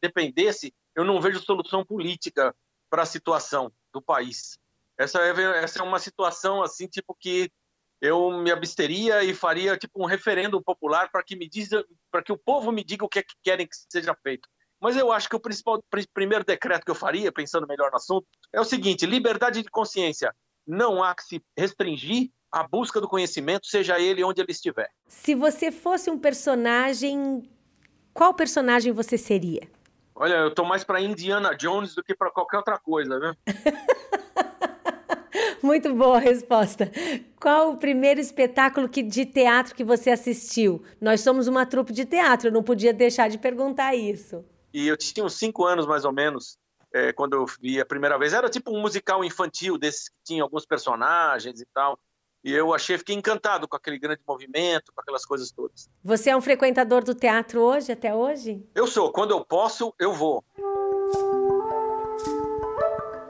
dependesse, 0.00 0.74
eu 0.96 1.04
não 1.04 1.20
vejo 1.20 1.38
solução 1.38 1.84
política 1.84 2.54
para 2.90 3.02
a 3.02 3.06
situação 3.06 3.70
do 3.92 4.02
país. 4.02 4.58
Essa 4.98 5.20
é, 5.20 5.62
essa 5.62 5.78
é 5.78 5.82
uma 5.82 6.00
situação 6.00 6.60
assim 6.60 6.88
tipo 6.88 7.14
que 7.14 7.50
eu 8.00 8.30
me 8.38 8.50
absteria 8.50 9.24
e 9.24 9.34
faria 9.34 9.76
tipo 9.76 10.02
um 10.02 10.06
referendo 10.06 10.62
popular 10.62 11.10
para 11.10 11.22
que 11.22 11.36
me 11.36 11.48
diz, 11.48 11.70
para 12.10 12.22
que 12.22 12.32
o 12.32 12.38
povo 12.38 12.70
me 12.70 12.84
diga 12.84 13.04
o 13.04 13.08
que, 13.08 13.18
é 13.18 13.22
que 13.22 13.34
querem 13.42 13.66
que 13.66 13.76
seja 13.90 14.14
feito. 14.22 14.48
Mas 14.80 14.96
eu 14.96 15.10
acho 15.10 15.28
que 15.28 15.34
o 15.34 15.40
principal 15.40 15.82
primeiro 16.14 16.44
decreto 16.44 16.84
que 16.84 16.90
eu 16.90 16.94
faria, 16.94 17.32
pensando 17.32 17.66
melhor 17.66 17.90
no 17.90 17.96
assunto, 17.96 18.26
é 18.52 18.60
o 18.60 18.64
seguinte: 18.64 19.06
liberdade 19.06 19.62
de 19.62 19.70
consciência. 19.70 20.32
Não 20.66 21.02
há 21.02 21.14
que 21.14 21.24
se 21.24 21.42
restringir 21.56 22.30
a 22.52 22.66
busca 22.66 23.00
do 23.00 23.08
conhecimento, 23.08 23.66
seja 23.66 23.98
ele 23.98 24.22
onde 24.22 24.40
ele 24.40 24.52
estiver. 24.52 24.88
Se 25.06 25.34
você 25.34 25.72
fosse 25.72 26.10
um 26.10 26.18
personagem, 26.18 27.42
qual 28.14 28.34
personagem 28.34 28.92
você 28.92 29.18
seria? 29.18 29.68
Olha, 30.14 30.34
eu 30.34 30.54
tô 30.54 30.64
mais 30.64 30.84
para 30.84 31.00
Indiana 31.00 31.54
Jones 31.54 31.94
do 31.94 32.02
que 32.02 32.14
para 32.14 32.30
qualquer 32.30 32.58
outra 32.58 32.78
coisa, 32.78 33.18
viu? 33.18 33.34
Muito 35.62 35.94
boa 35.94 36.16
a 36.16 36.20
resposta. 36.20 36.90
Qual 37.40 37.72
o 37.72 37.76
primeiro 37.76 38.20
espetáculo 38.20 38.88
que, 38.88 39.02
de 39.02 39.26
teatro 39.26 39.74
que 39.74 39.84
você 39.84 40.10
assistiu? 40.10 40.82
Nós 41.00 41.20
somos 41.20 41.48
uma 41.48 41.66
trupe 41.66 41.92
de 41.92 42.04
teatro, 42.04 42.48
eu 42.48 42.52
não 42.52 42.62
podia 42.62 42.92
deixar 42.92 43.28
de 43.28 43.38
perguntar 43.38 43.94
isso. 43.94 44.44
E 44.72 44.86
eu 44.86 44.96
tinha 44.96 45.24
uns 45.24 45.34
cinco 45.34 45.64
anos, 45.64 45.86
mais 45.86 46.04
ou 46.04 46.12
menos, 46.12 46.58
é, 46.92 47.12
quando 47.12 47.34
eu 47.34 47.46
vi 47.60 47.80
a 47.80 47.86
primeira 47.86 48.18
vez. 48.18 48.32
Era 48.32 48.48
tipo 48.48 48.70
um 48.70 48.80
musical 48.80 49.24
infantil, 49.24 49.78
desses 49.78 50.08
que 50.08 50.16
tinha 50.24 50.42
alguns 50.42 50.64
personagens 50.64 51.60
e 51.60 51.66
tal. 51.72 51.98
E 52.44 52.52
eu 52.52 52.72
achei, 52.72 52.96
fiquei 52.96 53.16
encantado 53.16 53.66
com 53.66 53.76
aquele 53.76 53.98
grande 53.98 54.20
movimento, 54.26 54.92
com 54.94 55.00
aquelas 55.00 55.24
coisas 55.24 55.50
todas. 55.50 55.90
Você 56.04 56.30
é 56.30 56.36
um 56.36 56.40
frequentador 56.40 57.02
do 57.02 57.14
teatro 57.14 57.60
hoje, 57.60 57.90
até 57.90 58.14
hoje? 58.14 58.64
Eu 58.74 58.86
sou. 58.86 59.10
Quando 59.10 59.32
eu 59.32 59.44
posso, 59.44 59.92
eu 59.98 60.12
vou. 60.12 60.44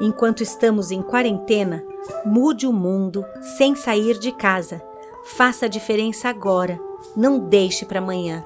Enquanto 0.00 0.40
estamos 0.40 0.92
em 0.92 1.02
quarentena, 1.02 1.84
mude 2.24 2.64
o 2.64 2.72
mundo 2.72 3.26
sem 3.58 3.74
sair 3.74 4.20
de 4.20 4.30
casa. 4.30 4.80
Faça 5.24 5.66
a 5.66 5.68
diferença 5.68 6.28
agora. 6.28 6.78
Não 7.16 7.40
deixe 7.40 7.84
para 7.84 7.98
amanhã. 7.98 8.44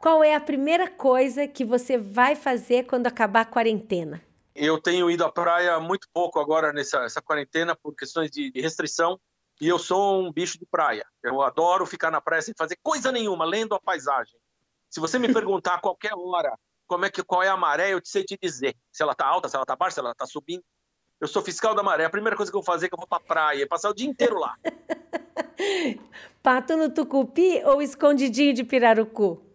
Qual 0.00 0.22
é 0.22 0.36
a 0.36 0.40
primeira 0.40 0.88
coisa 0.88 1.48
que 1.48 1.64
você 1.64 1.98
vai 1.98 2.36
fazer 2.36 2.84
quando 2.84 3.08
acabar 3.08 3.40
a 3.40 3.46
quarentena? 3.46 4.20
Eu 4.54 4.80
tenho 4.80 5.10
ido 5.10 5.24
à 5.24 5.32
praia 5.32 5.80
muito 5.80 6.08
pouco 6.12 6.38
agora 6.38 6.72
nessa 6.72 7.20
quarentena 7.22 7.74
por 7.74 7.94
questões 7.94 8.30
de, 8.30 8.50
de 8.52 8.60
restrição 8.60 9.18
e 9.60 9.68
eu 9.68 9.78
sou 9.78 10.22
um 10.22 10.32
bicho 10.32 10.58
de 10.58 10.66
praia. 10.66 11.04
Eu 11.22 11.42
adoro 11.42 11.86
ficar 11.86 12.10
na 12.10 12.20
praia 12.20 12.42
sem 12.42 12.54
fazer 12.56 12.78
coisa 12.82 13.10
nenhuma, 13.10 13.44
lendo 13.44 13.74
a 13.74 13.80
paisagem. 13.80 14.38
Se 14.88 15.00
você 15.00 15.18
me 15.18 15.32
perguntar 15.32 15.74
a 15.74 15.80
qualquer 15.80 16.12
hora 16.14 16.56
como 16.86 17.04
é 17.04 17.10
que 17.10 17.22
qual 17.22 17.42
é 17.42 17.48
a 17.48 17.56
maré, 17.56 17.92
eu 17.92 18.00
sei 18.04 18.24
te 18.24 18.38
dizer. 18.40 18.76
Se 18.92 19.02
ela 19.02 19.14
tá 19.14 19.26
alta, 19.26 19.48
se 19.48 19.56
ela 19.56 19.64
tá 19.64 19.74
baixa, 19.74 19.94
se 19.94 20.00
ela 20.00 20.14
tá 20.14 20.26
subindo. 20.26 20.62
Eu 21.20 21.26
sou 21.26 21.42
fiscal 21.42 21.74
da 21.74 21.82
maré. 21.82 22.04
A 22.04 22.10
primeira 22.10 22.36
coisa 22.36 22.52
que 22.52 22.56
eu 22.56 22.60
vou 22.60 22.66
fazer 22.66 22.86
é 22.86 22.88
que 22.88 22.94
eu 22.94 22.98
vou 22.98 23.08
pra 23.08 23.18
praia, 23.18 23.66
passar 23.66 23.90
o 23.90 23.94
dia 23.94 24.08
inteiro 24.08 24.38
lá. 24.38 24.56
Pato 26.42 26.76
no 26.76 26.90
tucupi 26.90 27.62
ou 27.64 27.80
escondidinho 27.80 28.52
de 28.52 28.62
pirarucu? 28.62 29.53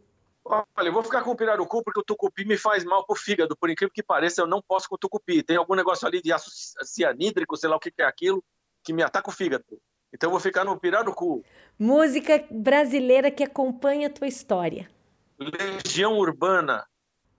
Olha, 0.50 0.88
eu 0.88 0.92
vou 0.92 1.04
ficar 1.04 1.22
com 1.22 1.30
o 1.30 1.36
pirarucu 1.36 1.84
porque 1.84 2.00
o 2.00 2.04
tucupi 2.04 2.44
me 2.44 2.58
faz 2.58 2.84
mal 2.84 3.06
pro 3.06 3.16
fígado. 3.16 3.56
Por 3.56 3.70
incrível 3.70 3.94
que 3.94 4.02
pareça, 4.02 4.42
eu 4.42 4.48
não 4.48 4.64
posso 4.64 4.90
com 4.90 4.96
o 4.96 4.98
tucupi. 4.98 5.44
Tem 5.44 5.58
algum 5.58 5.76
negócio 5.76 6.08
ali 6.08 6.24
de 6.24 6.34
ácido 6.34 6.52
cianídrico, 6.84 7.56
sei 7.56 7.70
lá 7.70 7.76
o 7.76 7.80
que 7.80 7.94
é 8.00 8.04
aquilo, 8.04 8.44
que 8.84 8.92
me 8.92 9.04
ataca 9.04 9.30
o 9.30 9.34
fígado. 9.34 9.64
Então 10.12 10.28
eu 10.30 10.32
vou 10.32 10.40
ficar 10.40 10.66
no 10.66 10.80
pirarucu. 10.80 11.44
Música 11.78 12.44
brasileira 12.50 13.30
que 13.30 13.44
acompanha 13.44 14.08
a 14.08 14.10
tua 14.10 14.28
história. 14.28 14.90
Legião 15.38 16.18
Urbana. 16.18 16.84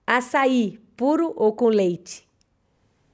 Açaí, 0.06 0.78
puro 0.96 1.32
ou 1.34 1.52
com 1.52 1.66
leite? 1.66 2.28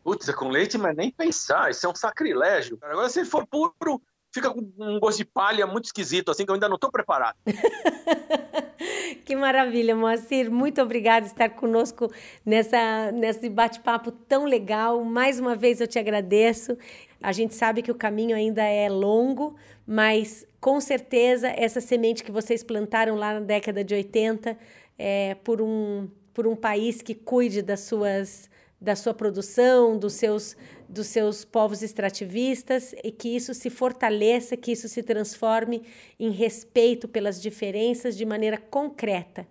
Putz, 0.04 0.28
é 0.28 0.32
com 0.34 0.50
leite, 0.50 0.76
mas 0.76 0.94
nem 0.94 1.10
pensar. 1.10 1.70
Isso 1.70 1.86
é 1.86 1.88
um 1.88 1.94
sacrilégio. 1.94 2.78
Agora, 2.82 3.08
se 3.08 3.24
for 3.24 3.46
puro, 3.46 4.02
fica 4.36 4.50
com 4.50 4.60
um 4.78 5.00
gosto 5.00 5.18
de 5.18 5.24
palha 5.24 5.66
muito 5.66 5.86
esquisito, 5.86 6.30
assim, 6.30 6.44
que 6.44 6.50
eu 6.50 6.54
ainda 6.54 6.68
não 6.68 6.74
estou 6.74 6.90
preparado. 6.90 7.36
que 9.24 9.34
maravilha, 9.34 9.96
Moacir. 9.96 10.50
Muito 10.50 10.80
obrigada 10.82 11.26
por 11.26 11.32
estar 11.32 11.48
conosco 11.50 12.12
nessa, 12.44 13.10
nesse 13.12 13.48
bate-papo 13.48 14.12
tão 14.12 14.44
legal. 14.44 15.02
Mais 15.02 15.40
uma 15.40 15.56
vez 15.56 15.80
eu 15.80 15.86
te 15.86 15.98
agradeço. 15.98 16.76
A 17.22 17.32
gente 17.32 17.54
sabe 17.54 17.80
que 17.80 17.90
o 17.90 17.94
caminho 17.94 18.36
ainda 18.36 18.62
é 18.62 18.88
longo, 18.88 19.56
mas 19.86 20.46
com 20.60 20.80
certeza 20.80 21.48
essa 21.48 21.80
semente 21.80 22.22
que 22.22 22.30
vocês 22.30 22.62
plantaram 22.62 23.16
lá 23.16 23.34
na 23.34 23.40
década 23.40 23.82
de 23.82 23.94
80 23.94 24.56
é, 24.98 25.34
por, 25.42 25.62
um, 25.62 26.08
por 26.34 26.46
um 26.46 26.54
país 26.54 27.00
que 27.00 27.14
cuide 27.14 27.62
das 27.62 27.80
suas 27.80 28.50
da 28.80 28.94
sua 28.94 29.14
produção, 29.14 29.98
dos 29.98 30.12
seus, 30.12 30.56
dos 30.88 31.08
seus 31.08 31.44
povos 31.44 31.82
extrativistas 31.82 32.94
e 33.02 33.10
que 33.10 33.34
isso 33.34 33.52
se 33.54 33.70
fortaleça, 33.70 34.56
que 34.56 34.72
isso 34.72 34.88
se 34.88 35.02
transforme 35.02 35.86
em 36.18 36.30
respeito 36.30 37.08
pelas 37.08 37.40
diferenças 37.40 38.16
de 38.16 38.24
maneira 38.24 38.58
concreta. 38.58 39.46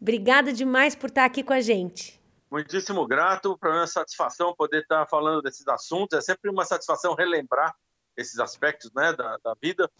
Obrigada 0.00 0.52
demais 0.52 0.94
por 0.94 1.08
estar 1.08 1.24
aqui 1.24 1.42
com 1.42 1.52
a 1.52 1.60
gente. 1.60 2.20
Muitíssimo 2.50 3.06
grato, 3.06 3.56
para 3.56 3.70
mim 3.70 3.76
é 3.76 3.80
uma 3.80 3.86
satisfação 3.86 4.54
poder 4.54 4.82
estar 4.82 5.06
falando 5.06 5.40
desses 5.40 5.66
assuntos, 5.68 6.18
é 6.18 6.20
sempre 6.20 6.50
uma 6.50 6.64
satisfação 6.64 7.14
relembrar 7.14 7.74
esses 8.16 8.38
aspectos 8.38 8.90
né, 8.94 9.12
da, 9.12 9.38
da 9.42 9.54
vida. 9.62 9.90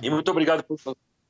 E 0.00 0.08
muito 0.08 0.30
obrigado 0.30 0.62
por 0.64 0.78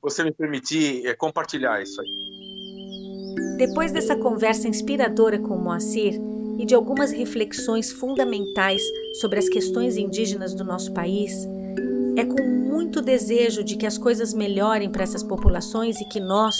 você 0.00 0.22
me 0.22 0.32
permitir 0.32 1.06
é, 1.06 1.14
compartilhar 1.14 1.82
isso 1.82 2.00
aí. 2.00 3.56
Depois 3.56 3.92
dessa 3.92 4.16
conversa 4.16 4.68
inspiradora 4.68 5.38
com 5.38 5.56
o 5.56 5.60
Moacir, 5.60 6.14
e 6.60 6.66
de 6.66 6.74
algumas 6.74 7.10
reflexões 7.10 7.90
fundamentais 7.90 8.82
sobre 9.14 9.38
as 9.38 9.48
questões 9.48 9.96
indígenas 9.96 10.52
do 10.54 10.62
nosso 10.62 10.92
país, 10.92 11.48
é 12.18 12.22
com 12.22 12.42
muito 12.42 13.00
desejo 13.00 13.64
de 13.64 13.76
que 13.76 13.86
as 13.86 13.96
coisas 13.96 14.34
melhorem 14.34 14.90
para 14.90 15.02
essas 15.02 15.22
populações 15.22 15.98
e 16.02 16.04
que 16.04 16.20
nós 16.20 16.54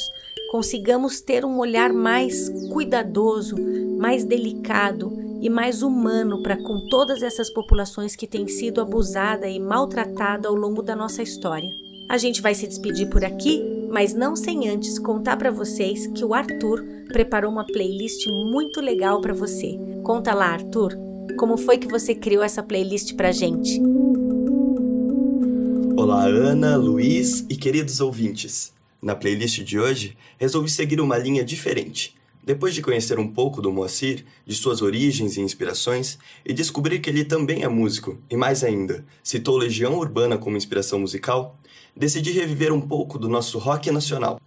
consigamos 0.51 1.21
ter 1.21 1.45
um 1.45 1.59
olhar 1.59 1.93
mais 1.93 2.49
cuidadoso, 2.73 3.57
mais 3.99 4.25
delicado 4.25 5.13
e 5.43 5.51
mais 5.51 5.83
humano 5.83 6.43
para 6.43 6.57
com 6.57 6.89
todas 6.89 7.23
essas 7.23 7.51
populações 7.51 8.17
que 8.17 8.27
têm 8.27 8.49
sido 8.49 8.81
abusada 8.81 9.51
e 9.51 9.61
maltratada 9.61 10.49
ao 10.49 10.55
longo 10.55 10.81
da 10.81 10.97
nossa 10.97 11.23
história. 11.23 11.77
A 12.09 12.17
gente 12.17 12.41
vai 12.41 12.55
se 12.55 12.67
despedir 12.67 13.11
por 13.11 13.23
aqui, 13.23 13.63
mas 13.91 14.15
não 14.15 14.35
sem 14.35 14.67
antes 14.67 14.99
contar 14.99 15.37
para 15.37 15.51
vocês 15.51 16.07
que 16.07 16.25
o 16.25 16.33
Arthur 16.33 16.83
preparou 17.09 17.53
uma 17.53 17.67
playlist 17.67 18.27
muito 18.29 18.81
legal 18.81 19.21
para 19.21 19.35
você. 19.35 19.90
Conta 20.03 20.33
lá, 20.33 20.47
Arthur. 20.47 20.97
como 21.37 21.57
foi 21.57 21.79
que 21.79 21.87
você 21.87 22.15
criou 22.15 22.43
essa 22.43 22.63
playlist 22.63 23.15
pra 23.15 23.33
gente? 23.33 23.81
Olá, 25.97 26.25
Ana, 26.25 26.77
Luiz 26.77 27.45
e 27.49 27.55
queridos 27.55 28.01
ouvintes. 28.01 28.73
Na 29.01 29.15
playlist 29.15 29.63
de 29.63 29.79
hoje, 29.79 30.17
resolvi 30.39 30.71
seguir 30.71 31.01
uma 31.01 31.19
linha 31.19 31.45
diferente. 31.45 32.17
Depois 32.43 32.75
de 32.75 32.83
conhecer 32.83 33.19
um 33.19 33.29
pouco 33.29 33.61
do 33.61 33.71
Moacir, 33.71 34.25
de 34.47 34.55
suas 34.55 34.81
origens 34.81 35.37
e 35.37 35.41
inspirações, 35.41 36.19
e 36.45 36.53
descobrir 36.53 37.01
que 37.01 37.11
ele 37.11 37.25
também 37.25 37.63
é 37.63 37.69
músico, 37.69 38.19
e 38.31 38.37
mais 38.37 38.65
ainda, 38.65 39.05
citou 39.23 39.57
Legião 39.57 39.99
Urbana 39.99 40.39
como 40.39 40.57
inspiração 40.57 40.99
musical, 40.99 41.59
decidi 41.95 42.33
reviver 42.33 42.73
um 42.73 42.81
pouco 42.81 43.19
do 43.19 43.29
nosso 43.29 43.59
rock 43.59 43.91
nacional, 43.91 44.41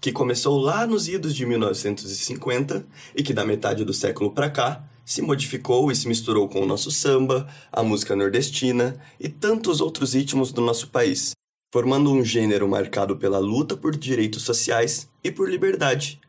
que 0.00 0.12
começou 0.12 0.58
lá 0.58 0.86
nos 0.86 1.08
idos 1.08 1.34
de 1.34 1.44
1950 1.44 2.86
e 3.14 3.22
que 3.22 3.34
da 3.34 3.44
metade 3.44 3.84
do 3.84 3.92
século 3.92 4.30
para 4.30 4.48
cá 4.48 4.89
se 5.10 5.20
modificou 5.20 5.90
e 5.90 5.96
se 5.96 6.06
misturou 6.06 6.48
com 6.48 6.60
o 6.60 6.66
nosso 6.66 6.88
samba, 6.88 7.48
a 7.72 7.82
música 7.82 8.14
nordestina 8.14 8.96
e 9.18 9.28
tantos 9.28 9.80
outros 9.80 10.14
ritmos 10.14 10.52
do 10.52 10.60
nosso 10.60 10.86
país, 10.86 11.32
formando 11.72 12.12
um 12.12 12.24
gênero 12.24 12.68
marcado 12.68 13.16
pela 13.16 13.40
luta 13.40 13.76
por 13.76 13.96
direitos 13.96 14.44
sociais 14.44 15.08
e 15.24 15.32
por 15.32 15.50
liberdade, 15.50 16.20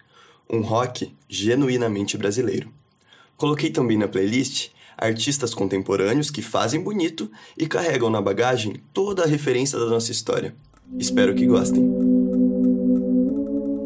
um 0.49 0.61
rock 0.61 1.15
genuinamente 1.29 2.17
brasileiro. 2.17 2.73
Coloquei 3.37 3.69
também 3.69 3.99
na 3.99 4.07
playlist 4.07 4.71
artistas 4.97 5.53
contemporâneos 5.53 6.31
que 6.31 6.41
fazem 6.41 6.81
bonito 6.81 7.31
e 7.55 7.67
carregam 7.67 8.09
na 8.09 8.19
bagagem 8.19 8.81
toda 8.91 9.25
a 9.25 9.27
referência 9.27 9.77
da 9.77 9.85
nossa 9.85 10.11
história. 10.11 10.55
Espero 10.97 11.35
que 11.35 11.45
gostem. 11.45 11.83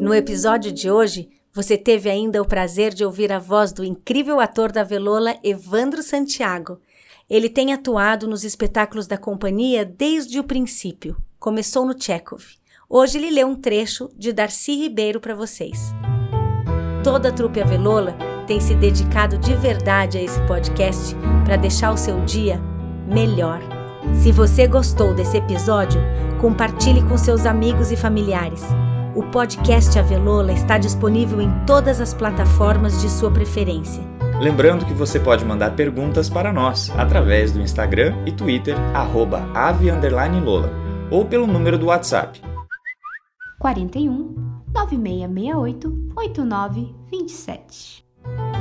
No 0.00 0.14
episódio 0.14 0.72
de 0.72 0.90
hoje, 0.90 1.28
você 1.56 1.78
teve 1.78 2.10
ainda 2.10 2.42
o 2.42 2.44
prazer 2.44 2.92
de 2.92 3.02
ouvir 3.02 3.32
a 3.32 3.38
voz 3.38 3.72
do 3.72 3.82
incrível 3.82 4.40
ator 4.40 4.70
da 4.70 4.84
Velola, 4.84 5.38
Evandro 5.42 6.02
Santiago. 6.02 6.78
Ele 7.30 7.48
tem 7.48 7.72
atuado 7.72 8.28
nos 8.28 8.44
espetáculos 8.44 9.06
da 9.06 9.16
companhia 9.16 9.82
desde 9.82 10.38
o 10.38 10.44
princípio. 10.44 11.16
Começou 11.40 11.86
no 11.86 11.98
Chekhov. 11.98 12.42
Hoje 12.90 13.16
ele 13.16 13.30
lê 13.30 13.42
um 13.42 13.56
trecho 13.56 14.10
de 14.14 14.34
Darcy 14.34 14.74
Ribeiro 14.74 15.18
para 15.18 15.34
vocês. 15.34 15.94
Toda 17.02 17.30
a 17.30 17.32
trupe 17.32 17.58
Avelola 17.58 18.14
tem 18.46 18.60
se 18.60 18.74
dedicado 18.74 19.38
de 19.38 19.54
verdade 19.54 20.18
a 20.18 20.22
esse 20.22 20.38
podcast 20.46 21.14
para 21.46 21.56
deixar 21.56 21.90
o 21.90 21.96
seu 21.96 22.22
dia 22.26 22.60
melhor. 23.08 23.62
Se 24.22 24.30
você 24.30 24.68
gostou 24.68 25.14
desse 25.14 25.38
episódio, 25.38 26.02
compartilhe 26.38 27.02
com 27.08 27.16
seus 27.16 27.46
amigos 27.46 27.90
e 27.90 27.96
familiares. 27.96 28.62
O 29.16 29.22
podcast 29.30 29.98
Avelola 29.98 30.52
está 30.52 30.76
disponível 30.76 31.40
em 31.40 31.50
todas 31.64 32.02
as 32.02 32.12
plataformas 32.12 33.00
de 33.00 33.08
sua 33.08 33.30
preferência. 33.30 34.04
Lembrando 34.38 34.84
que 34.84 34.92
você 34.92 35.18
pode 35.18 35.42
mandar 35.42 35.70
perguntas 35.70 36.28
para 36.28 36.52
nós 36.52 36.92
através 36.98 37.50
do 37.50 37.58
Instagram 37.58 38.14
e 38.26 38.32
Twitter, 38.32 38.76
@ave_lola, 39.54 40.70
ou 41.10 41.24
pelo 41.24 41.46
número 41.46 41.78
do 41.78 41.86
WhatsApp 41.86 42.42
41 43.58 44.34
9668 44.74 46.12
8927. 46.14 48.04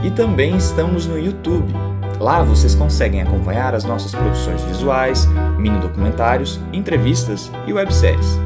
E 0.03 0.12
também 0.12 0.56
estamos 0.56 1.06
no 1.06 1.20
YouTube. 1.20 1.74
Lá 2.18 2.41
vocês 2.41 2.74
conseguem 2.74 3.22
acompanhar 3.22 3.76
as 3.76 3.84
nossas 3.84 4.16
produções 4.16 4.62
visuais, 4.62 5.28
mini 5.58 5.80
documentários, 5.80 6.62
entrevistas 6.72 7.51
e 7.68 7.74
webséries. 7.74 8.39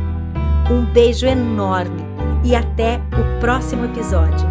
Um 0.71 0.85
beijo 0.85 1.25
enorme 1.25 2.03
e 2.45 2.55
até 2.55 2.97
o 2.97 3.39
próximo 3.39 3.85
episódio. 3.85 4.47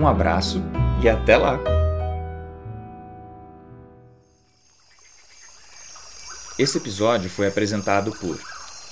Um 0.00 0.08
abraço 0.08 0.62
e 1.02 1.08
até 1.08 1.36
lá! 1.36 1.58
Esse 6.58 6.78
episódio 6.78 7.28
foi 7.28 7.46
apresentado 7.46 8.10
por 8.12 8.40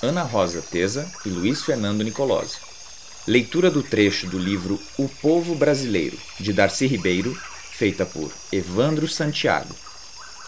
Ana 0.03 0.23
Rosa 0.23 0.61
Teza 0.61 1.11
e 1.25 1.31
Luiz 1.31 1.63
Fernando 1.63 2.05
Nicolosi. 2.05 2.59
Leitura 3.27 3.71
do 3.71 3.83
trecho 3.83 4.27
do 4.27 4.39
livro 4.39 4.79
O 4.99 5.09
Povo 5.09 5.55
Brasileiro, 5.55 6.19
de 6.39 6.53
Darcy 6.53 6.87
Ribeiro, 6.87 7.35
feita 7.73 8.05
por 8.05 8.31
Evandro 8.53 9.09
Santiago. 9.09 9.75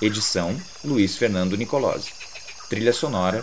Edição 0.03 0.55
Luiz 0.85 1.17
Fernando 1.17 1.57
Nicolosi. 1.57 2.11
Trilha 2.69 2.93
sonora 2.93 3.43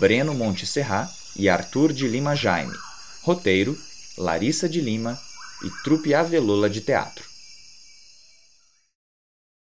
Breno 0.00 0.34
Monte 0.34 0.66
Serra 0.66 1.08
e 1.38 1.48
Arthur 1.48 1.92
de 1.92 2.08
Lima 2.08 2.34
Jaime. 2.34 2.76
Roteiro: 3.22 3.76
Larissa 4.16 4.68
de 4.68 4.80
Lima 4.80 5.20
e 5.64 5.70
Trupe 5.82 6.14
Avelola 6.14 6.68
de 6.68 6.80
Teatro. 6.80 7.35